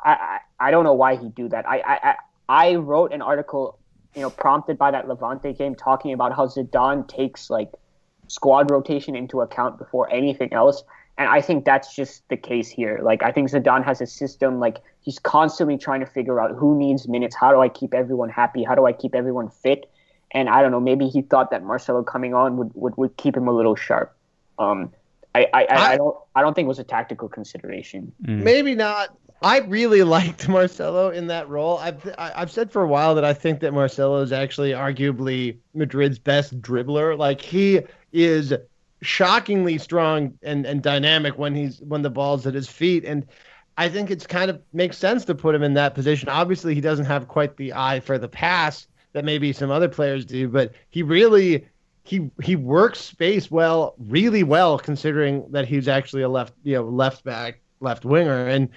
I, 0.03 0.39
I 0.59 0.72
don't 0.72 0.84
know 0.84 0.93
why 0.93 1.15
he'd 1.15 1.34
do 1.34 1.49
that. 1.49 1.67
I, 1.67 1.82
I, 2.03 2.15
I 2.47 2.76
wrote 2.76 3.13
an 3.13 3.22
article, 3.22 3.80
you 4.15 4.22
know, 4.22 4.30
prompted 4.30 4.78
by 4.78 4.91
that 4.91 5.07
Levante 5.07 5.53
game, 5.53 5.74
talking 5.74 6.13
about 6.13 6.36
how 6.36 6.45
Zidane 6.45 7.07
takes 7.07 7.49
like 7.49 7.72
squad 8.28 8.69
rotation 8.69 9.15
into 9.15 9.41
account 9.41 9.78
before 9.78 10.11
anything 10.11 10.53
else. 10.53 10.84
And 11.17 11.30
I 11.30 11.41
think 11.41 11.65
that's 11.65 11.93
just 11.93 12.28
the 12.30 12.38
case 12.38 12.69
here. 12.69 12.99
Like, 13.03 13.22
I 13.22 13.32
think 13.32 13.49
Zidane 13.51 13.84
has 13.84 14.01
a 14.01 14.07
system, 14.07 14.59
like, 14.59 14.78
he's 15.01 15.19
constantly 15.19 15.78
trying 15.78 15.99
to 15.99 16.05
figure 16.05 16.39
out 16.39 16.55
who 16.55 16.78
needs 16.78 17.07
minutes. 17.07 17.36
How 17.36 17.51
do 17.51 17.59
I 17.59 17.69
keep 17.69 17.93
everyone 17.93 18.30
happy? 18.30 18.63
How 18.63 18.76
do 18.76 18.86
I 18.86 18.93
keep 18.93 19.13
everyone 19.13 19.49
fit? 19.49 19.91
And 20.34 20.49
I 20.49 20.61
don't 20.61 20.71
know, 20.71 20.79
maybe 20.79 21.07
he 21.07 21.21
thought 21.21 21.51
that 21.51 21.63
Marcelo 21.63 22.03
coming 22.03 22.34
on 22.34 22.57
would, 22.57 22.71
would, 22.73 22.95
would 22.97 23.17
keep 23.17 23.36
him 23.36 23.47
a 23.47 23.51
little 23.51 23.75
sharp. 23.75 24.15
Um, 24.57 24.91
I, 25.34 25.47
I, 25.53 25.63
I, 25.63 25.91
I 25.93 25.97
don't 25.97 26.15
I 26.36 26.41
don't 26.41 26.53
think 26.53 26.65
it 26.65 26.69
was 26.69 26.79
a 26.79 26.84
tactical 26.84 27.29
consideration. 27.29 28.11
Maybe 28.19 28.75
not. 28.75 29.15
I 29.41 29.59
really 29.59 30.03
liked 30.17 30.47
Marcelo 30.49 31.09
in 31.09 31.27
that 31.27 31.47
role. 31.49 31.77
I've 31.77 32.05
I- 32.17 32.34
I've 32.36 32.51
said 32.51 32.71
for 32.71 32.82
a 32.82 32.88
while 32.88 33.15
that 33.15 33.23
I 33.25 33.34
think 33.34 33.61
that 33.61 33.73
Marcelo 33.73 34.21
is 34.21 34.32
actually 34.32 34.71
arguably 34.71 35.57
Madrid's 35.73 36.19
best 36.19 36.61
dribbler. 36.61 37.17
Like 37.17 37.41
he 37.41 37.82
is 38.11 38.53
shockingly 39.01 39.77
strong 39.77 40.38
and, 40.43 40.65
and 40.65 40.84
dynamic 40.84 41.38
when 41.38 41.55
he's 41.55 41.79
when 41.82 42.01
the 42.01 42.09
ball's 42.09 42.45
at 42.45 42.53
his 42.53 42.67
feet. 42.67 43.03
And 43.05 43.25
I 43.77 43.89
think 43.89 44.11
it's 44.11 44.27
kind 44.27 44.49
of 44.51 44.61
makes 44.73 44.97
sense 44.97 45.25
to 45.25 45.36
put 45.36 45.55
him 45.55 45.63
in 45.63 45.73
that 45.75 45.95
position. 45.95 46.29
Obviously, 46.29 46.75
he 46.75 46.82
doesn't 46.82 47.05
have 47.05 47.27
quite 47.27 47.57
the 47.57 47.73
eye 47.73 47.99
for 48.01 48.17
the 48.17 48.27
pass 48.27 48.86
that 49.14 49.26
maybe 49.26 49.53
some 49.53 49.72
other 49.72 49.89
players 49.89 50.26
do, 50.26 50.47
but 50.47 50.74
he 50.89 51.03
really 51.03 51.66
he 52.03 52.30
he 52.41 52.55
works 52.55 52.99
space 52.99 53.51
well, 53.51 53.95
really 53.99 54.43
well, 54.43 54.78
considering 54.78 55.45
that 55.51 55.68
he's 55.68 55.88
actually 55.88 56.22
a 56.24 56.30
left 56.30 56.53
you 56.64 56.76
know 56.76 56.84
left 56.84 57.24
back, 57.24 57.62
left 57.80 58.05
winger, 58.05 58.47
and 58.47 58.70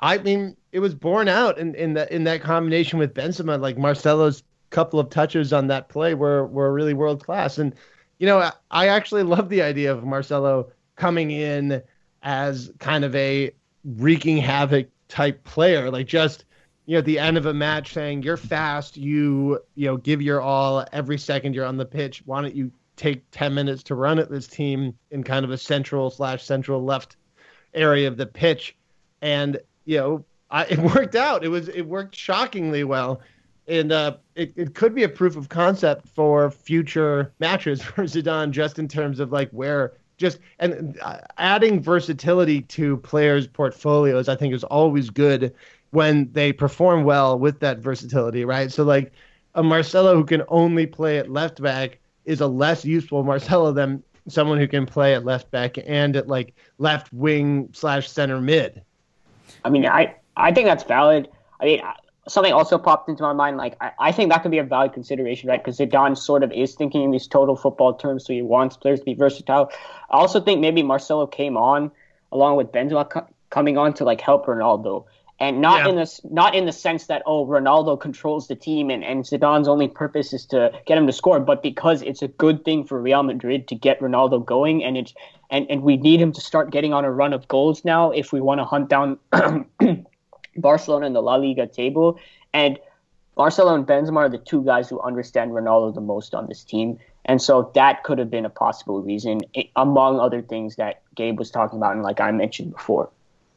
I 0.00 0.18
mean 0.18 0.56
it 0.72 0.80
was 0.80 0.94
borne 0.94 1.28
out 1.28 1.58
in 1.58 1.74
in 1.74 1.94
that 1.94 2.10
in 2.10 2.24
that 2.24 2.42
combination 2.42 2.98
with 2.98 3.14
Benzema. 3.14 3.60
Like 3.60 3.76
Marcelo's 3.76 4.42
couple 4.70 4.98
of 4.98 5.10
touches 5.10 5.52
on 5.52 5.66
that 5.66 5.88
play 5.88 6.14
were 6.14 6.46
were 6.46 6.72
really 6.72 6.94
world 6.94 7.24
class, 7.24 7.58
and 7.58 7.74
you 8.18 8.26
know 8.26 8.38
I, 8.38 8.52
I 8.70 8.88
actually 8.88 9.22
love 9.22 9.48
the 9.48 9.62
idea 9.62 9.92
of 9.92 10.04
Marcelo 10.04 10.70
coming 10.96 11.30
in 11.30 11.82
as 12.22 12.72
kind 12.78 13.04
of 13.04 13.14
a 13.14 13.50
wreaking 13.84 14.38
havoc 14.38 14.88
type 15.08 15.44
player, 15.44 15.90
like 15.90 16.06
just 16.06 16.44
you 16.86 16.94
know 16.94 16.98
at 16.98 17.04
the 17.04 17.18
end 17.18 17.36
of 17.36 17.46
a 17.46 17.54
match 17.54 17.92
saying 17.92 18.22
you're 18.22 18.36
fast, 18.36 18.96
you 18.96 19.60
you 19.74 19.86
know 19.86 19.96
give 19.96 20.20
your 20.20 20.40
all 20.40 20.84
every 20.92 21.18
second 21.18 21.54
you're 21.54 21.66
on 21.66 21.76
the 21.76 21.86
pitch. 21.86 22.22
Why 22.26 22.42
don't 22.42 22.54
you 22.54 22.70
take 22.96 23.22
ten 23.30 23.54
minutes 23.54 23.82
to 23.84 23.94
run 23.94 24.18
at 24.18 24.30
this 24.30 24.46
team 24.46 24.94
in 25.10 25.22
kind 25.22 25.44
of 25.44 25.50
a 25.50 25.58
central 25.58 26.10
slash 26.10 26.44
central 26.44 26.84
left 26.84 27.16
area 27.74 28.08
of 28.08 28.16
the 28.16 28.26
pitch, 28.26 28.76
and 29.20 29.58
you 29.84 29.98
know 29.98 30.24
I, 30.50 30.64
it 30.70 30.78
worked 30.78 31.16
out. 31.16 31.44
It 31.44 31.48
was 31.48 31.68
it 31.68 31.82
worked 31.82 32.14
shockingly 32.14 32.84
well. 32.84 33.20
And 33.68 33.92
uh, 33.92 34.16
it, 34.34 34.52
it 34.56 34.74
could 34.74 34.92
be 34.92 35.04
a 35.04 35.08
proof 35.08 35.36
of 35.36 35.48
concept 35.48 36.08
for 36.08 36.50
future 36.50 37.32
matches 37.38 37.80
for 37.82 38.04
Zidane, 38.04 38.50
just 38.50 38.78
in 38.78 38.88
terms 38.88 39.20
of 39.20 39.32
like 39.32 39.50
where 39.50 39.94
just 40.18 40.38
and 40.58 40.98
uh, 41.00 41.18
adding 41.38 41.80
versatility 41.80 42.62
to 42.62 42.96
players' 42.98 43.46
portfolios. 43.46 44.28
I 44.28 44.36
think 44.36 44.52
is 44.52 44.64
always 44.64 45.10
good 45.10 45.54
when 45.92 46.30
they 46.32 46.52
perform 46.52 47.04
well 47.04 47.38
with 47.38 47.60
that 47.60 47.78
versatility, 47.78 48.44
right? 48.44 48.72
So 48.72 48.82
like 48.82 49.12
a 49.54 49.62
Marcelo 49.62 50.16
who 50.16 50.24
can 50.24 50.42
only 50.48 50.86
play 50.86 51.18
at 51.18 51.30
left 51.30 51.62
back 51.62 51.98
is 52.24 52.40
a 52.40 52.46
less 52.46 52.84
useful 52.84 53.22
Marcelo 53.22 53.72
than 53.72 54.02
someone 54.28 54.58
who 54.58 54.68
can 54.68 54.86
play 54.86 55.14
at 55.14 55.24
left 55.24 55.50
back 55.50 55.76
and 55.86 56.16
at 56.16 56.28
like 56.28 56.54
left 56.78 57.12
wing 57.12 57.68
slash 57.72 58.10
center 58.10 58.40
mid. 58.40 58.82
I 59.64 59.70
mean, 59.70 59.86
I 59.86 60.14
I 60.36 60.52
think 60.52 60.66
that's 60.66 60.84
valid. 60.84 61.28
I 61.60 61.64
mean, 61.64 61.82
something 62.28 62.52
also 62.52 62.78
popped 62.78 63.08
into 63.08 63.22
my 63.22 63.32
mind. 63.32 63.56
Like, 63.56 63.76
I, 63.80 63.92
I 63.98 64.12
think 64.12 64.30
that 64.30 64.42
could 64.42 64.50
be 64.50 64.58
a 64.58 64.64
valid 64.64 64.92
consideration, 64.92 65.48
right? 65.48 65.62
Because 65.62 65.78
Zidane 65.78 66.16
sort 66.16 66.42
of 66.42 66.52
is 66.52 66.74
thinking 66.74 67.02
in 67.02 67.10
these 67.10 67.26
total 67.26 67.56
football 67.56 67.94
terms, 67.94 68.26
so 68.26 68.32
he 68.32 68.42
wants 68.42 68.76
players 68.76 69.00
to 69.00 69.04
be 69.04 69.14
versatile. 69.14 69.70
I 70.10 70.16
also 70.16 70.40
think 70.40 70.60
maybe 70.60 70.82
Marcelo 70.82 71.26
came 71.26 71.56
on 71.56 71.90
along 72.30 72.56
with 72.56 72.72
Benzema 72.72 73.10
co- 73.10 73.26
coming 73.50 73.76
on 73.76 73.92
to 73.94 74.04
like 74.04 74.20
help 74.20 74.46
Ronaldo, 74.46 75.04
and 75.42 75.60
not 75.60 75.80
Yeah. 75.80 75.88
in 75.90 75.96
this 75.96 76.20
not 76.30 76.54
in 76.54 76.66
the 76.66 76.72
sense 76.72 77.06
that 77.08 77.22
oh 77.26 77.44
Ronaldo 77.46 77.98
controls 77.98 78.46
the 78.46 78.54
team 78.54 78.90
and 78.90 79.02
and 79.04 79.24
Zidane's 79.24 79.66
only 79.66 79.88
purpose 79.88 80.32
is 80.32 80.46
to 80.46 80.70
get 80.86 80.96
him 80.96 81.06
to 81.06 81.12
score, 81.12 81.40
but 81.40 81.62
because 81.62 82.00
it's 82.02 82.22
a 82.22 82.28
good 82.28 82.64
thing 82.64 82.84
for 82.84 83.02
Real 83.02 83.24
Madrid 83.24 83.66
to 83.68 83.74
get 83.74 83.98
Ronaldo 84.00 84.44
going, 84.44 84.84
and 84.84 84.96
it's 84.96 85.12
and 85.50 85.66
and 85.68 85.82
we 85.82 85.96
need 85.96 86.20
him 86.20 86.32
to 86.32 86.40
start 86.40 86.70
getting 86.70 86.92
on 86.94 87.04
a 87.04 87.10
run 87.10 87.32
of 87.32 87.48
goals 87.48 87.84
now 87.84 88.12
if 88.12 88.32
we 88.32 88.40
want 88.40 88.60
to 88.60 88.64
hunt 88.64 88.88
down 88.88 89.18
Barcelona 90.56 91.06
in 91.06 91.12
the 91.12 91.22
La 91.22 91.34
Liga 91.34 91.66
table. 91.66 92.18
And 92.54 92.78
Barcelona 93.34 93.76
and 93.78 93.86
Benzema 93.86 94.18
are 94.18 94.28
the 94.28 94.38
two 94.38 94.62
guys 94.62 94.88
who 94.88 95.00
understand 95.00 95.50
Ronaldo 95.52 95.94
the 95.94 96.02
most 96.02 96.34
on 96.34 96.46
this 96.46 96.62
team. 96.62 96.98
And 97.24 97.40
so 97.40 97.70
that 97.74 98.04
could 98.04 98.18
have 98.18 98.30
been 98.30 98.44
a 98.44 98.50
possible 98.50 99.00
reason, 99.00 99.40
eh, 99.54 99.64
among 99.74 100.20
other 100.20 100.42
things 100.42 100.76
that 100.76 101.00
Gabe 101.14 101.38
was 101.38 101.50
talking 101.50 101.78
about 101.78 101.94
and 101.94 102.02
like 102.02 102.20
I 102.20 102.30
mentioned 102.30 102.72
before. 102.72 103.08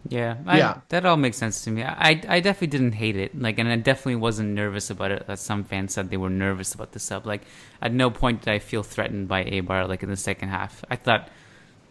Yeah, 0.08 0.38
I, 0.46 0.58
Yeah. 0.60 0.82
that 0.90 1.06
all 1.06 1.18
makes 1.18 1.38
sense 1.38 1.64
to 1.64 1.72
me. 1.72 1.84
I, 1.84 2.22
I 2.28 2.40
definitely 2.40 2.68
didn't 2.68 2.92
hate 2.94 3.16
it, 3.18 3.40
like, 3.40 3.58
and 3.58 3.68
I 3.68 3.76
definitely 3.78 4.18
wasn't 4.18 4.50
nervous 4.50 4.90
about 4.92 5.12
it. 5.12 5.26
As 5.28 5.42
some 5.42 5.64
fans 5.64 5.94
said, 5.94 6.10
they 6.12 6.18
were 6.18 6.30
nervous 6.30 6.74
about 6.76 6.92
the 6.92 7.00
sub. 7.00 7.26
Like, 7.26 7.42
at 7.82 7.92
no 7.92 8.12
point 8.12 8.42
did 8.44 8.52
I 8.54 8.60
feel 8.60 8.84
threatened 8.84 9.28
by 9.28 9.44
Eibar. 9.46 9.88
Like 9.88 10.04
in 10.04 10.10
the 10.10 10.16
second 10.18 10.50
half, 10.50 10.84
I 10.92 10.96
thought 10.96 11.30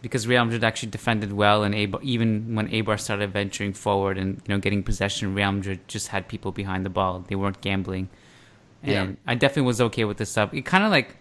because 0.01 0.27
Real 0.27 0.45
Madrid 0.45 0.63
actually 0.63 0.91
defended 0.91 1.33
well, 1.33 1.63
and 1.63 1.73
Eibar, 1.75 2.01
even 2.03 2.55
when 2.55 2.69
Eibar 2.69 2.99
started 2.99 3.31
venturing 3.33 3.73
forward 3.73 4.17
and 4.17 4.41
you 4.47 4.53
know 4.53 4.59
getting 4.61 4.83
possession, 4.83 5.33
Real 5.35 5.51
Madrid 5.51 5.79
just 5.87 6.09
had 6.09 6.27
people 6.27 6.51
behind 6.51 6.85
the 6.85 6.89
ball. 6.91 7.25
They 7.27 7.35
weren't 7.35 7.59
gambling, 7.61 8.07
and 8.83 8.91
Yeah. 9.09 9.15
I 9.27 9.35
definitely 9.35 9.67
was 9.67 9.81
okay 9.81 10.05
with 10.05 10.17
the 10.17 10.25
sub. 10.25 10.53
It 10.53 10.63
kind 10.63 10.83
of 10.85 10.91
like 10.91 11.17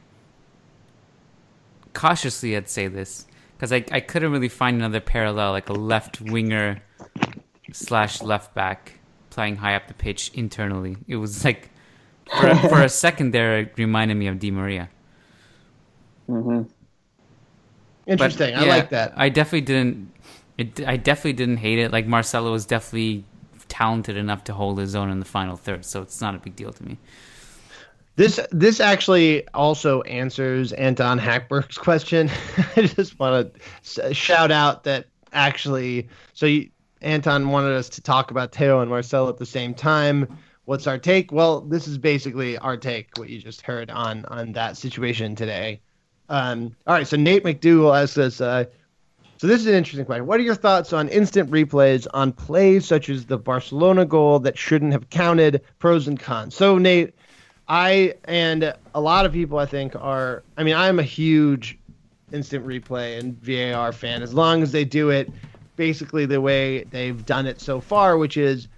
cautiously, 1.92 2.56
I'd 2.56 2.68
say 2.68 2.86
this 2.88 3.26
because 3.64 3.72
I 3.90 3.96
I 3.96 4.00
couldn't 4.00 4.30
really 4.30 4.48
find 4.48 4.76
another 4.76 5.00
parallel 5.00 5.52
like 5.52 5.68
a 5.68 5.72
left 5.72 6.20
winger 6.20 6.82
slash 7.72 8.22
left 8.22 8.54
back 8.54 8.98
playing 9.30 9.56
high 9.56 9.74
up 9.74 9.88
the 9.88 9.94
pitch 9.94 10.30
internally. 10.34 10.96
It 11.08 11.16
was 11.16 11.44
like 11.44 11.70
for 12.38 12.48
a, 12.48 12.56
for 12.68 12.82
a 12.82 12.88
second 13.04 13.32
there, 13.32 13.60
it 13.60 13.72
reminded 13.78 14.16
me 14.16 14.26
of 14.26 14.38
Di 14.38 14.50
Maria. 14.50 14.90
Mm-hmm. 16.28 16.62
But, 16.62 18.12
Interesting. 18.12 18.54
I 18.54 18.64
yeah, 18.64 18.76
like 18.76 18.90
that. 18.90 19.14
I 19.16 19.30
definitely 19.30 19.62
didn't. 19.62 20.12
It, 20.58 20.86
I 20.86 20.98
definitely 20.98 21.32
didn't 21.32 21.56
hate 21.56 21.78
it. 21.78 21.90
Like 21.90 22.06
Marcelo 22.06 22.52
was 22.52 22.66
definitely 22.66 23.24
talented 23.68 24.16
enough 24.18 24.44
to 24.44 24.52
hold 24.52 24.78
his 24.78 24.94
own 24.94 25.10
in 25.10 25.20
the 25.20 25.24
final 25.24 25.56
third, 25.56 25.86
so 25.86 26.02
it's 26.02 26.20
not 26.20 26.34
a 26.34 26.38
big 26.38 26.54
deal 26.54 26.72
to 26.72 26.84
me. 26.84 26.98
This 28.16 28.38
this 28.52 28.78
actually 28.78 29.46
also 29.48 30.02
answers 30.02 30.72
Anton 30.72 31.18
Hackberg's 31.18 31.76
question. 31.78 32.30
I 32.76 32.82
just 32.82 33.18
want 33.18 33.54
to 33.82 34.14
shout 34.14 34.52
out 34.52 34.84
that 34.84 35.06
actually, 35.32 36.08
so 36.32 36.46
you, 36.46 36.70
Anton 37.02 37.48
wanted 37.48 37.72
us 37.72 37.88
to 37.90 38.00
talk 38.00 38.30
about 38.30 38.54
Theo 38.54 38.80
and 38.80 38.88
Marcel 38.88 39.28
at 39.28 39.38
the 39.38 39.46
same 39.46 39.74
time. 39.74 40.38
What's 40.64 40.86
our 40.86 40.96
take? 40.96 41.32
Well, 41.32 41.60
this 41.60 41.88
is 41.88 41.98
basically 41.98 42.56
our 42.58 42.76
take. 42.76 43.08
What 43.16 43.28
you 43.28 43.40
just 43.40 43.62
heard 43.62 43.90
on 43.90 44.24
on 44.26 44.52
that 44.52 44.76
situation 44.76 45.34
today. 45.34 45.80
Um, 46.28 46.74
all 46.86 46.94
right, 46.94 47.06
so 47.06 47.16
Nate 47.16 47.42
McDougal 47.42 48.00
asks 48.00 48.16
us. 48.16 48.40
Uh, 48.40 48.64
so 49.38 49.48
this 49.48 49.60
is 49.60 49.66
an 49.66 49.74
interesting 49.74 50.06
question. 50.06 50.26
What 50.26 50.38
are 50.38 50.44
your 50.44 50.54
thoughts 50.54 50.92
on 50.92 51.08
instant 51.08 51.50
replays 51.50 52.06
on 52.14 52.32
plays 52.32 52.86
such 52.86 53.08
as 53.10 53.26
the 53.26 53.36
Barcelona 53.36 54.06
goal 54.06 54.38
that 54.38 54.56
shouldn't 54.56 54.92
have 54.92 55.10
counted? 55.10 55.60
Pros 55.80 56.06
and 56.06 56.18
cons. 56.18 56.54
So 56.54 56.78
Nate, 56.78 57.14
I 57.68 58.14
and 58.24 58.74
a 58.94 59.00
lot 59.00 59.26
of 59.26 59.32
people 59.32 59.58
I 59.58 59.66
think 59.66 59.96
are. 59.96 60.42
I 60.56 60.62
mean, 60.62 60.74
I'm 60.74 60.98
a 60.98 61.04
huge 61.04 61.78
instant 62.32 62.66
replay 62.66 63.18
and 63.18 63.40
VAR 63.40 63.92
fan. 63.92 64.22
As 64.22 64.34
long 64.34 64.62
as 64.62 64.72
they 64.72 64.84
do 64.84 65.10
it 65.10 65.30
basically 65.76 66.26
the 66.26 66.40
way 66.40 66.84
they've 66.84 67.24
done 67.26 67.46
it 67.46 67.60
so 67.60 67.80
far, 67.80 68.16
which 68.16 68.36
is 68.36 68.68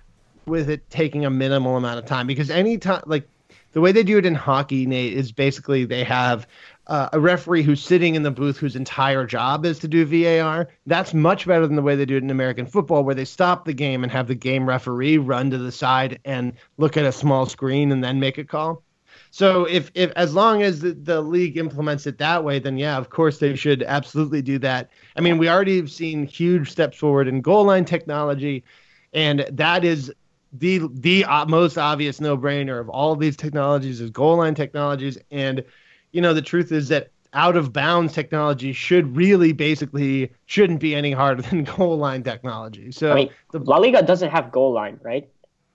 with 0.47 0.70
it 0.70 0.89
taking 0.91 1.24
a 1.24 1.30
minimal 1.30 1.76
amount 1.76 1.99
of 1.99 2.07
time. 2.07 2.26
Because 2.26 2.51
any 2.51 2.78
time, 2.78 3.03
like 3.07 3.28
the 3.72 3.80
way 3.80 3.93
they 3.93 4.03
do 4.03 4.18
it 4.18 4.26
in 4.26 4.34
hockey, 4.34 4.87
Nate, 4.87 5.12
is 5.12 5.32
basically 5.32 5.84
they 5.84 6.05
have 6.05 6.47
uh, 6.87 7.09
a 7.12 7.20
referee 7.20 7.62
who's 7.62 7.82
sitting 7.82 8.14
in 8.14 8.22
the 8.22 8.30
booth 8.30 8.59
whose 8.59 8.76
entire 8.76 9.26
job 9.26 9.64
is 9.64 9.78
to 9.80 9.89
do 9.89 10.05
VAR. 10.05 10.68
That's 10.87 11.12
much 11.12 11.47
better 11.47 11.66
than 11.66 11.76
the 11.76 11.82
way 11.82 11.97
they 11.97 12.07
do 12.07 12.16
it 12.16 12.22
in 12.22 12.30
American 12.30 12.66
football, 12.66 13.03
where 13.03 13.14
they 13.14 13.24
stop 13.24 13.64
the 13.64 13.72
game 13.72 14.03
and 14.03 14.12
have 14.12 14.28
the 14.28 14.34
game 14.34 14.68
referee 14.68 15.18
run 15.18 15.51
to 15.51 15.59
the 15.59 15.72
side 15.72 16.20
and 16.24 16.53
look 16.78 16.97
at 16.97 17.05
a 17.05 17.12
small 17.12 17.47
screen 17.47 17.91
and 17.91 18.05
then 18.05 18.20
make 18.20 18.39
a 18.39 18.45
call. 18.45 18.82
So 19.30 19.64
if 19.64 19.91
if 19.95 20.12
as 20.16 20.34
long 20.34 20.62
as 20.62 20.80
the, 20.80 20.93
the 20.93 21.20
league 21.20 21.57
implements 21.59 22.07
it 22.07 22.18
that 22.18 22.45
way, 22.45 22.59
then 22.59 22.78
yeah, 22.78 22.97
of 22.97 23.11
course 23.11 23.39
they 23.39 23.57
should 23.57 23.82
absolutely 23.82 24.41
do 24.41 24.59
that. 24.61 24.91
I 25.16 25.20
mean, 25.20 25.39
we 25.39 25.49
already 25.49 25.76
have 25.76 25.91
seen 25.91 26.26
huge 26.26 26.70
steps 26.70 26.97
forward 26.99 27.28
in 27.28 27.41
goal 27.41 27.64
line 27.64 27.84
technology, 27.84 28.64
and 29.12 29.45
that 29.51 29.84
is 29.84 30.12
the 30.53 30.89
the 30.93 31.24
uh, 31.24 31.47
most 31.47 31.76
obvious 31.76 32.20
no 32.20 32.39
brainer 32.39 32.80
of 32.80 32.89
all 32.89 33.12
of 33.12 33.18
these 33.18 33.37
technologies 33.37 34.01
is 34.01 34.11
goal 34.11 34.37
line 34.37 34.55
technologies. 34.55 35.18
And 35.30 35.64
you 36.17 36.23
know, 36.23 36.33
the 36.33 36.41
truth 36.41 36.73
is 36.73 36.89
that 36.89 37.11
out 37.35 37.57
of 37.57 37.75
bounds 37.75 38.14
technology 38.14 38.73
should 38.73 39.14
really 39.14 39.53
basically 39.53 40.33
shouldn't 40.47 40.81
be 40.81 40.95
any 40.95 41.12
harder 41.12 41.43
than 41.49 41.64
goal 41.64 41.99
line 41.99 42.23
technology. 42.23 42.91
So 42.91 43.12
I 43.12 43.14
mean, 43.14 43.31
the, 43.53 43.59
La 43.59 43.77
Liga 43.77 44.03
doesn't 44.03 44.31
have 44.31 44.51
goal 44.51 44.73
line, 44.73 44.99
right? 45.03 45.29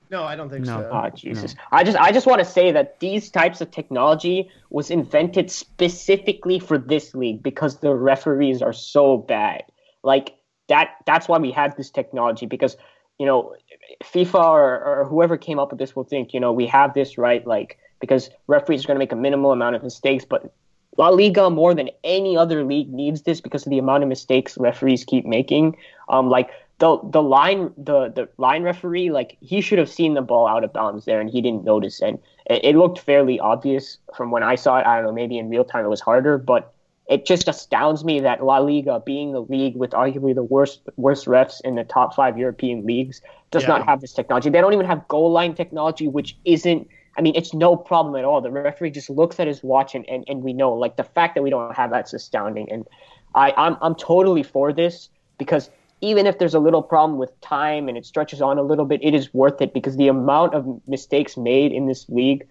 no, 0.09 0.23
I 0.23 0.35
don't 0.35 0.49
think 0.49 0.65
No. 0.65 0.79
so. 0.79 0.89
Oh 0.91 1.09
Jesus! 1.15 1.55
I 1.71 1.83
just 1.83 1.97
I 1.97 2.11
just 2.11 2.25
want 2.25 2.39
to 2.39 2.45
say 2.45 2.71
that 2.71 2.99
these 2.99 3.29
types 3.29 3.61
of 3.61 3.69
technology 3.69 4.49
was 4.71 4.89
invented 4.89 5.51
specifically 5.51 6.59
for 6.59 6.77
this 6.79 7.13
league 7.13 7.41
because 7.43 7.79
the 7.79 7.93
referees 7.95 8.61
are 8.63 8.73
so 8.73 9.17
bad. 9.17 9.63
Like 10.03 10.33
that 10.69 10.95
that's 11.05 11.27
why 11.29 11.37
we 11.37 11.51
had 11.51 11.77
this 11.77 11.91
technology 11.91 12.47
because 12.47 12.75
you 13.19 13.27
know 13.27 13.55
FIFA 14.03 14.43
or, 14.43 14.83
or 14.83 15.05
whoever 15.05 15.37
came 15.37 15.59
up 15.59 15.69
with 15.69 15.79
this 15.79 15.95
will 15.95 16.03
think 16.03 16.33
you 16.33 16.39
know 16.39 16.51
we 16.51 16.65
have 16.65 16.93
this 16.93 17.17
right 17.17 17.45
like 17.45 17.77
because 18.01 18.29
referees 18.47 18.83
are 18.83 18.87
going 18.87 18.95
to 18.95 18.99
make 18.99 19.11
a 19.11 19.15
minimal 19.15 19.51
amount 19.51 19.75
of 19.75 19.83
mistakes, 19.83 20.25
but 20.25 20.51
La 20.97 21.09
Liga 21.09 21.49
more 21.49 21.73
than 21.73 21.89
any 22.03 22.35
other 22.35 22.65
league 22.65 22.91
needs 22.91 23.21
this 23.21 23.39
because 23.39 23.65
of 23.65 23.69
the 23.69 23.77
amount 23.77 24.03
of 24.03 24.09
mistakes 24.09 24.57
referees 24.57 25.05
keep 25.05 25.25
making. 25.25 25.77
Um, 26.09 26.29
like 26.29 26.49
the 26.79 26.99
the 27.03 27.21
line 27.21 27.71
the 27.77 28.09
the 28.09 28.27
line 28.37 28.63
referee 28.63 29.11
like 29.11 29.37
he 29.39 29.61
should 29.61 29.77
have 29.77 29.89
seen 29.89 30.15
the 30.15 30.21
ball 30.21 30.47
out 30.47 30.63
of 30.63 30.73
bounds 30.73 31.05
there 31.05 31.21
and 31.21 31.29
he 31.29 31.39
didn't 31.39 31.63
notice 31.63 32.01
and 32.01 32.17
it, 32.47 32.65
it 32.65 32.75
looked 32.75 32.99
fairly 32.99 33.39
obvious 33.39 33.99
from 34.17 34.31
when 34.31 34.43
I 34.43 34.55
saw 34.55 34.79
it. 34.79 34.85
I 34.85 34.95
don't 34.95 35.05
know 35.05 35.13
maybe 35.13 35.37
in 35.37 35.47
real 35.47 35.63
time 35.63 35.85
it 35.85 35.89
was 35.89 36.01
harder, 36.01 36.39
but 36.39 36.73
it 37.07 37.25
just 37.25 37.47
astounds 37.47 38.03
me 38.03 38.21
that 38.21 38.43
La 38.43 38.57
Liga, 38.59 39.01
being 39.05 39.31
the 39.31 39.41
league 39.41 39.75
with 39.75 39.91
arguably 39.91 40.33
the 40.33 40.43
worst 40.43 40.81
worst 40.97 41.25
refs 41.25 41.61
in 41.63 41.75
the 41.75 41.83
top 41.83 42.15
five 42.15 42.37
European 42.37 42.85
leagues, 42.85 43.21
does 43.51 43.63
Yeah. 43.63 43.69
not 43.69 43.85
have 43.85 44.01
this 44.01 44.13
technology. 44.13 44.49
They 44.49 44.61
don't 44.61 44.73
even 44.73 44.85
have 44.85 45.07
goal 45.07 45.31
line 45.31 45.53
technology, 45.53 46.07
which 46.07 46.37
isn't. 46.45 46.87
I 47.17 47.21
mean, 47.21 47.35
it's 47.35 47.53
no 47.53 47.75
problem 47.75 48.15
at 48.15 48.23
all. 48.25 48.41
The 48.41 48.51
referee 48.51 48.91
just 48.91 49.09
looks 49.09 49.39
at 49.39 49.47
his 49.47 49.63
watch 49.63 49.95
and, 49.95 50.07
and, 50.07 50.23
and 50.27 50.43
we 50.43 50.53
know. 50.53 50.73
Like 50.73 50.95
the 50.95 51.03
fact 51.03 51.35
that 51.35 51.41
we 51.41 51.49
don't 51.49 51.75
have 51.75 51.91
that's 51.91 52.13
astounding. 52.13 52.71
And 52.71 52.87
I, 53.35 53.53
I'm 53.57 53.77
I'm 53.81 53.95
totally 53.95 54.43
for 54.43 54.71
this 54.73 55.09
because 55.37 55.69
even 56.01 56.25
if 56.25 56.39
there's 56.39 56.55
a 56.55 56.59
little 56.59 56.81
problem 56.81 57.19
with 57.19 57.39
time 57.41 57.87
and 57.87 57.97
it 57.97 58.05
stretches 58.05 58.41
on 58.41 58.57
a 58.57 58.63
little 58.63 58.85
bit, 58.85 59.03
it 59.03 59.13
is 59.13 59.33
worth 59.33 59.61
it 59.61 59.73
because 59.73 59.97
the 59.97 60.07
amount 60.07 60.53
of 60.53 60.81
mistakes 60.87 61.37
made 61.37 61.71
in 61.71 61.85
this 61.85 62.07
league 62.09 62.47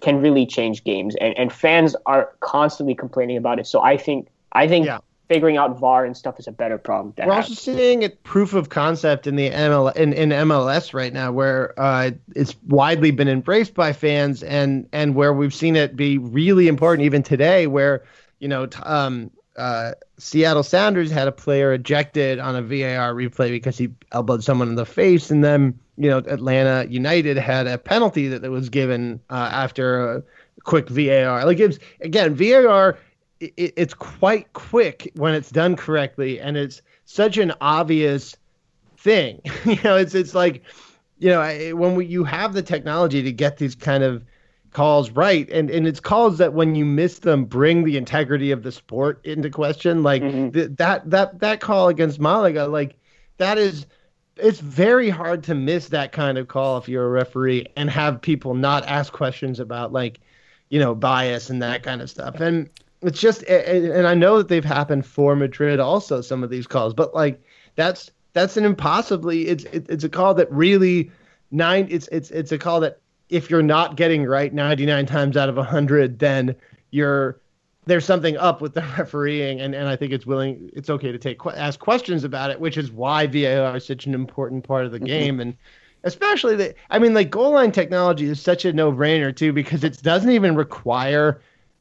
can 0.00 0.20
really 0.20 0.46
change 0.46 0.82
games, 0.84 1.14
and, 1.20 1.36
and 1.38 1.52
fans 1.52 1.94
are 2.06 2.32
constantly 2.40 2.94
complaining 2.94 3.36
about 3.36 3.58
it. 3.58 3.66
So 3.66 3.80
I 3.82 3.96
think 3.96 4.28
I 4.52 4.66
think 4.66 4.86
Yeah. 4.86 4.98
Figuring 5.30 5.56
out 5.56 5.78
VAR 5.78 6.04
and 6.04 6.16
stuff 6.16 6.40
is 6.40 6.48
a 6.48 6.52
better 6.52 6.76
problem. 6.76 7.14
We're 7.16 7.32
have. 7.32 7.44
also 7.44 7.54
seeing 7.54 8.02
it 8.02 8.24
proof 8.24 8.52
of 8.52 8.68
concept 8.68 9.28
in 9.28 9.36
the 9.36 9.48
ML 9.48 9.94
in, 9.94 10.12
in 10.12 10.30
MLS 10.30 10.92
right 10.92 11.12
now, 11.12 11.30
where 11.30 11.72
uh, 11.78 12.10
it's 12.34 12.56
widely 12.66 13.12
been 13.12 13.28
embraced 13.28 13.72
by 13.72 13.92
fans, 13.92 14.42
and 14.42 14.88
and 14.92 15.14
where 15.14 15.32
we've 15.32 15.54
seen 15.54 15.76
it 15.76 15.94
be 15.94 16.18
really 16.18 16.66
important 16.66 17.06
even 17.06 17.22
today, 17.22 17.68
where 17.68 18.02
you 18.40 18.48
know 18.48 18.66
t- 18.66 18.82
um, 18.82 19.30
uh, 19.56 19.92
Seattle 20.18 20.64
Sounders 20.64 21.12
had 21.12 21.28
a 21.28 21.32
player 21.32 21.74
ejected 21.74 22.40
on 22.40 22.56
a 22.56 22.62
VAR 22.62 23.14
replay 23.14 23.50
because 23.50 23.78
he 23.78 23.88
elbowed 24.10 24.42
someone 24.42 24.66
in 24.66 24.74
the 24.74 24.84
face, 24.84 25.30
and 25.30 25.44
then 25.44 25.78
you 25.96 26.10
know 26.10 26.18
Atlanta 26.18 26.90
United 26.90 27.36
had 27.36 27.68
a 27.68 27.78
penalty 27.78 28.26
that, 28.26 28.42
that 28.42 28.50
was 28.50 28.68
given 28.68 29.20
uh, 29.30 29.48
after 29.52 30.16
a 30.16 30.22
quick 30.64 30.88
VAR. 30.88 31.46
Like 31.46 31.60
it's 31.60 31.78
again 32.00 32.34
VAR 32.34 32.98
it, 33.40 33.74
it's 33.76 33.94
quite 33.94 34.52
quick 34.52 35.10
when 35.14 35.34
it's 35.34 35.50
done 35.50 35.76
correctly, 35.76 36.40
and 36.40 36.56
it's 36.56 36.82
such 37.06 37.38
an 37.38 37.52
obvious 37.60 38.36
thing. 38.98 39.40
you 39.64 39.78
know, 39.82 39.96
it's 39.96 40.14
it's 40.14 40.34
like, 40.34 40.62
you 41.18 41.30
know, 41.30 41.40
I- 41.40 41.72
when 41.72 41.94
we, 41.94 42.06
you 42.06 42.24
have 42.24 42.52
the 42.52 42.62
technology 42.62 43.22
to 43.22 43.32
get 43.32 43.56
these 43.56 43.74
kind 43.74 44.04
of 44.04 44.24
calls 44.72 45.10
right, 45.10 45.48
and 45.50 45.70
and 45.70 45.86
it's 45.86 46.00
calls 46.00 46.38
that 46.38 46.52
when 46.52 46.74
you 46.74 46.84
miss 46.84 47.20
them 47.20 47.44
bring 47.44 47.84
the 47.84 47.96
integrity 47.96 48.50
of 48.50 48.62
the 48.62 48.72
sport 48.72 49.24
into 49.24 49.50
question. 49.50 50.02
Like 50.02 50.22
mm-hmm. 50.22 50.50
th- 50.50 50.70
that 50.76 51.10
that 51.10 51.40
that 51.40 51.60
call 51.60 51.88
against 51.88 52.20
Malaga, 52.20 52.66
like 52.66 52.96
that 53.38 53.58
is. 53.58 53.86
It's 54.36 54.60
very 54.60 55.10
hard 55.10 55.42
to 55.44 55.54
miss 55.54 55.88
that 55.88 56.12
kind 56.12 56.38
of 56.38 56.48
call 56.48 56.78
if 56.78 56.88
you're 56.88 57.04
a 57.04 57.10
referee 57.10 57.66
and 57.76 57.90
have 57.90 58.22
people 58.22 58.54
not 58.54 58.86
ask 58.86 59.12
questions 59.12 59.60
about 59.60 59.92
like, 59.92 60.18
you 60.70 60.78
know, 60.80 60.94
bias 60.94 61.50
and 61.50 61.60
that 61.60 61.82
kind 61.82 62.00
of 62.00 62.08
stuff. 62.08 62.40
And 62.40 62.70
it's 63.02 63.20
just 63.20 63.42
and 63.44 64.06
I 64.06 64.14
know 64.14 64.38
that 64.38 64.48
they've 64.48 64.64
happened 64.64 65.06
for 65.06 65.34
Madrid 65.34 65.80
also 65.80 66.20
some 66.20 66.44
of 66.44 66.50
these 66.50 66.66
calls, 66.66 66.94
but 66.94 67.14
like 67.14 67.40
that's 67.76 68.10
that's 68.32 68.56
an 68.56 68.64
impossibly 68.64 69.48
it's 69.48 69.64
it, 69.64 69.86
it's 69.88 70.04
a 70.04 70.08
call 70.08 70.34
that 70.34 70.50
really 70.52 71.10
nine 71.50 71.86
it's 71.90 72.08
it's 72.08 72.30
it's 72.30 72.52
a 72.52 72.58
call 72.58 72.80
that 72.80 73.00
if 73.28 73.48
you're 73.48 73.62
not 73.62 73.96
getting 73.96 74.24
right 74.24 74.52
99 74.52 75.06
times 75.06 75.36
out 75.36 75.48
of 75.48 75.56
100 75.56 76.18
then 76.18 76.54
you're 76.90 77.40
there's 77.86 78.04
something 78.04 78.36
up 78.36 78.60
with 78.60 78.74
the 78.74 78.82
refereeing 78.98 79.60
and, 79.60 79.74
and 79.74 79.88
I 79.88 79.96
think 79.96 80.12
it's 80.12 80.26
willing 80.26 80.70
it's 80.74 80.90
okay 80.90 81.10
to 81.10 81.18
take 81.18 81.44
ask 81.46 81.80
questions 81.80 82.24
about 82.24 82.50
it 82.50 82.60
which 82.60 82.76
is 82.76 82.92
why 82.92 83.26
VAR 83.26 83.76
is 83.76 83.86
such 83.86 84.06
an 84.06 84.14
important 84.14 84.64
part 84.64 84.84
of 84.84 84.92
the 84.92 84.98
mm-hmm. 84.98 85.06
game 85.06 85.40
and 85.40 85.56
especially 86.04 86.56
the 86.56 86.74
I 86.90 86.98
mean 86.98 87.14
like 87.14 87.30
goal 87.30 87.52
line 87.52 87.72
technology 87.72 88.26
is 88.26 88.40
such 88.40 88.64
a 88.64 88.72
no-brainer 88.72 89.34
too 89.34 89.52
because 89.52 89.84
it 89.84 90.02
doesn't 90.02 90.30
even 90.30 90.54
require 90.54 91.40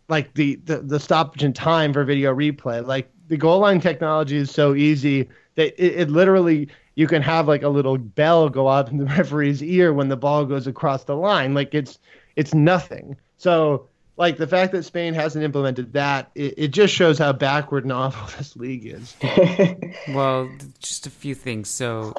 like 0.09 0.33
the, 0.33 0.55
the 0.65 0.79
the 0.79 0.99
stoppage 0.99 1.43
in 1.43 1.53
time 1.53 1.93
for 1.93 2.03
video 2.03 2.33
replay. 2.35 2.85
Like 2.85 3.09
the 3.27 3.37
goal 3.37 3.59
line 3.59 3.79
technology 3.79 4.37
is 4.37 4.51
so 4.51 4.75
easy 4.75 5.29
that 5.55 5.81
it, 5.83 6.01
it 6.01 6.09
literally 6.09 6.67
you 6.95 7.07
can 7.07 7.21
have 7.21 7.47
like 7.47 7.63
a 7.63 7.69
little 7.69 7.97
bell 7.97 8.49
go 8.49 8.67
out 8.67 8.89
in 8.91 8.97
the 8.97 9.05
referee's 9.17 9.63
ear 9.63 9.93
when 9.93 10.09
the 10.09 10.17
ball 10.17 10.45
goes 10.45 10.67
across 10.67 11.05
the 11.05 11.15
line. 11.15 11.53
Like 11.53 11.73
it's 11.73 11.99
it's 12.35 12.53
nothing. 12.53 13.15
So 13.37 13.87
like 14.19 14.35
the 14.35 14.47
fact 14.47 14.73
that 14.73 14.83
Spain 14.83 15.13
hasn't 15.13 15.45
implemented 15.45 15.93
that, 15.93 16.29
it, 16.35 16.53
it 16.57 16.67
just 16.67 16.93
shows 16.93 17.17
how 17.17 17.31
backward 17.31 17.85
and 17.85 17.93
awful 17.93 18.27
this 18.37 18.55
league 18.55 18.85
is. 18.85 19.15
Well, 20.09 20.49
just 20.79 21.07
a 21.07 21.09
few 21.09 21.35
things. 21.35 21.69
So, 21.69 22.13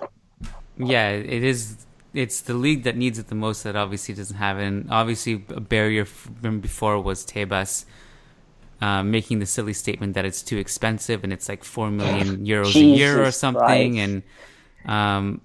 yeah, 0.78 1.10
it 1.10 1.42
is. 1.42 1.76
It's 2.12 2.40
the 2.40 2.54
league 2.54 2.82
that 2.84 2.96
needs 2.96 3.18
it 3.18 3.28
the 3.28 3.34
most 3.34 3.62
that 3.62 3.76
obviously 3.76 4.14
doesn't 4.14 4.36
have 4.36 4.58
it. 4.58 4.64
And 4.64 4.90
obviously, 4.90 5.44
a 5.48 5.60
barrier 5.60 6.04
from 6.04 6.60
before 6.60 7.00
was 7.00 7.24
Tebas 7.24 7.84
uh, 8.80 9.02
making 9.02 9.38
the 9.38 9.46
silly 9.46 9.72
statement 9.72 10.14
that 10.14 10.24
it's 10.24 10.42
too 10.42 10.58
expensive 10.58 11.22
and 11.22 11.32
it's 11.32 11.48
like 11.48 11.64
four 11.64 11.90
million 11.90 12.44
euros 12.46 12.74
a 12.74 12.80
year 12.80 13.22
or 13.22 13.30
something. 13.30 13.94
Christ. 13.94 14.22
And 14.86 14.92
um, 14.92 15.40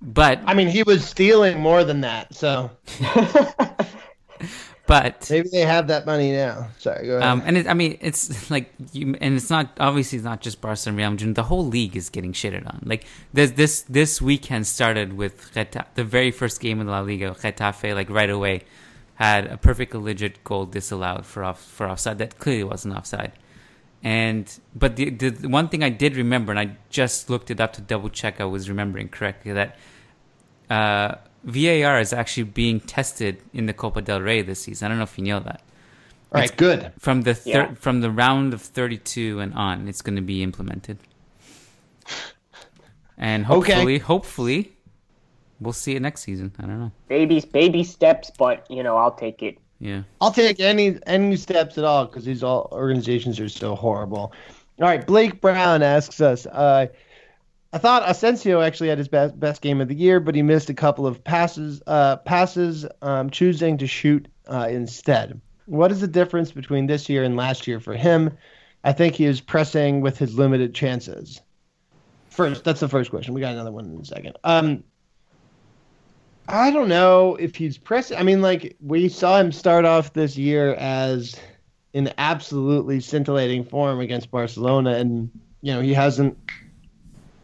but 0.00 0.40
I 0.46 0.54
mean, 0.54 0.68
he 0.68 0.82
was 0.82 1.04
stealing 1.04 1.60
more 1.60 1.84
than 1.84 2.00
that, 2.02 2.34
so 2.34 2.70
but 4.86 5.28
maybe 5.30 5.48
they 5.48 5.60
have 5.60 5.88
that 5.88 6.04
money 6.04 6.32
now. 6.32 6.68
Sorry, 6.78 7.06
go 7.06 7.16
ahead. 7.16 7.28
Um, 7.28 7.42
and 7.46 7.56
it, 7.56 7.66
I 7.66 7.74
mean, 7.74 7.96
it's 8.00 8.50
like 8.54 8.72
you, 8.92 9.16
and 9.20 9.36
it's 9.36 9.48
not 9.48 9.70
obviously 9.80 10.18
it's 10.18 10.24
not 10.24 10.40
just 10.40 10.60
Barca 10.60 10.82
and 10.86 10.96
Real 10.96 11.10
Madrid. 11.10 11.34
The 11.34 11.44
whole 11.44 11.66
league 11.66 11.96
is 11.96 12.10
getting 12.10 12.32
shitted 12.32 12.66
on. 12.66 12.82
Like 12.84 13.06
this, 13.32 13.52
this, 13.52 13.82
this 13.82 14.20
weekend 14.20 14.66
started 14.66 15.14
with 15.14 15.52
Geta- 15.54 15.86
the 15.94 16.04
very 16.04 16.30
first 16.30 16.60
game 16.60 16.80
in 16.80 16.86
La 16.86 17.00
Liga. 17.00 17.30
Getafe, 17.30 17.94
like 17.94 18.10
right 18.10 18.28
away, 18.28 18.62
had 19.14 19.46
a 19.46 19.56
perfectly 19.56 20.00
legit 20.00 20.44
goal 20.44 20.66
disallowed 20.66 21.24
for 21.24 21.44
off 21.44 21.62
for 21.62 21.88
offside 21.88 22.18
that 22.18 22.38
clearly 22.38 22.64
wasn't 22.64 22.94
offside. 22.94 23.32
And 24.02 24.52
but 24.74 24.96
the 24.96 25.08
the 25.08 25.48
one 25.48 25.68
thing 25.68 25.82
I 25.82 25.88
did 25.88 26.14
remember, 26.16 26.52
and 26.52 26.60
I 26.60 26.76
just 26.90 27.30
looked 27.30 27.50
it 27.50 27.58
up 27.58 27.72
to 27.74 27.80
double 27.80 28.10
check 28.10 28.38
I 28.38 28.44
was 28.44 28.68
remembering 28.68 29.08
correctly 29.08 29.52
that 29.52 29.78
uh, 30.68 31.14
VAR 31.44 32.00
is 32.00 32.12
actually 32.12 32.44
being 32.44 32.80
tested 32.80 33.38
in 33.52 33.66
the 33.66 33.72
Copa 33.72 34.02
del 34.02 34.20
Rey 34.20 34.42
this 34.42 34.60
season. 34.60 34.86
I 34.86 34.88
don't 34.88 34.98
know 34.98 35.04
if 35.04 35.18
you 35.18 35.24
know 35.24 35.40
that 35.40 35.60
All 36.32 36.40
right, 36.40 36.56
good. 36.56 36.90
from 36.98 37.22
the 37.22 37.34
thir- 37.34 37.50
Yeah. 37.50 37.74
from 37.74 38.00
the 38.00 38.10
round 38.10 38.54
of 38.54 38.62
32 38.62 39.40
and 39.40 39.52
on 39.54 39.86
it's 39.88 40.02
going 40.02 40.16
to 40.16 40.22
be 40.22 40.42
implemented 40.42 40.98
and 43.18 43.44
Okay. 43.48 43.72
hopefully 43.72 43.98
hopefully 43.98 44.72
we'll 45.60 45.72
see 45.72 45.94
it 45.94 46.02
next 46.02 46.22
season 46.22 46.52
i 46.58 46.62
don't 46.62 46.80
know 46.80 46.90
baby 47.08 47.40
baby 47.52 47.84
steps, 47.84 48.30
but 48.36 48.66
you 48.68 48.82
know 48.82 48.96
I'll 48.96 49.12
take 49.14 49.42
it. 49.42 49.58
yeah 49.78 50.02
I'll 50.20 50.32
take 50.32 50.60
any 50.60 50.98
any 51.06 51.36
steps 51.36 51.78
at 51.78 51.84
all 51.84 52.06
because 52.06 52.24
these 52.24 52.42
all 52.42 52.68
organizations 52.72 53.38
are 53.40 53.48
so 53.48 53.74
horrible. 53.74 54.32
All 54.80 54.88
right, 54.88 55.06
Blake 55.06 55.40
Brown 55.40 55.84
asks 55.84 56.20
us. 56.20 56.46
Uh, 56.46 56.86
I 57.74 57.78
thought 57.78 58.08
Asensio 58.08 58.60
actually 58.60 58.88
had 58.90 58.98
his 58.98 59.08
best 59.08 59.38
best 59.38 59.60
game 59.60 59.80
of 59.80 59.88
the 59.88 59.96
year, 59.96 60.20
but 60.20 60.36
he 60.36 60.42
missed 60.42 60.70
a 60.70 60.74
couple 60.74 61.08
of 61.08 61.24
passes. 61.24 61.82
Uh, 61.88 62.16
passes, 62.18 62.86
um, 63.02 63.30
choosing 63.30 63.78
to 63.78 63.88
shoot 63.88 64.28
uh, 64.46 64.68
instead. 64.70 65.40
What 65.66 65.90
is 65.90 66.00
the 66.00 66.06
difference 66.06 66.52
between 66.52 66.86
this 66.86 67.08
year 67.08 67.24
and 67.24 67.36
last 67.36 67.66
year 67.66 67.80
for 67.80 67.94
him? 67.94 68.30
I 68.84 68.92
think 68.92 69.16
he 69.16 69.24
is 69.24 69.40
pressing 69.40 70.02
with 70.02 70.18
his 70.18 70.38
limited 70.38 70.72
chances. 70.72 71.40
First, 72.28 72.62
that's 72.62 72.78
the 72.78 72.88
first 72.88 73.10
question. 73.10 73.34
We 73.34 73.40
got 73.40 73.54
another 73.54 73.72
one 73.72 73.86
in 73.86 74.00
a 74.00 74.04
second. 74.04 74.36
Um, 74.44 74.84
I 76.46 76.70
don't 76.70 76.88
know 76.88 77.34
if 77.34 77.56
he's 77.56 77.76
pressing. 77.76 78.18
I 78.18 78.22
mean, 78.22 78.40
like 78.40 78.76
we 78.80 79.08
saw 79.08 79.40
him 79.40 79.50
start 79.50 79.84
off 79.84 80.12
this 80.12 80.36
year 80.36 80.74
as 80.74 81.34
in 81.92 82.12
absolutely 82.18 83.00
scintillating 83.00 83.64
form 83.64 83.98
against 83.98 84.30
Barcelona, 84.30 84.90
and 84.90 85.28
you 85.60 85.74
know 85.74 85.80
he 85.80 85.92
hasn't 85.92 86.38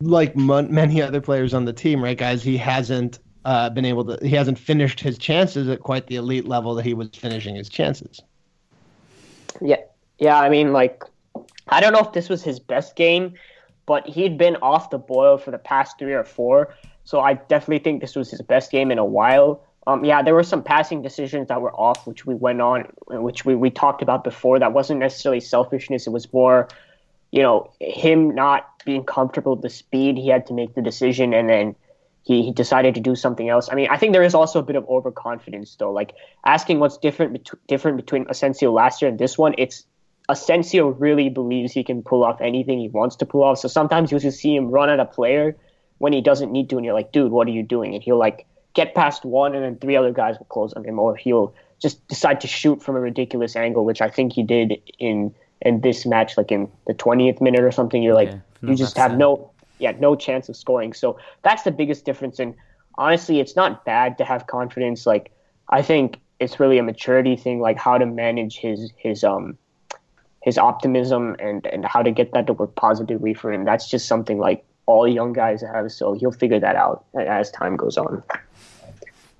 like 0.00 0.36
many 0.36 1.02
other 1.02 1.20
players 1.20 1.54
on 1.54 1.64
the 1.64 1.72
team, 1.72 2.02
right, 2.02 2.16
guys? 2.16 2.42
He 2.42 2.56
hasn't 2.56 3.18
uh, 3.44 3.70
been 3.70 3.84
able 3.84 4.04
to. 4.04 4.26
He 4.26 4.34
hasn't 4.34 4.58
finished 4.58 5.00
his 5.00 5.18
chances 5.18 5.68
at 5.68 5.80
quite 5.80 6.06
the 6.06 6.16
elite 6.16 6.46
level 6.46 6.74
that 6.74 6.84
he 6.84 6.94
was 6.94 7.10
finishing 7.14 7.54
his 7.54 7.68
chances. 7.68 8.20
Yeah, 9.60 9.76
yeah. 10.18 10.38
I 10.38 10.48
mean, 10.48 10.72
like, 10.72 11.04
I 11.68 11.80
don't 11.80 11.92
know 11.92 12.00
if 12.00 12.12
this 12.12 12.28
was 12.28 12.42
his 12.42 12.58
best 12.58 12.96
game, 12.96 13.34
but 13.86 14.06
he'd 14.06 14.38
been 14.38 14.56
off 14.56 14.90
the 14.90 14.98
boil 14.98 15.36
for 15.36 15.50
the 15.50 15.58
past 15.58 15.98
three 15.98 16.14
or 16.14 16.24
four. 16.24 16.74
So 17.04 17.20
I 17.20 17.34
definitely 17.34 17.80
think 17.80 18.00
this 18.00 18.14
was 18.14 18.30
his 18.30 18.42
best 18.42 18.70
game 18.70 18.90
in 18.90 18.98
a 18.98 19.04
while. 19.04 19.64
Um, 19.86 20.04
yeah, 20.04 20.22
there 20.22 20.34
were 20.34 20.44
some 20.44 20.62
passing 20.62 21.02
decisions 21.02 21.48
that 21.48 21.60
were 21.60 21.74
off, 21.74 22.06
which 22.06 22.24
we 22.26 22.34
went 22.34 22.60
on, 22.60 22.92
which 23.08 23.44
we, 23.44 23.54
we 23.54 23.70
talked 23.70 24.02
about 24.02 24.22
before. 24.22 24.58
That 24.58 24.72
wasn't 24.72 25.00
necessarily 25.00 25.40
selfishness. 25.40 26.06
It 26.06 26.10
was 26.10 26.30
more, 26.32 26.68
you 27.30 27.42
know, 27.42 27.72
him 27.80 28.34
not 28.34 28.66
being 28.84 29.04
comfortable 29.04 29.54
with 29.54 29.62
the 29.62 29.70
speed. 29.70 30.16
He 30.16 30.28
had 30.28 30.46
to 30.46 30.54
make 30.54 30.74
the 30.74 30.82
decision, 30.82 31.32
and 31.32 31.48
then 31.48 31.76
he, 32.22 32.42
he 32.42 32.52
decided 32.52 32.94
to 32.94 33.00
do 33.00 33.14
something 33.14 33.48
else. 33.48 33.68
I 33.70 33.74
mean, 33.74 33.88
I 33.90 33.96
think 33.96 34.12
there 34.12 34.22
is 34.22 34.34
also 34.34 34.58
a 34.58 34.62
bit 34.62 34.76
of 34.76 34.88
overconfidence, 34.88 35.76
though. 35.76 35.92
Like 35.92 36.14
asking 36.44 36.80
what's 36.80 36.98
different 36.98 37.32
bet- 37.32 37.66
different 37.66 37.96
between 37.96 38.26
Asensio 38.28 38.72
last 38.72 39.00
year 39.02 39.10
and 39.10 39.18
this 39.18 39.38
one, 39.38 39.54
it's 39.58 39.84
Asensio 40.28 40.88
really 40.88 41.28
believes 41.28 41.72
he 41.72 41.82
can 41.82 42.02
pull 42.02 42.24
off 42.24 42.40
anything 42.40 42.78
he 42.78 42.88
wants 42.88 43.16
to 43.16 43.26
pull 43.26 43.42
off. 43.42 43.58
So 43.58 43.68
sometimes 43.68 44.10
you'll 44.10 44.20
just 44.20 44.38
see 44.38 44.54
him 44.54 44.70
run 44.70 44.90
at 44.90 45.00
a 45.00 45.04
player 45.04 45.56
when 45.98 46.12
he 46.12 46.20
doesn't 46.20 46.52
need 46.52 46.70
to, 46.70 46.76
and 46.76 46.84
you're 46.84 46.94
like, 46.94 47.12
dude, 47.12 47.32
what 47.32 47.46
are 47.46 47.50
you 47.50 47.62
doing? 47.62 47.94
And 47.94 48.02
he'll 48.02 48.18
like 48.18 48.46
get 48.74 48.94
past 48.94 49.24
one, 49.24 49.54
and 49.54 49.64
then 49.64 49.76
three 49.76 49.96
other 49.96 50.12
guys 50.12 50.38
will 50.38 50.46
close 50.46 50.72
on 50.72 50.84
him, 50.84 50.98
or 50.98 51.16
he'll 51.16 51.54
just 51.80 52.06
decide 52.08 52.40
to 52.42 52.46
shoot 52.46 52.82
from 52.82 52.96
a 52.96 53.00
ridiculous 53.00 53.56
angle, 53.56 53.84
which 53.84 54.00
I 54.00 54.10
think 54.10 54.32
he 54.32 54.42
did 54.42 54.80
in 54.98 55.34
in 55.62 55.80
this 55.80 56.06
match, 56.06 56.36
like 56.36 56.50
in 56.50 56.70
the 56.86 56.94
20th 56.94 57.40
minute 57.40 57.60
or 57.60 57.70
something. 57.70 58.02
You're 58.02 58.14
like, 58.14 58.30
Yeah, 58.30 58.70
you 58.70 58.74
just 58.76 58.96
have 58.96 59.16
no, 59.16 59.50
yeah, 59.78 59.92
no 59.98 60.16
chance 60.16 60.48
of 60.48 60.56
scoring. 60.56 60.92
So 60.92 61.18
that's 61.42 61.62
the 61.62 61.70
biggest 61.70 62.04
difference. 62.04 62.38
And 62.38 62.54
honestly, 62.96 63.40
it's 63.40 63.56
not 63.56 63.84
bad 63.84 64.18
to 64.18 64.24
have 64.24 64.46
confidence. 64.46 65.06
Like 65.06 65.32
I 65.68 65.82
think 65.82 66.20
it's 66.38 66.58
really 66.60 66.78
a 66.78 66.82
maturity 66.82 67.36
thing, 67.36 67.60
like 67.60 67.78
how 67.78 67.98
to 67.98 68.06
manage 68.06 68.56
his 68.56 68.92
his 68.96 69.24
um 69.24 69.58
his 70.42 70.58
optimism 70.58 71.36
and 71.38 71.66
and 71.66 71.84
how 71.84 72.02
to 72.02 72.10
get 72.10 72.32
that 72.32 72.46
to 72.46 72.52
work 72.52 72.74
positively 72.74 73.34
for 73.34 73.52
him. 73.52 73.64
That's 73.64 73.88
just 73.88 74.06
something 74.06 74.38
like 74.38 74.64
all 74.86 75.06
young 75.06 75.32
guys 75.32 75.62
have. 75.62 75.92
So 75.92 76.14
he'll 76.14 76.32
figure 76.32 76.60
that 76.60 76.76
out 76.76 77.04
as 77.18 77.50
time 77.50 77.76
goes 77.76 77.96
on. 77.96 78.22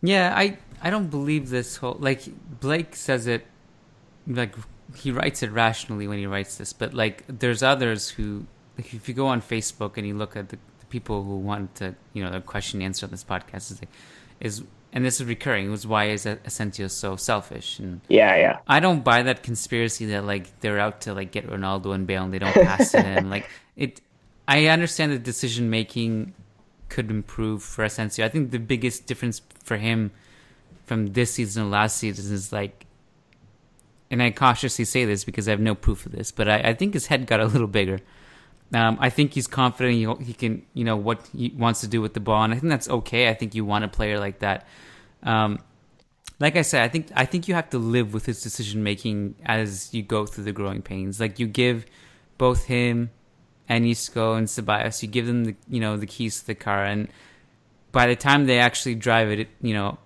Yeah, 0.03 0.35
I 0.37 0.59
I 0.83 0.91
don't 0.91 1.09
believe 1.09 1.51
this 1.51 1.77
whole 1.77 1.97
like 1.99 2.23
Blake 2.61 2.95
says 2.97 3.27
it 3.27 3.47
like 4.27 4.55
he 4.97 5.11
writes 5.11 5.43
it 5.43 5.51
rationally 5.51 6.09
when 6.09 6.19
he 6.19 6.27
writes 6.27 6.57
this, 6.57 6.73
but 6.73 6.95
like 6.95 7.25
there's 7.27 7.63
others 7.63 8.09
who 8.11 8.47
like 8.77 8.93
if 8.95 9.09
you 9.09 9.15
go 9.15 9.27
on 9.27 9.43
Facebook 9.43 9.97
and 9.97 10.07
you 10.07 10.15
look 10.15 10.37
at 10.37 10.49
the, 10.49 10.59
the 10.81 10.87
people 10.87 11.23
who 11.23 11.37
want 11.39 11.75
to 11.77 11.95
you 12.13 12.23
know 12.23 12.31
the 12.31 12.41
question 12.41 12.81
and 12.81 12.87
answer 12.87 13.07
on 13.07 13.11
this 13.11 13.25
podcast 13.25 13.71
is 13.71 13.81
like 13.81 13.91
is 14.41 14.63
and 14.93 15.05
this 15.05 15.21
is 15.21 15.27
recurring 15.27 15.67
it 15.67 15.71
was 15.71 15.87
why 15.87 16.07
is 16.07 16.27
Asensio 16.27 16.89
so 16.89 17.17
selfish 17.17 17.79
and 17.79 18.01
Yeah, 18.09 18.37
yeah. 18.37 18.59
I 18.67 18.81
don't 18.81 19.05
buy 19.05 19.23
that 19.23 19.43
conspiracy 19.43 20.07
that 20.07 20.25
like 20.25 20.61
they're 20.61 20.81
out 20.81 21.03
to 21.03 21.15
like 21.15 21.31
get 21.31 21.47
Ronaldo 21.47 21.95
and 21.95 22.07
Bale 22.07 22.25
and 22.25 22.35
they 22.35 22.39
don't 22.39 22.55
pass 22.55 22.91
to 22.93 23.03
him. 23.03 23.31
Like 23.31 23.49
it, 23.77 24.01
I 24.49 24.67
understand 24.67 25.13
that 25.13 25.23
decision 25.23 25.71
making 25.71 26.35
could 26.89 27.11
improve 27.11 27.63
for 27.63 27.85
Asensio. 27.85 28.27
I 28.27 28.29
think 28.29 28.51
the 28.51 28.59
biggest 28.59 29.07
difference 29.07 29.41
for 29.63 29.77
him 29.77 30.11
from 30.85 31.13
this 31.13 31.35
season 31.35 31.63
and 31.63 31.71
last 31.71 31.99
season 31.99 32.35
is 32.35 32.53
like, 32.53 32.87
and 34.11 34.23
I 34.23 34.31
cautiously 34.31 34.85
say 34.85 35.05
this 35.05 35.25
because 35.25 35.47
I 35.47 35.53
have 35.53 35.61
no 35.61 35.75
proof 35.75 36.07
of 36.07 36.13
this, 36.13 36.33
but 36.33 36.49
I, 36.49 36.59
I 36.59 36.75
think 36.75 36.95
his 36.95 37.07
head 37.07 37.27
got 37.27 37.41
a 37.41 37.47
little 37.47 37.69
bigger. 37.69 38.01
Um, 38.73 38.99
I 39.01 39.11
think 39.11 39.35
he's 39.35 39.47
confident 39.47 39.95
he, 39.95 40.25
he 40.25 40.33
can, 40.33 40.65
you 40.75 40.85
know, 40.85 40.97
what 40.97 41.29
he 41.37 41.53
wants 41.57 41.81
to 41.81 41.89
do 41.89 42.01
with 42.01 42.15
the 42.15 42.21
ball, 42.21 42.45
and 42.45 42.53
I 42.53 42.59
think 42.59 42.71
that's 42.71 42.89
okay. 42.89 43.29
I 43.29 43.35
think 43.35 43.55
you 43.55 43.65
want 43.65 43.85
a 43.85 43.89
player 43.89 44.19
like 44.19 44.41
that. 44.41 44.67
Um, 45.23 45.59
like 46.39 46.57
I 46.57 46.63
said, 46.63 46.83
I 46.83 46.89
think 46.89 47.09
I 47.15 47.27
think 47.27 47.49
you 47.49 47.55
have 47.55 47.71
to 47.71 47.79
live 47.79 48.15
with 48.15 48.27
his 48.27 48.43
decision 48.43 48.83
making 48.83 49.35
as 49.45 49.93
you 49.93 50.03
go 50.03 50.25
through 50.25 50.45
the 50.45 50.53
growing 50.53 50.83
pains. 50.83 51.21
Like 51.21 51.39
you 51.39 51.47
give 51.47 51.85
both 52.39 52.65
him 52.65 53.11
and 53.69 53.87
Isco 53.87 54.35
and 54.35 54.47
Ceballos, 54.49 55.03
you 55.03 55.09
give 55.09 55.27
them 55.27 55.45
the 55.45 55.57
you 55.69 55.81
know 55.81 55.97
the 55.97 56.07
keys 56.07 56.41
to 56.41 56.47
the 56.47 56.55
car, 56.55 56.85
and 56.85 57.09
by 57.93 58.07
the 58.07 58.17
time 58.17 58.47
they 58.47 58.59
actually 58.59 58.95
drive 58.95 59.31
it, 59.31 59.49
you 59.61 59.75
know, 59.75 59.99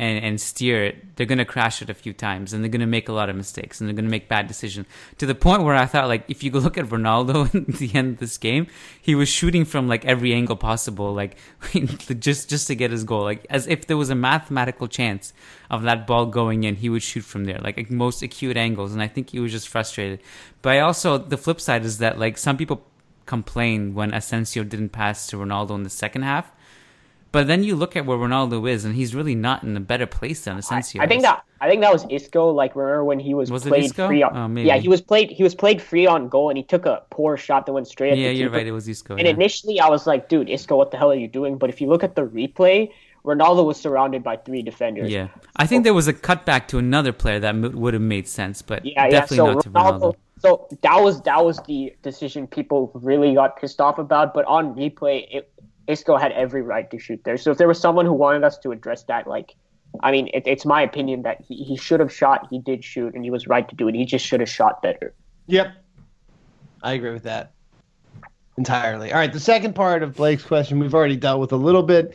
and 0.00 0.24
and 0.24 0.40
steer 0.40 0.82
it, 0.82 1.14
they're 1.14 1.26
gonna 1.26 1.44
crash 1.44 1.82
it 1.82 1.90
a 1.90 1.94
few 1.94 2.14
times, 2.14 2.54
and 2.54 2.64
they're 2.64 2.70
gonna 2.70 2.86
make 2.86 3.10
a 3.10 3.12
lot 3.12 3.28
of 3.28 3.36
mistakes, 3.36 3.80
and 3.80 3.86
they're 3.86 3.94
gonna 3.94 4.08
make 4.08 4.28
bad 4.28 4.48
decisions. 4.48 4.86
To 5.18 5.26
the 5.26 5.34
point 5.34 5.62
where 5.62 5.76
I 5.76 5.84
thought, 5.84 6.08
like, 6.08 6.24
if 6.26 6.42
you 6.42 6.50
look 6.66 6.78
at 6.78 6.86
Ronaldo 6.86 7.54
at 7.68 7.76
the 7.76 7.94
end 7.94 8.14
of 8.14 8.18
this 8.18 8.38
game, 8.38 8.66
he 9.00 9.14
was 9.14 9.28
shooting 9.28 9.66
from 9.66 9.88
like 9.88 10.06
every 10.06 10.32
angle 10.32 10.56
possible, 10.56 11.12
like 11.12 11.36
just 12.18 12.48
just 12.48 12.66
to 12.68 12.74
get 12.74 12.90
his 12.90 13.04
goal, 13.04 13.24
like 13.24 13.46
as 13.50 13.66
if 13.66 13.86
there 13.86 13.98
was 13.98 14.08
a 14.08 14.14
mathematical 14.14 14.88
chance 14.88 15.34
of 15.68 15.82
that 15.82 16.06
ball 16.06 16.24
going 16.24 16.64
in, 16.64 16.76
he 16.76 16.88
would 16.88 17.02
shoot 17.02 17.24
from 17.24 17.44
there, 17.44 17.58
like 17.58 17.90
most 17.90 18.22
acute 18.22 18.56
angles, 18.56 18.94
and 18.94 19.02
I 19.02 19.06
think 19.06 19.30
he 19.30 19.38
was 19.38 19.52
just 19.52 19.68
frustrated. 19.68 20.20
But 20.62 20.70
I 20.70 20.80
also 20.80 21.18
the 21.18 21.36
flip 21.36 21.60
side 21.60 21.84
is 21.84 21.98
that 21.98 22.18
like 22.18 22.38
some 22.38 22.56
people 22.56 22.86
complain 23.26 23.94
when 23.94 24.14
Asensio 24.14 24.64
didn't 24.64 24.88
pass 24.88 25.26
to 25.26 25.36
Ronaldo 25.36 25.74
in 25.74 25.82
the 25.82 25.90
second 25.90 26.22
half. 26.22 26.50
But 27.32 27.46
then 27.46 27.62
you 27.62 27.76
look 27.76 27.94
at 27.96 28.06
where 28.06 28.18
Ronaldo 28.18 28.68
is, 28.68 28.84
and 28.84 28.94
he's 28.94 29.14
really 29.14 29.34
not 29.36 29.62
in 29.62 29.76
a 29.76 29.80
better 29.80 30.06
place 30.06 30.44
than 30.44 30.58
Asensio. 30.58 31.00
I 31.00 31.06
think 31.06 31.22
that 31.22 31.44
I 31.60 31.68
think 31.68 31.80
that 31.82 31.92
was 31.92 32.04
Isco. 32.10 32.50
Like 32.50 32.74
remember 32.74 33.04
when 33.04 33.20
he 33.20 33.34
was, 33.34 33.50
Was 33.50 33.64
played 33.64 33.94
free 33.94 34.22
on? 34.22 34.58
Oh, 34.58 34.60
yeah, 34.60 34.76
he 34.78 34.88
was 34.88 35.00
played. 35.00 35.30
He 35.30 35.42
was 35.42 35.54
played 35.54 35.80
free 35.80 36.06
on 36.06 36.28
goal, 36.28 36.48
and 36.50 36.58
he 36.58 36.64
took 36.64 36.86
a 36.86 37.02
poor 37.10 37.36
shot 37.36 37.66
that 37.66 37.72
went 37.72 37.86
straight 37.86 38.12
at 38.12 38.18
Yeah, 38.18 38.28
the 38.28 38.34
you're 38.34 38.50
right. 38.50 38.66
It 38.66 38.72
was 38.72 38.88
Isco. 38.88 39.14
And 39.16 39.26
yeah. 39.26 39.32
initially, 39.32 39.78
I 39.78 39.88
was 39.88 40.06
like, 40.06 40.28
dude, 40.28 40.48
Isco, 40.50 40.76
what 40.76 40.90
the 40.90 40.96
hell 40.96 41.12
are 41.12 41.14
you 41.14 41.28
doing? 41.28 41.56
But 41.58 41.70
if 41.70 41.80
you 41.80 41.88
look 41.88 42.02
at 42.02 42.16
the 42.16 42.22
replay, 42.26 42.90
Ronaldo 43.24 43.64
was 43.64 43.78
surrounded 43.78 44.24
by 44.24 44.36
three 44.36 44.62
defenders. 44.62 45.10
Yeah, 45.10 45.28
I 45.54 45.66
think 45.66 45.84
there 45.84 45.94
was 45.94 46.08
a 46.08 46.14
cutback 46.14 46.66
to 46.68 46.78
another 46.78 47.12
player 47.12 47.38
that 47.38 47.54
m- 47.54 47.72
would 47.80 47.94
have 47.94 48.02
made 48.02 48.26
sense, 48.26 48.62
but 48.62 48.84
yeah, 48.84 49.04
yeah. 49.04 49.10
definitely 49.10 49.36
So 49.36 49.52
not 49.52 49.62
to 49.64 49.70
Ronaldo. 49.70 50.14
so 50.38 50.66
that 50.80 50.96
was 50.96 51.20
that 51.22 51.44
was 51.44 51.58
the 51.68 51.94
decision 52.02 52.46
people 52.46 52.90
really 52.94 53.34
got 53.34 53.60
pissed 53.60 53.80
off 53.80 53.98
about. 53.98 54.32
But 54.32 54.46
on 54.46 54.74
replay, 54.74 55.26
it, 55.30 55.49
Isco 55.90 56.16
had 56.16 56.32
every 56.32 56.62
right 56.62 56.90
to 56.90 56.98
shoot 56.98 57.22
there. 57.24 57.36
So 57.36 57.50
if 57.50 57.58
there 57.58 57.68
was 57.68 57.80
someone 57.80 58.06
who 58.06 58.12
wanted 58.12 58.44
us 58.44 58.58
to 58.58 58.72
address 58.72 59.02
that, 59.04 59.26
like, 59.26 59.54
I 60.00 60.12
mean, 60.12 60.28
it, 60.32 60.44
it's 60.46 60.64
my 60.64 60.82
opinion 60.82 61.22
that 61.22 61.42
he, 61.46 61.56
he 61.64 61.76
should 61.76 62.00
have 62.00 62.12
shot. 62.12 62.46
He 62.50 62.58
did 62.58 62.84
shoot, 62.84 63.14
and 63.14 63.24
he 63.24 63.30
was 63.30 63.46
right 63.46 63.68
to 63.68 63.74
do 63.74 63.88
it. 63.88 63.94
He 63.94 64.04
just 64.04 64.24
should 64.24 64.40
have 64.40 64.48
shot 64.48 64.82
better. 64.82 65.12
Yep. 65.46 65.72
I 66.82 66.92
agree 66.92 67.12
with 67.12 67.24
that 67.24 67.52
entirely. 68.56 69.12
All 69.12 69.18
right, 69.18 69.32
the 69.32 69.40
second 69.40 69.74
part 69.74 70.02
of 70.02 70.14
Blake's 70.14 70.44
question 70.44 70.78
we've 70.78 70.94
already 70.94 71.16
dealt 71.16 71.40
with 71.40 71.52
a 71.52 71.56
little 71.56 71.82
bit. 71.82 72.14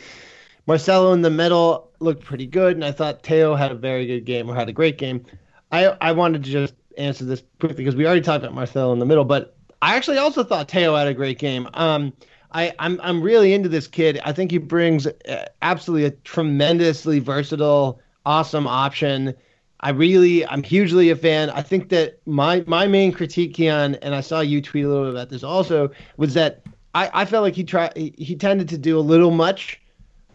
Marcelo 0.68 1.14
in 1.14 1.22
the 1.22 1.30
middle 1.30 1.92
looked 2.00 2.24
pretty 2.24 2.46
good, 2.46 2.76
and 2.76 2.84
I 2.84 2.92
thought 2.92 3.24
Theo 3.24 3.56
had 3.56 3.72
a 3.72 3.76
very 3.76 4.06
good 4.06 4.26
game 4.26 4.50
or 4.50 4.56
had 4.56 4.70
a 4.70 4.74
great 4.74 4.98
game. 4.98 5.26
I 5.72 5.88
I 6.02 6.12
wanted 6.12 6.44
to 6.44 6.50
just 6.50 6.74
answer 6.98 7.26
this 7.26 7.44
quickly 7.60 7.78
because 7.78 7.96
we 7.96 8.06
already 8.06 8.22
talked 8.22 8.44
about 8.44 8.56
Marcelo 8.56 8.94
in 8.94 9.00
the 9.00 9.06
middle, 9.06 9.26
but 9.26 9.56
I 9.82 9.96
actually 9.96 10.18
also 10.18 10.44
thought 10.44 10.70
Theo 10.70 10.96
had 10.96 11.08
a 11.08 11.14
great 11.14 11.38
game. 11.38 11.68
Um, 11.74 12.14
I, 12.56 12.74
I'm 12.80 13.02
I'm 13.04 13.22
really 13.22 13.54
into 13.54 13.68
this 13.68 13.86
kid. 13.86 14.20
I 14.24 14.32
think 14.32 14.50
he 14.50 14.60
brings 14.60 15.06
uh, 15.06 15.46
absolutely 15.62 16.06
a 16.06 16.12
tremendously 16.12 17.20
versatile, 17.20 18.00
awesome 18.26 18.66
option. 18.66 19.36
I 19.82 19.90
really, 19.90 20.48
I'm 20.48 20.64
hugely 20.64 21.10
a 21.10 21.18
fan. 21.18 21.50
I 21.50 21.62
think 21.62 21.90
that 21.90 22.22
my 22.26 22.64
my 22.66 22.88
main 22.88 23.12
critique, 23.12 23.56
Kiyan, 23.56 24.00
and 24.02 24.16
I 24.16 24.22
saw 24.22 24.40
you 24.40 24.62
tweet 24.62 24.86
a 24.86 24.88
little 24.88 25.04
bit 25.04 25.12
about 25.12 25.30
this 25.30 25.44
also, 25.44 25.92
was 26.16 26.34
that 26.36 26.64
I, 26.96 27.12
I 27.14 27.26
felt 27.26 27.44
like 27.44 27.56
he 27.56 27.66
tried 27.66 27.96
he, 27.98 28.16
he 28.18 28.36
tended 28.38 28.70
to 28.70 28.78
do 28.78 28.98
a 28.98 29.02
little 29.02 29.32
much 29.32 29.82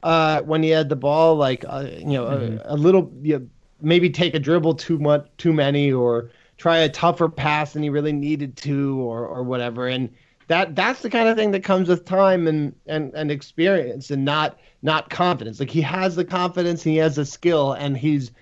uh, 0.02 0.42
when 0.42 0.62
he 0.62 0.68
had 0.68 0.90
the 0.90 0.96
ball, 0.96 1.36
like 1.36 1.64
uh, 1.66 1.86
you 1.96 2.12
know, 2.12 2.26
a, 2.26 2.74
a 2.74 2.76
little, 2.76 3.10
you 3.22 3.38
know, 3.38 3.48
maybe 3.80 4.10
take 4.10 4.34
a 4.34 4.38
dribble 4.38 4.74
too 4.74 4.98
much, 4.98 5.26
too 5.38 5.54
many, 5.54 5.90
or 5.90 6.30
try 6.58 6.76
a 6.80 6.88
tougher 6.90 7.30
pass 7.30 7.72
than 7.72 7.82
he 7.82 7.88
really 7.88 8.12
needed 8.12 8.58
to, 8.58 9.00
or 9.00 9.26
or 9.26 9.42
whatever. 9.42 9.88
And 9.88 10.10
that 10.50 10.74
that's 10.74 11.00
the 11.00 11.08
kind 11.08 11.28
of 11.28 11.36
thing 11.36 11.52
that 11.52 11.62
comes 11.62 11.88
with 11.88 12.04
time 12.04 12.48
and 12.48 12.74
and 12.86 13.14
and 13.14 13.30
experience, 13.30 14.10
and 14.10 14.24
not 14.24 14.58
not 14.82 15.08
confidence. 15.08 15.60
Like 15.60 15.70
he 15.70 15.80
has 15.82 16.16
the 16.16 16.24
confidence, 16.24 16.82
he 16.82 16.96
has 16.96 17.14
the 17.14 17.24
skill, 17.24 17.72
and 17.72 17.96
he's 17.96 18.32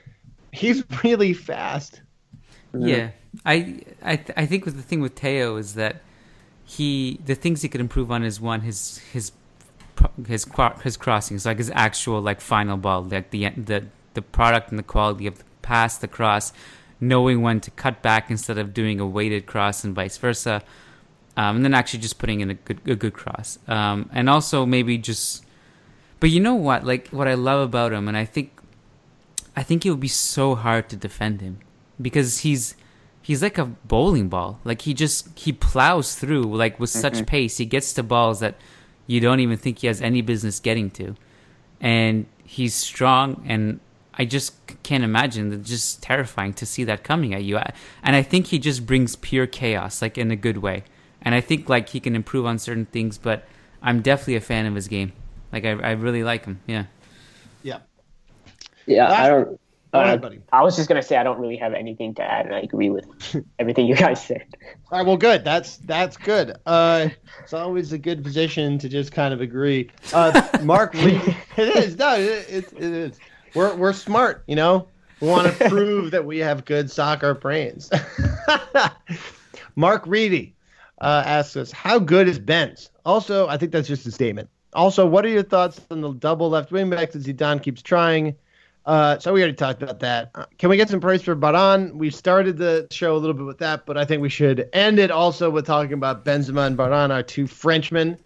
he's 0.51 0.83
really 1.05 1.35
fast. 1.35 2.01
Yeah, 2.73 3.11
I 3.45 3.83
I 4.03 4.17
th- 4.17 4.31
I 4.39 4.47
think 4.47 4.65
the 4.65 4.71
thing 4.71 5.03
with 5.03 5.17
Theo 5.19 5.59
is 5.59 5.75
that 5.75 6.01
he 6.65 7.21
the 7.27 7.35
things 7.35 7.61
he 7.61 7.69
could 7.69 7.83
improve 7.83 8.11
on 8.11 8.25
is 8.25 8.41
one 8.41 8.63
his 8.63 9.03
his 9.13 9.33
his 10.27 10.47
his 10.83 10.97
crossings 10.97 11.45
like 11.45 11.59
his 11.59 11.71
actual 11.75 12.23
like 12.23 12.41
final 12.41 12.79
ball 12.79 13.03
like 13.03 13.31
the 13.31 13.51
the 13.51 13.85
the 14.15 14.23
product 14.23 14.71
and 14.71 14.79
the 14.79 14.83
quality 14.83 15.27
of 15.27 15.39
the 15.39 15.45
pass 15.63 15.99
the 15.99 16.07
cross 16.07 16.53
knowing 17.01 17.43
when 17.43 17.59
to 17.59 17.71
cut 17.73 18.01
back 18.03 18.31
instead 18.31 18.59
of 18.59 18.73
doing 18.73 19.01
a 19.01 19.07
weighted 19.07 19.47
cross 19.47 19.83
and 19.83 19.95
vice 19.95 20.19
versa 20.19 20.63
um, 21.39 21.57
and 21.57 21.63
then 21.65 21.75
actually 21.81 22.03
just 22.03 22.19
putting 22.19 22.41
in 22.43 22.51
a 22.51 22.59
good 22.67 22.81
a 22.87 22.97
good 23.03 23.15
cross 23.21 23.59
um, 23.69 23.99
and 24.13 24.29
also 24.29 24.67
maybe 24.67 24.99
just 24.99 25.45
But 26.21 26.31
you 26.31 26.41
know 26.41 26.59
what? 26.59 26.85
Like 26.85 27.09
what 27.09 27.29
I 27.29 27.35
love 27.35 27.61
about 27.61 27.93
him, 27.93 28.09
and 28.09 28.17
I 28.17 28.27
think, 28.27 28.51
I 29.55 29.63
think 29.63 29.87
it 29.87 29.91
would 29.91 30.01
be 30.01 30.09
so 30.09 30.55
hard 30.55 30.89
to 30.91 30.97
defend 30.97 31.41
him 31.41 31.59
because 32.01 32.41
he's 32.41 32.75
he's 33.23 33.43
like 33.43 33.59
a 33.59 33.67
bowling 33.87 34.29
ball. 34.29 34.59
Like 34.65 34.83
he 34.83 34.95
just 34.95 35.39
he 35.39 35.53
plows 35.53 36.17
through 36.17 36.43
like 36.57 36.81
with 36.81 36.91
such 36.91 37.25
pace. 37.27 37.59
He 37.59 37.67
gets 37.67 37.93
to 37.95 38.03
balls 38.03 38.41
that 38.41 38.55
you 39.07 39.21
don't 39.21 39.41
even 39.41 39.57
think 39.57 39.79
he 39.79 39.87
has 39.87 40.03
any 40.03 40.23
business 40.23 40.61
getting 40.61 40.91
to, 40.99 41.15
and 41.81 42.27
he's 42.45 42.75
strong. 42.75 43.45
And 43.47 43.79
I 44.15 44.25
just 44.25 44.55
can't 44.83 45.05
imagine. 45.05 45.53
It's 45.53 45.71
just 45.71 46.03
terrifying 46.03 46.53
to 46.55 46.67
see 46.67 46.85
that 46.85 47.05
coming 47.05 47.33
at 47.33 47.45
you. 47.45 47.59
And 48.03 48.17
I 48.17 48.23
think 48.23 48.49
he 48.49 48.59
just 48.59 48.87
brings 48.87 49.15
pure 49.17 49.47
chaos, 49.47 50.03
like 50.03 50.19
in 50.19 50.31
a 50.33 50.37
good 50.37 50.59
way. 50.59 50.83
And 51.29 51.35
I 51.35 51.43
think 51.43 51.69
like 51.69 51.91
he 51.91 52.01
can 52.01 52.17
improve 52.17 52.47
on 52.47 52.59
certain 52.59 52.87
things, 52.87 53.19
but 53.19 53.45
I'm 53.83 54.01
definitely 54.01 54.37
a 54.37 54.41
fan 54.41 54.65
of 54.65 54.75
his 54.75 54.89
game. 54.89 55.13
Like 55.53 55.67
I, 55.67 55.73
I 55.73 55.91
really 55.91 56.25
like 56.25 56.47
him. 56.47 56.59
Yeah. 56.67 56.85
Yeah. 57.63 57.81
Yeah, 58.87 59.11
Last- 59.11 59.21
I 59.21 59.29
don't. 59.29 59.61
Uh, 59.93 59.99
ahead. 59.99 60.43
I 60.55 60.63
was 60.63 60.75
just 60.75 60.89
gonna 60.89 61.03
say 61.03 61.19
I 61.19 61.23
don't 61.23 61.39
really 61.39 61.59
have 61.59 61.75
anything 61.75 62.15
to 62.15 62.23
add, 62.23 62.47
and 62.47 62.55
I 62.55 62.61
agree 62.61 62.89
with 62.89 63.05
everything 63.59 63.87
you 63.87 63.95
guys 63.95 64.25
said. 64.25 64.47
All 64.91 64.99
right, 64.99 65.07
well, 65.07 65.19
good. 65.19 65.45
That's 65.45 65.77
that's 65.79 66.17
good. 66.17 66.57
Uh, 66.65 67.11
it's 67.43 67.53
always 67.53 67.93
a 67.93 67.99
good 67.99 68.25
position 68.25 68.79
to 68.79 68.89
just 68.89 69.13
kind 69.13 69.35
of 69.35 69.43
agree. 69.43 69.91
Uh, 70.15 70.41
Mark, 70.63 70.95
Reed, 70.95 71.21
it 71.59 71.77
is. 71.77 71.99
No, 71.99 72.15
it, 72.15 72.47
it, 72.49 72.73
it 72.73 72.83
is. 72.83 73.19
We're 73.55 73.75
we're 73.77 73.93
smart, 73.93 74.45
you 74.47 74.57
know. 74.57 74.89
We 75.21 75.29
want 75.29 75.55
to 75.59 75.69
prove 75.69 76.11
that 76.13 76.25
we 76.25 76.39
have 76.39 76.65
good 76.65 76.91
soccer 76.91 77.35
brains. 77.35 77.91
Mark 79.77 80.07
Reedy 80.07 80.55
uh, 81.01 81.23
asks 81.25 81.57
us, 81.57 81.71
"How 81.71 81.99
good 81.99 82.29
is 82.29 82.39
Benz?" 82.39 82.91
Also, 83.05 83.49
I 83.49 83.57
think 83.57 83.73
that's 83.73 83.89
just 83.89 84.07
a 84.07 84.13
statement. 84.13 84.49
Also, 84.75 85.07
what 85.07 85.25
are 85.25 85.29
your 85.31 85.43
thoughts 85.43 85.81
on 85.91 86.01
the 86.01 86.13
double 86.13 86.51
left 86.51 86.71
wing 86.71 86.91
back 86.91 87.13
that 87.13 87.23
Zidane 87.23 87.63
keeps 87.63 87.83
trying? 87.83 88.37
Uh, 88.85 89.19
so 89.19 89.35
we 89.35 89.41
already 89.41 89.55
talked 89.55 89.83
about 89.83 90.01
that. 90.01 90.31
Uh, 90.35 90.47
Can 90.57 90.71
we 90.71 90.77
get 90.79 90.89
some 90.89 91.01
praise 91.01 91.23
for 91.23 91.37
Varane? 91.37 91.93
We 91.93 92.11
started 92.11 92.57
the 92.57 92.87
show 92.91 93.15
a 93.15 93.19
little 93.19 93.35
bit 93.35 93.45
with 93.45 93.59
that, 93.59 93.85
but 93.85 93.99
I 93.99 94.07
think 94.07 94.23
we 94.23 94.31
should 94.31 94.69
end 94.73 94.99
it 94.99 95.11
also 95.11 95.51
with 95.51 95.67
talking 95.67 95.93
about 95.93 96.25
Benzema 96.25 96.67
and 96.67 96.79
Varane, 96.79 97.11
our 97.11 97.23
two 97.23 97.47
Frenchmen. 97.47 98.19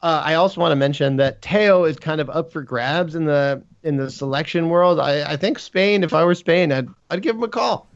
Uh, 0.00 0.22
I 0.24 0.34
also 0.34 0.60
want 0.60 0.72
to 0.72 0.76
mention 0.76 1.16
that 1.16 1.42
Theo 1.42 1.84
is 1.84 1.98
kind 1.98 2.20
of 2.20 2.30
up 2.30 2.52
for 2.52 2.62
grabs 2.62 3.16
in 3.16 3.24
the 3.24 3.62
in 3.82 3.96
the 3.96 4.10
selection 4.10 4.68
world. 4.68 5.00
I, 5.00 5.32
I 5.32 5.36
think 5.36 5.58
Spain, 5.58 6.04
if 6.04 6.14
I 6.14 6.24
were 6.24 6.34
Spain, 6.34 6.72
I'd 6.72 6.88
I'd 7.10 7.22
give 7.22 7.36
him 7.36 7.42
a 7.42 7.48
call. 7.48 7.87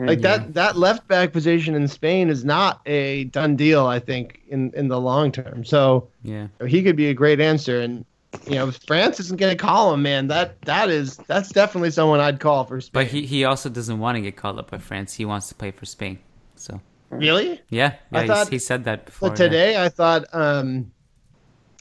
Like 0.00 0.20
that 0.22 0.54
that 0.54 0.76
left 0.76 1.06
back 1.08 1.32
position 1.32 1.74
in 1.74 1.86
Spain 1.88 2.28
is 2.30 2.44
not 2.44 2.80
a 2.86 3.24
done 3.24 3.56
deal. 3.56 3.86
I 3.86 3.98
think 3.98 4.40
in 4.48 4.72
in 4.74 4.88
the 4.88 5.00
long 5.00 5.32
term. 5.32 5.64
So 5.64 6.08
Yeah. 6.22 6.48
he 6.66 6.82
could 6.82 6.96
be 6.96 7.08
a 7.08 7.14
great 7.14 7.40
answer. 7.40 7.80
And 7.80 8.04
you 8.48 8.56
know, 8.56 8.68
if 8.68 8.78
France 8.86 9.20
isn't 9.20 9.38
going 9.38 9.56
to 9.56 9.62
call 9.62 9.94
him, 9.94 10.02
man, 10.02 10.26
that 10.28 10.60
that 10.62 10.90
is 10.90 11.16
that's 11.28 11.50
definitely 11.50 11.90
someone 11.92 12.20
I'd 12.20 12.40
call 12.40 12.64
for 12.64 12.80
Spain. 12.80 13.04
But 13.04 13.06
he, 13.06 13.26
he 13.26 13.44
also 13.44 13.68
doesn't 13.68 13.98
want 13.98 14.16
to 14.16 14.20
get 14.22 14.36
called 14.36 14.58
up 14.58 14.70
by 14.70 14.78
France. 14.78 15.14
He 15.14 15.24
wants 15.24 15.48
to 15.48 15.54
play 15.54 15.70
for 15.70 15.86
Spain. 15.86 16.18
So 16.56 16.80
really. 17.10 17.60
yeah, 17.70 17.94
I 18.12 18.18
yeah 18.18 18.22
he's- 18.22 18.26
thought- 18.28 18.48
he 18.52 18.58
said 18.58 18.84
that 18.84 19.06
before. 19.06 19.30
But 19.30 19.38
yeah. 19.38 19.44
today 19.46 19.84
I 19.84 19.88
thought 19.88 20.24
um, 20.32 20.90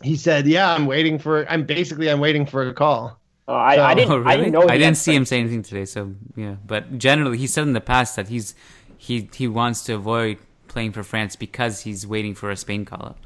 he 0.03 0.15
said, 0.15 0.45
"Yeah, 0.45 0.71
I'm 0.73 0.85
waiting 0.85 1.17
for. 1.17 1.49
I'm 1.49 1.65
basically 1.65 2.09
I'm 2.09 2.19
waiting 2.19 2.45
for 2.45 2.67
a 2.67 2.73
call." 2.73 3.19
Uh, 3.47 3.51
I, 3.51 3.91
I 3.91 3.93
didn't. 3.93 4.11
Oh, 4.11 4.17
really? 4.17 4.31
I 4.31 4.37
didn't 4.37 4.53
know. 4.53 4.69
I 4.69 4.77
didn't 4.77 4.95
see 4.97 5.13
him 5.13 5.25
say 5.25 5.39
anything 5.39 5.63
today. 5.63 5.85
So 5.85 6.13
yeah, 6.35 6.55
but 6.65 6.97
generally, 6.97 7.37
he 7.37 7.47
said 7.47 7.63
in 7.63 7.73
the 7.73 7.81
past 7.81 8.15
that 8.15 8.29
he's 8.29 8.55
he 8.97 9.29
he 9.33 9.47
wants 9.47 9.83
to 9.85 9.93
avoid 9.95 10.37
playing 10.67 10.93
for 10.93 11.03
France 11.03 11.35
because 11.35 11.81
he's 11.81 12.07
waiting 12.07 12.35
for 12.35 12.49
a 12.51 12.55
Spain 12.55 12.85
call 12.85 13.05
up. 13.05 13.19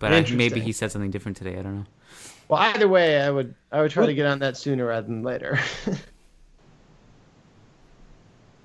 But 0.00 0.12
I, 0.12 0.26
maybe 0.34 0.60
he 0.60 0.72
said 0.72 0.90
something 0.92 1.10
different 1.10 1.36
today. 1.36 1.56
I 1.56 1.62
don't 1.62 1.76
know. 1.76 1.86
Well, 2.48 2.60
either 2.60 2.88
way, 2.88 3.20
I 3.20 3.30
would 3.30 3.54
I 3.70 3.80
would 3.80 3.90
try 3.90 4.06
to 4.06 4.14
get 4.14 4.26
on 4.26 4.40
that 4.40 4.56
sooner 4.56 4.86
rather 4.86 5.06
than 5.06 5.22
later. 5.22 5.58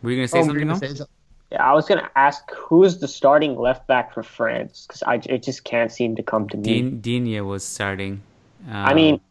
Were 0.01 0.11
you 0.11 0.17
gonna 0.17 0.27
say 0.27 0.39
Oh, 0.39 0.43
something? 0.43 0.55
we're 0.55 0.65
gonna 0.65 0.79
say 0.79 0.87
something. 0.87 1.07
Yeah, 1.51 1.69
I 1.69 1.73
was 1.73 1.87
gonna 1.87 2.09
ask 2.15 2.49
who's 2.51 2.99
the 2.99 3.07
starting 3.07 3.57
left 3.57 3.87
back 3.87 4.13
for 4.13 4.23
France 4.23 4.85
because 4.87 5.03
I 5.03 5.15
it 5.25 5.43
just 5.43 5.63
can't 5.63 5.91
seem 5.91 6.15
to 6.15 6.23
come 6.23 6.47
to 6.49 6.57
me. 6.57 6.63
Dean 6.63 7.01
Digne 7.01 7.41
was 7.41 7.63
starting. 7.63 8.21
Um, 8.67 8.75
I 8.75 8.93
mean, 8.93 9.21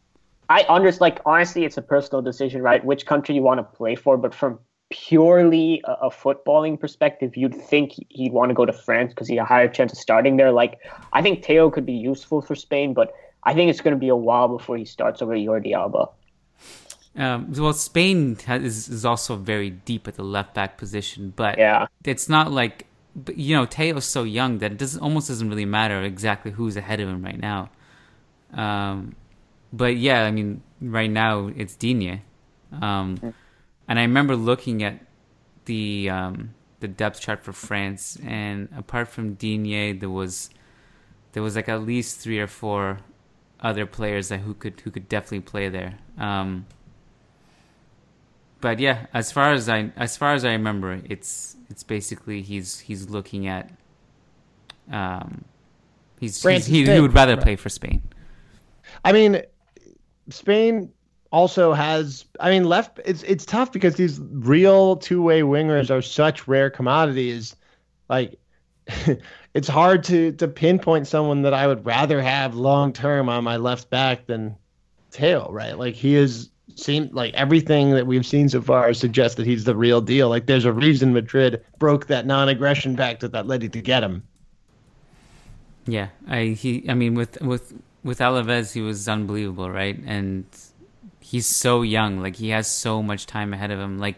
I 0.49 0.63
understand. 0.63 1.01
Like 1.01 1.21
honestly, 1.27 1.65
it's 1.65 1.77
a 1.77 1.83
personal 1.83 2.23
decision, 2.23 2.63
right? 2.63 2.85
Which 2.85 3.07
country 3.07 3.35
you 3.35 3.43
want 3.43 3.59
to 3.59 3.65
play 3.65 3.95
for, 3.95 4.17
but 4.17 4.35
from 4.35 4.59
purely 4.91 5.83
a, 5.85 6.07
a 6.07 6.11
footballing 6.11 6.81
perspective, 6.81 7.37
you'd 7.37 7.55
think 7.55 7.93
he'd 8.09 8.33
want 8.33 8.51
to 8.51 8.55
go 8.55 8.65
to 8.65 8.73
France 8.73 9.13
because 9.13 9.29
he 9.29 9.37
had 9.37 9.43
a 9.43 9.47
higher 9.47 9.69
chance 9.69 9.93
of 9.93 9.99
starting 9.99 10.37
there. 10.37 10.51
Like 10.53 10.79
I 11.13 11.23
think 11.23 11.45
Theo 11.45 11.71
could 11.71 11.87
be 11.87 11.93
useful 11.93 12.41
for 12.41 12.55
Spain, 12.55 12.95
but 12.95 13.13
I 13.45 13.55
think 13.55 13.71
it's 13.71 13.81
going 13.81 13.95
to 13.95 14.01
be 14.01 14.09
a 14.09 14.17
while 14.17 14.49
before 14.49 14.77
he 14.77 14.85
starts 14.85 15.23
over 15.23 15.35
Jordi 15.35 15.73
Alba. 15.75 16.09
Um, 17.17 17.53
well, 17.55 17.73
Spain 17.73 18.37
has, 18.47 18.63
is, 18.63 18.89
is 18.89 19.05
also 19.05 19.37
very 19.37 19.71
deep 19.71 20.07
at 20.07 20.15
the 20.15 20.23
left 20.23 20.55
back 20.55 20.79
position, 20.79 21.33
but 21.35 21.59
Yeah. 21.59 21.87
it's 22.05 22.29
not 22.29 22.53
like 22.53 22.87
you 23.35 23.57
know 23.57 23.67
Theo's 23.67 24.05
so 24.05 24.23
young 24.23 24.59
that 24.59 24.73
it 24.73 24.79
doesn't 24.79 25.03
almost 25.03 25.29
doesn't 25.29 25.49
really 25.49 25.65
matter 25.65 26.03
exactly 26.03 26.53
who's 26.53 26.77
ahead 26.77 27.01
of 27.01 27.09
him 27.09 27.23
right 27.23 27.39
now. 27.39 27.71
Um, 28.55 29.17
but 29.73 29.97
yeah, 29.97 30.25
I 30.25 30.31
mean, 30.31 30.63
right 30.81 31.11
now 31.11 31.51
it's 31.55 31.75
Digne, 31.75 32.23
um, 32.81 33.35
and 33.87 33.99
I 33.99 34.03
remember 34.03 34.37
looking 34.37 34.83
at 34.83 35.01
the 35.65 36.11
um, 36.11 36.55
the 36.81 36.89
depth 36.89 37.21
chart 37.21 37.45
for 37.45 37.53
France, 37.53 38.19
and 38.25 38.69
apart 38.77 39.09
from 39.09 39.35
Digne, 39.35 39.93
there 39.93 40.11
was 40.11 40.51
there 41.33 41.43
was 41.43 41.57
like 41.57 41.69
at 41.69 41.83
least 41.83 42.21
three 42.21 42.39
or 42.39 42.47
four 42.47 42.99
other 43.61 43.87
players 43.87 44.29
that 44.29 44.41
who 44.41 44.55
could 44.55 44.81
who 44.81 44.91
could 44.91 45.09
definitely 45.09 45.41
play 45.41 45.69
there. 45.69 45.99
Um, 46.19 46.67
but 48.61 48.79
yeah, 48.79 49.07
as 49.15 49.33
far 49.33 49.53
as 49.53 49.69
I 49.69 49.93
as 49.97 50.17
far 50.17 50.35
as 50.35 50.45
I 50.45 50.53
remember, 50.53 51.01
it's 51.05 51.57
it's 51.69 51.83
basically 51.83 52.43
he's 52.43 52.81
he's 52.81 53.09
looking 53.09 53.47
at 53.47 53.71
um 54.91 55.45
he's, 56.19 56.43
he's 56.43 56.67
he, 56.67 56.85
he 56.85 57.01
would 57.01 57.15
rather 57.15 57.37
play 57.37 57.57
for 57.57 57.69
Spain. 57.69 58.03
I 59.05 59.13
mean, 59.13 59.43
Spain 60.31 60.91
also 61.31 61.73
has. 61.73 62.25
I 62.41 62.51
mean, 62.51 62.65
left. 62.65 63.01
It's 63.05 63.23
it's 63.23 63.45
tough 63.45 63.73
because 63.73 63.97
these 63.97 64.21
real 64.21 64.97
two 64.97 65.23
way 65.23 65.43
wingers 65.43 65.91
are 65.91 66.03
such 66.03 66.49
rare 66.49 66.71
commodities. 66.71 67.57
Like, 68.09 68.39
it's 69.55 69.69
hard 69.69 70.05
to 70.05 70.33
to 70.33 70.49
pinpoint 70.49 71.07
someone 71.07 71.43
that 71.43 71.55
I 71.55 71.67
would 71.67 71.85
rather 71.85 72.23
have 72.23 72.55
long 72.55 72.93
term 72.93 73.29
on 73.29 73.45
my 73.45 73.57
left 73.57 73.91
back 73.91 74.27
than 74.27 74.57
Theo. 75.11 75.51
Right? 75.51 75.79
Like 75.79 75.95
he 75.95 76.15
is. 76.15 76.51
Seemed 76.77 77.13
like 77.13 77.35
everything 77.35 77.91
that 77.93 78.07
we've 78.07 78.27
seen 78.27 78.49
so 78.49 78.61
far 78.61 78.95
suggests 78.95 79.37
that 79.37 79.47
he's 79.47 79.65
the 79.65 79.75
real 79.75 80.01
deal. 80.01 80.29
Like 80.29 80.47
there's 80.47 80.67
a 80.67 80.73
reason 80.73 81.13
Madrid 81.13 81.65
broke 81.79 82.07
that 82.07 82.25
non-aggression 82.25 82.95
pact 82.95 83.23
with 83.23 83.33
Atleti 83.33 83.73
to 83.73 83.81
get 83.81 84.05
him. 84.05 84.23
Yeah, 85.89 86.09
I 86.29 86.49
he 86.49 86.85
I 86.89 86.95
mean 86.95 87.15
with 87.15 87.41
with 87.41 87.73
with 88.03 88.19
Alaves 88.19 88.73
he 88.73 88.81
was 88.81 89.09
unbelievable, 89.09 89.71
right? 89.71 89.99
And 90.07 90.47
he's 91.21 91.47
so 91.47 91.83
young, 91.83 92.21
like 92.21 92.37
he 92.37 92.51
has 92.51 92.67
so 92.67 93.03
much 93.03 93.27
time 93.27 93.53
ahead 93.53 93.71
of 93.71 93.79
him. 93.79 93.99
Like 93.99 94.17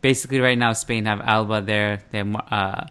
basically 0.00 0.40
right 0.40 0.58
now 0.58 0.72
Spain 0.72 1.06
have 1.06 1.20
Alba 1.20 1.62
there, 1.62 2.00
they 2.10 2.18
have 2.18 2.34
uh 2.50 2.84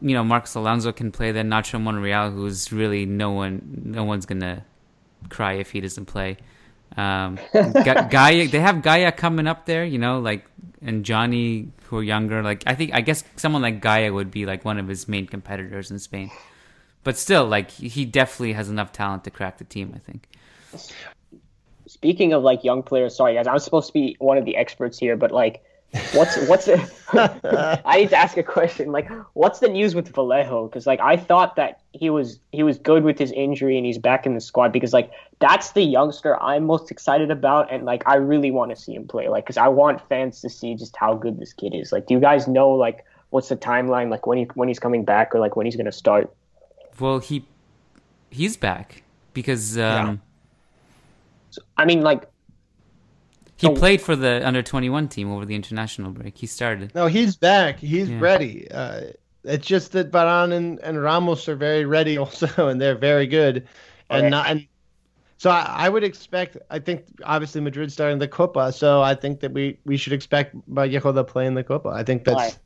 you 0.00 0.14
know 0.14 0.24
Marcos 0.24 0.54
Alonso 0.54 0.92
can 0.92 1.12
play 1.12 1.32
there, 1.32 1.44
Nacho 1.44 1.80
Monreal 1.80 2.30
who's 2.32 2.72
really 2.72 3.06
no 3.06 3.32
one 3.32 3.82
no 3.84 4.04
one's 4.04 4.26
going 4.26 4.40
to 4.40 4.64
cry 5.28 5.54
if 5.54 5.70
he 5.70 5.80
doesn't 5.80 6.06
play. 6.06 6.36
Um 6.96 7.36
Ga- 7.52 8.08
Gayà 8.08 8.50
they 8.50 8.60
have 8.60 8.76
Gayà 8.76 9.16
coming 9.16 9.46
up 9.46 9.66
there, 9.66 9.84
you 9.84 9.98
know, 9.98 10.20
like 10.20 10.46
and 10.82 11.04
Jonny 11.04 11.68
who 11.84 11.98
are 11.98 12.02
younger, 12.02 12.42
like 12.42 12.64
I 12.66 12.74
think 12.74 12.92
I 12.92 13.00
guess 13.00 13.24
someone 13.36 13.62
like 13.62 13.80
Gayà 13.80 14.12
would 14.12 14.30
be 14.30 14.46
like 14.46 14.64
one 14.64 14.78
of 14.78 14.88
his 14.88 15.08
main 15.08 15.26
competitors 15.26 15.90
in 15.90 15.98
Spain 15.98 16.30
but 17.08 17.16
still, 17.16 17.46
like 17.46 17.70
he 17.70 18.04
definitely 18.04 18.52
has 18.52 18.68
enough 18.68 18.92
talent 18.92 19.24
to 19.24 19.30
crack 19.30 19.56
the 19.56 19.64
team. 19.64 19.94
I 19.96 19.98
think. 19.98 20.28
Speaking 21.86 22.34
of 22.34 22.42
like 22.42 22.64
young 22.64 22.82
players, 22.82 23.16
sorry 23.16 23.32
guys, 23.32 23.46
I'm 23.46 23.60
supposed 23.60 23.86
to 23.86 23.94
be 23.94 24.14
one 24.18 24.36
of 24.36 24.44
the 24.44 24.58
experts 24.58 24.98
here, 24.98 25.16
but 25.16 25.32
like, 25.32 25.64
what's 26.12 26.36
what's? 26.48 26.68
I 27.14 27.96
need 27.96 28.10
to 28.10 28.16
ask 28.18 28.36
a 28.36 28.42
question. 28.42 28.92
Like, 28.92 29.10
what's 29.32 29.60
the 29.60 29.70
news 29.70 29.94
with 29.94 30.14
Vallejo? 30.14 30.68
Because 30.68 30.86
like 30.86 31.00
I 31.00 31.16
thought 31.16 31.56
that 31.56 31.80
he 31.92 32.10
was 32.10 32.40
he 32.52 32.62
was 32.62 32.76
good 32.76 33.04
with 33.04 33.18
his 33.18 33.32
injury 33.32 33.78
and 33.78 33.86
he's 33.86 33.96
back 33.96 34.26
in 34.26 34.34
the 34.34 34.40
squad 34.42 34.70
because 34.70 34.92
like 34.92 35.10
that's 35.38 35.72
the 35.72 35.80
youngster 35.80 36.38
I'm 36.42 36.66
most 36.66 36.90
excited 36.90 37.30
about 37.30 37.72
and 37.72 37.86
like 37.86 38.02
I 38.04 38.16
really 38.16 38.50
want 38.50 38.70
to 38.70 38.76
see 38.76 38.94
him 38.94 39.08
play. 39.08 39.30
Like, 39.30 39.46
because 39.46 39.56
I 39.56 39.68
want 39.68 40.06
fans 40.10 40.42
to 40.42 40.50
see 40.50 40.74
just 40.74 40.94
how 40.94 41.14
good 41.14 41.40
this 41.40 41.54
kid 41.54 41.74
is. 41.74 41.90
Like, 41.90 42.06
do 42.06 42.12
you 42.12 42.20
guys 42.20 42.46
know 42.46 42.68
like 42.68 43.06
what's 43.30 43.48
the 43.48 43.56
timeline? 43.56 44.10
Like 44.10 44.26
when 44.26 44.36
he 44.36 44.44
when 44.52 44.68
he's 44.68 44.78
coming 44.78 45.06
back 45.06 45.34
or 45.34 45.38
like 45.38 45.56
when 45.56 45.64
he's 45.64 45.76
gonna 45.76 45.90
start? 45.90 46.30
Well, 47.00 47.18
he 47.20 47.44
he's 48.30 48.56
back 48.56 49.02
because 49.34 49.78
um, 49.78 50.20
I 51.76 51.84
mean, 51.84 52.02
like 52.02 52.24
he 53.56 53.66
So- 53.66 53.74
played 53.74 54.00
for 54.00 54.16
the 54.16 54.46
under 54.46 54.62
twenty 54.62 54.88
one 54.90 55.08
team 55.08 55.30
over 55.30 55.44
the 55.44 55.54
international 55.54 56.10
break. 56.12 56.36
He 56.38 56.46
started. 56.46 56.94
No, 56.94 57.06
he's 57.06 57.36
back. 57.36 57.78
He's 57.80 58.08
Yeah. 58.10 58.20
ready. 58.20 58.70
Uh, 58.70 59.02
it's 59.44 59.66
just 59.66 59.92
that 59.92 60.10
Varane 60.10 60.52
and, 60.52 60.78
and 60.80 61.00
Ramos 61.00 61.48
are 61.48 61.56
very 61.56 61.84
ready 61.84 62.18
also, 62.24 62.68
and 62.68 62.80
they're 62.80 62.96
very 62.98 63.26
good. 63.26 63.66
And 64.10 64.22
Okay. 64.26 64.30
not 64.30 64.46
and 64.48 64.66
So 65.38 65.50
I, 65.50 65.62
I 65.86 65.88
would 65.88 66.02
expect. 66.04 66.56
I 66.70 66.78
think 66.80 67.04
obviously 67.24 67.60
Madrid 67.60 67.92
starting 67.92 68.18
the 68.18 68.26
Copa, 68.28 68.72
so 68.72 69.00
I 69.02 69.14
think 69.14 69.40
that 69.40 69.52
we 69.52 69.78
we 69.84 69.96
should 69.96 70.12
expect 70.12 70.54
Vallejo 70.68 71.12
to 71.12 71.24
play 71.24 71.46
in 71.46 71.54
the 71.54 71.62
Copa. 71.64 71.90
I 71.90 72.02
think 72.02 72.24
that's 72.24 72.36
Right. 72.36 72.58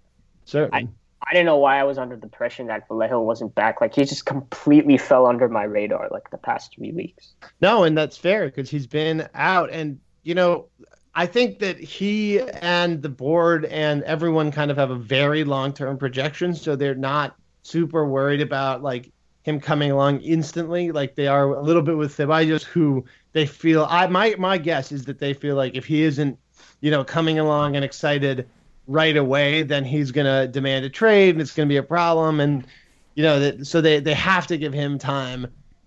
certain. 0.46 0.74
I 0.74 0.88
didn't 1.32 1.46
know 1.46 1.58
why 1.58 1.78
I 1.78 1.84
was 1.84 1.98
under 1.98 2.16
the 2.16 2.24
impression 2.24 2.66
that 2.66 2.88
Vallejo 2.88 3.20
wasn't 3.20 3.54
back. 3.54 3.80
Like 3.80 3.94
he 3.94 4.04
just 4.04 4.26
completely 4.26 4.98
fell 4.98 5.26
under 5.26 5.48
my 5.48 5.64
radar 5.64 6.08
like 6.10 6.30
the 6.30 6.38
past 6.38 6.74
three 6.74 6.92
weeks. 6.92 7.32
No, 7.60 7.84
and 7.84 7.96
that's 7.96 8.16
fair 8.16 8.46
because 8.46 8.68
he's 8.68 8.86
been 8.86 9.28
out. 9.34 9.70
And, 9.70 10.00
you 10.22 10.34
know, 10.34 10.66
I 11.14 11.26
think 11.26 11.58
that 11.60 11.78
he 11.78 12.40
and 12.40 13.02
the 13.02 13.08
board 13.08 13.66
and 13.66 14.02
everyone 14.04 14.50
kind 14.50 14.70
of 14.70 14.76
have 14.76 14.90
a 14.90 14.96
very 14.96 15.44
long 15.44 15.72
term 15.72 15.98
projection. 15.98 16.54
So 16.54 16.76
they're 16.76 16.94
not 16.94 17.36
super 17.62 18.06
worried 18.06 18.40
about 18.40 18.82
like 18.82 19.12
him 19.42 19.60
coming 19.60 19.90
along 19.90 20.20
instantly 20.20 20.92
like 20.92 21.14
they 21.14 21.26
are 21.26 21.50
a 21.54 21.62
little 21.62 21.82
bit 21.82 21.96
with 21.96 22.16
Ceballos, 22.16 22.62
who 22.62 23.04
they 23.32 23.46
feel 23.46 23.86
I 23.88 24.06
my 24.06 24.34
my 24.38 24.58
guess 24.58 24.92
is 24.92 25.04
that 25.06 25.18
they 25.18 25.34
feel 25.34 25.56
like 25.56 25.74
if 25.76 25.84
he 25.84 26.02
isn't, 26.02 26.38
you 26.80 26.90
know, 26.90 27.04
coming 27.04 27.38
along 27.38 27.76
and 27.76 27.84
excited 27.84 28.48
right 28.86 29.16
away, 29.16 29.62
then 29.62 29.84
he's 29.84 30.10
gonna 30.12 30.48
demand 30.48 30.84
a 30.84 30.90
trade 30.90 31.30
and 31.30 31.40
it's 31.40 31.54
gonna 31.54 31.68
be 31.68 31.76
a 31.76 31.82
problem. 31.82 32.40
And 32.40 32.66
you 33.14 33.22
know, 33.22 33.40
that 33.40 33.66
so 33.66 33.80
they, 33.80 34.00
they 34.00 34.14
have 34.14 34.46
to 34.48 34.58
give 34.58 34.72
him 34.72 34.98
time. 34.98 35.46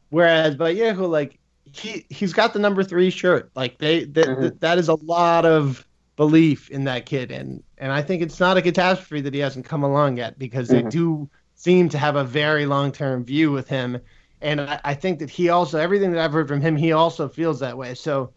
Whereas 0.09 0.55
but 0.55 0.75
Vallejo, 0.75 1.07
like 1.07 1.39
he 1.65 2.05
he's 2.09 2.33
got 2.33 2.53
the 2.53 2.59
number 2.59 2.83
three 2.83 3.09
shirt. 3.09 3.51
Like 3.55 3.77
they 3.79 4.05
that 4.05 4.27
Mhm. 4.29 4.59
that 4.59 4.77
is 4.77 4.87
a 4.89 4.95
lot 4.95 5.45
of 5.45 5.85
belief 6.15 6.69
in 6.69 6.85
that 6.85 7.05
kid, 7.05 7.31
and 7.31 7.63
and 7.77 7.91
I 7.91 8.01
think 8.01 8.21
it's 8.21 8.39
not 8.39 8.57
a 8.57 8.61
catastrophe 8.61 9.21
that 9.21 9.33
he 9.33 9.39
hasn't 9.41 9.65
come 9.65 9.83
along 9.83 10.17
yet 10.17 10.39
because 10.39 10.69
they 10.69 10.83
Mhm. 10.83 10.89
do 10.89 11.29
seem 11.55 11.89
to 11.89 11.97
have 11.97 12.15
a 12.15 12.23
very 12.23 12.65
long 12.65 12.91
term 12.91 13.25
view 13.25 13.51
with 13.51 13.67
him, 13.67 13.99
and 14.41 14.61
I, 14.61 14.79
I 14.85 14.93
think 14.93 15.19
that 15.19 15.29
he 15.29 15.49
also 15.49 15.79
everything 15.79 16.11
that 16.11 16.23
I've 16.23 16.33
heard 16.33 16.47
from 16.47 16.61
him, 16.61 16.75
he 16.77 16.91
also 16.93 17.27
feels 17.29 17.59
that 17.61 17.77
way. 17.77 17.95
So. 17.95 18.34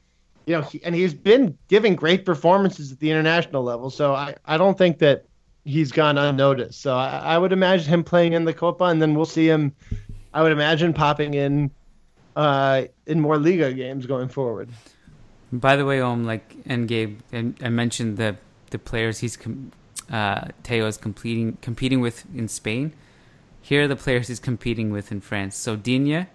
You 0.48 0.54
know, 0.54 0.62
he, 0.62 0.82
and 0.82 0.94
he's 0.94 1.12
been 1.12 1.58
giving 1.68 1.94
great 1.94 2.24
performances 2.24 2.90
at 2.90 2.98
the 3.00 3.10
international 3.10 3.62
level. 3.62 3.90
So 3.90 4.14
I, 4.14 4.34
I 4.46 4.56
don't 4.56 4.78
think 4.78 4.98
that 5.00 5.26
he's 5.66 5.92
gone 5.92 6.16
unnoticed. 6.16 6.80
So 6.80 6.96
I, 6.96 7.18
I 7.18 7.38
would 7.38 7.52
imagine 7.52 7.86
him 7.86 8.02
playing 8.02 8.32
in 8.32 8.46
the 8.46 8.54
Copa, 8.54 8.84
and 8.84 9.02
then 9.02 9.14
we'll 9.14 9.26
see 9.26 9.46
him. 9.46 9.74
I 10.32 10.42
would 10.42 10.52
imagine 10.52 10.94
popping 10.94 11.34
in 11.34 11.70
uh, 12.34 12.84
in 13.06 13.20
more 13.20 13.36
Liga 13.38 13.74
games 13.74 14.06
going 14.06 14.28
forward. 14.28 14.70
By 15.52 15.76
the 15.76 15.84
way, 15.84 16.00
um, 16.00 16.24
like 16.24 16.56
and 16.64 16.88
Gabe, 16.88 17.20
and 17.30 17.54
I 17.62 17.68
mentioned 17.68 18.16
the 18.16 18.36
the 18.70 18.78
players 18.78 19.18
he's 19.18 19.36
com- 19.36 19.72
uh, 20.10 20.48
Theo 20.64 20.86
is 20.86 20.96
competing 20.96 21.58
competing 21.60 22.00
with 22.00 22.24
in 22.34 22.48
Spain. 22.48 22.94
Here 23.60 23.82
are 23.82 23.88
the 23.88 23.96
players 23.96 24.28
he's 24.28 24.40
competing 24.40 24.90
with 24.92 25.12
in 25.12 25.20
France. 25.20 25.56
So 25.56 25.76
Digne, 25.76 26.26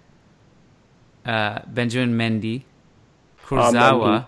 uh, 1.26 1.60
Benjamin 1.66 2.16
Mendy, 2.16 2.66
Kurzawa, 3.46 4.28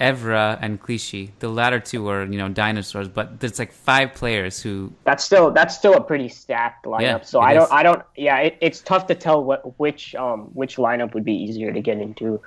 Evra, 0.00 0.58
and 0.60 0.80
Clichy. 0.80 1.32
The 1.38 1.48
latter 1.48 1.80
two 1.80 2.08
are 2.08 2.24
you 2.24 2.38
know 2.38 2.48
dinosaurs, 2.48 3.08
but 3.08 3.40
there's 3.40 3.58
like 3.58 3.72
five 3.72 4.14
players 4.14 4.60
who 4.60 4.92
That's 5.04 5.24
still 5.24 5.50
that's 5.50 5.76
still 5.76 5.94
a 5.94 6.00
pretty 6.00 6.28
stacked 6.28 6.84
lineup. 6.84 7.00
Yeah, 7.00 7.20
so 7.22 7.40
it 7.40 7.44
I 7.44 7.54
don't. 7.54 7.72
I 7.72 7.82
don't 7.82 8.02
yeah 8.16 8.38
it, 8.38 8.58
it's 8.60 8.80
tough 8.80 9.06
to 9.08 9.14
tell 9.14 9.42
what 9.42 9.78
which 9.78 10.14
um 10.14 10.50
which 10.52 10.76
lineup 10.76 11.14
would 11.14 11.24
be 11.24 11.34
easier 11.34 11.72
to 11.72 11.80
get 11.80 11.98
into. 11.98 12.40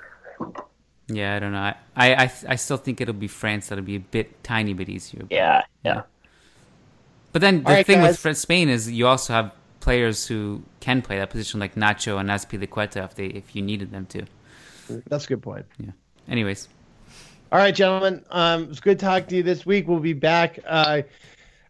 Yeah, 1.12 1.34
I 1.34 1.38
don't 1.38 1.52
know. 1.52 1.58
I, 1.58 1.74
I, 1.96 2.14
I, 2.24 2.32
I 2.48 2.56
still 2.56 2.76
think 2.76 3.00
it'll 3.00 3.14
be 3.14 3.28
France 3.28 3.68
that'll 3.68 3.84
be 3.84 3.96
a 3.96 4.00
bit, 4.00 4.42
tiny 4.44 4.74
bit 4.74 4.88
easier. 4.88 5.24
Yeah, 5.28 5.62
yeah. 5.84 6.02
But 7.32 7.42
then 7.42 7.62
the 7.62 7.68
All 7.68 7.74
right, 7.74 7.86
thing 7.86 8.00
guys. 8.00 8.22
with 8.22 8.38
Spain 8.38 8.68
is 8.68 8.90
you 8.90 9.06
also 9.06 9.32
have 9.32 9.52
players 9.80 10.26
who 10.26 10.62
can 10.80 11.02
play 11.02 11.18
that 11.18 11.30
position, 11.30 11.60
like 11.60 11.74
Nacho 11.74 12.18
and 12.20 12.28
Azpilicueta, 12.28 13.04
if 13.04 13.14
they 13.14 13.26
if 13.26 13.54
you 13.56 13.62
needed 13.62 13.92
them 13.92 14.06
to. 14.06 14.24
That's 15.08 15.24
a 15.24 15.28
good 15.28 15.42
point. 15.42 15.66
Yeah. 15.78 15.90
Anyways, 16.28 16.68
All 17.52 17.58
right, 17.58 17.74
gentlemen. 17.74 18.24
Um, 18.30 18.64
it 18.64 18.68
was 18.68 18.80
good 18.80 18.98
talking 19.00 19.28
to 19.28 19.36
you 19.36 19.42
this 19.42 19.66
week. 19.66 19.88
We'll 19.88 19.98
be 20.00 20.12
back. 20.12 20.58
Uh, 20.66 21.02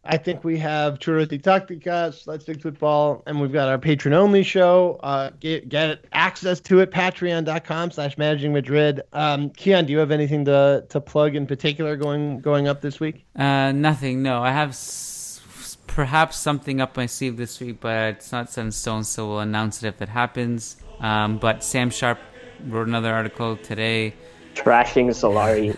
I 0.03 0.16
think 0.16 0.45
we 0.45 0.59
have 0.59 0.99
Churros 0.99 1.31
y 1.31 1.37
Tacticas, 1.39 2.27
Let's 2.27 2.45
Stick 2.45 2.62
Football, 2.62 3.23
and 3.27 3.39
we've 3.41 3.53
got 3.53 3.68
our 3.68 3.79
patron 3.79 4.14
only 4.14 4.43
show. 4.43 4.99
Uh, 5.03 5.31
get, 5.41 5.68
get 5.68 6.05
access 6.12 6.59
to 6.61 6.81
it, 6.81 6.91
patreon.com 6.91 7.91
slash 7.91 8.16
managing 8.16 8.53
Madrid. 8.55 9.03
Um, 9.12 9.51
Kiyan, 9.51 9.87
do 9.87 9.93
you 9.93 9.99
have 9.99 10.11
anything 10.11 10.47
to, 10.47 10.87
to 10.89 11.01
plug 11.03 11.37
in 11.37 11.47
particular 11.47 11.97
going 11.97 12.41
going 12.41 12.66
up 12.66 12.81
this 12.81 12.99
week? 12.99 13.25
uh, 13.37 13.73
nothing. 13.73 14.23
No, 14.23 14.43
I 14.43 14.53
have 14.53 14.71
s- 14.71 15.77
perhaps 15.87 16.39
something 16.39 16.81
up 16.81 16.97
my 16.97 17.05
sleeve 17.07 17.37
this 17.37 17.61
week, 17.61 17.81
but 17.81 18.14
it's 18.14 18.33
not 18.33 18.51
set 18.51 18.64
in 18.64 18.73
stone, 18.73 19.05
so 19.05 19.29
we'll 19.29 19.41
announce 19.41 19.83
it 19.83 19.89
if 19.89 20.01
it 20.01 20.09
happens. 20.09 20.77
Um, 21.01 21.37
but 21.39 21.62
Sam 21.62 21.91
Sharp 21.91 22.18
wrote 22.69 22.89
another 22.89 23.13
article 23.13 23.57
today. 23.57 24.15
Trashing 24.55 25.09
Solari. 25.09 25.77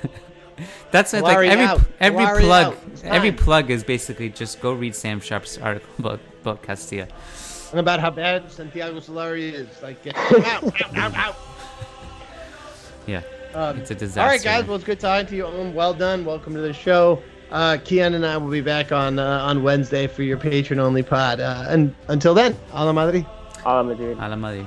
That's 0.90 1.14
it. 1.14 1.22
Like 1.22 1.36
every 1.48 1.64
out. 1.64 1.80
every 2.00 2.24
Solari 2.24 2.40
plug, 2.40 2.76
every 3.04 3.32
plug 3.32 3.70
is 3.70 3.82
basically 3.84 4.28
just 4.28 4.60
go 4.60 4.72
read 4.72 4.94
Sam 4.94 5.20
Sharp's 5.20 5.58
article 5.58 5.88
about 5.98 6.20
about 6.42 6.62
Castilla. 6.62 7.08
And 7.70 7.80
about 7.80 8.00
how 8.00 8.10
bad 8.10 8.50
Santiago 8.52 9.00
Solari 9.00 9.52
is. 9.52 9.68
Like, 9.82 10.02
get 10.04 10.14
out, 10.18 10.34
out, 10.44 10.96
out, 10.96 11.14
out. 11.16 11.36
Yeah, 13.06 13.22
Um, 13.54 13.78
it's 13.78 13.90
a 13.90 13.94
disaster. 13.94 14.20
All 14.20 14.26
right, 14.28 14.42
guys. 14.42 14.66
Well, 14.66 14.76
it's 14.76 14.84
good 14.84 15.00
talking 15.00 15.26
to 15.28 15.36
you. 15.36 15.46
Um, 15.46 15.74
well 15.74 15.94
done. 15.94 16.24
Welcome 16.26 16.54
to 16.54 16.60
the 16.60 16.74
show. 16.74 17.22
Uh, 17.50 17.78
Kiyan 17.78 18.14
and 18.14 18.24
I 18.26 18.36
will 18.36 18.50
be 18.50 18.60
back 18.60 18.92
on 18.92 19.18
uh, 19.18 19.40
on 19.42 19.62
Wednesday 19.62 20.06
for 20.06 20.22
your 20.22 20.36
patron 20.38 20.78
only 20.80 21.02
pod. 21.02 21.40
Uh, 21.40 21.64
and 21.68 21.94
until 22.08 22.34
then, 22.34 22.56
a 22.72 22.84
la 22.84 22.92
madre. 22.92 23.26
Hala 23.62 23.84
Madrid. 23.84 24.18
Hala 24.18 24.36
Madrid. 24.36 24.66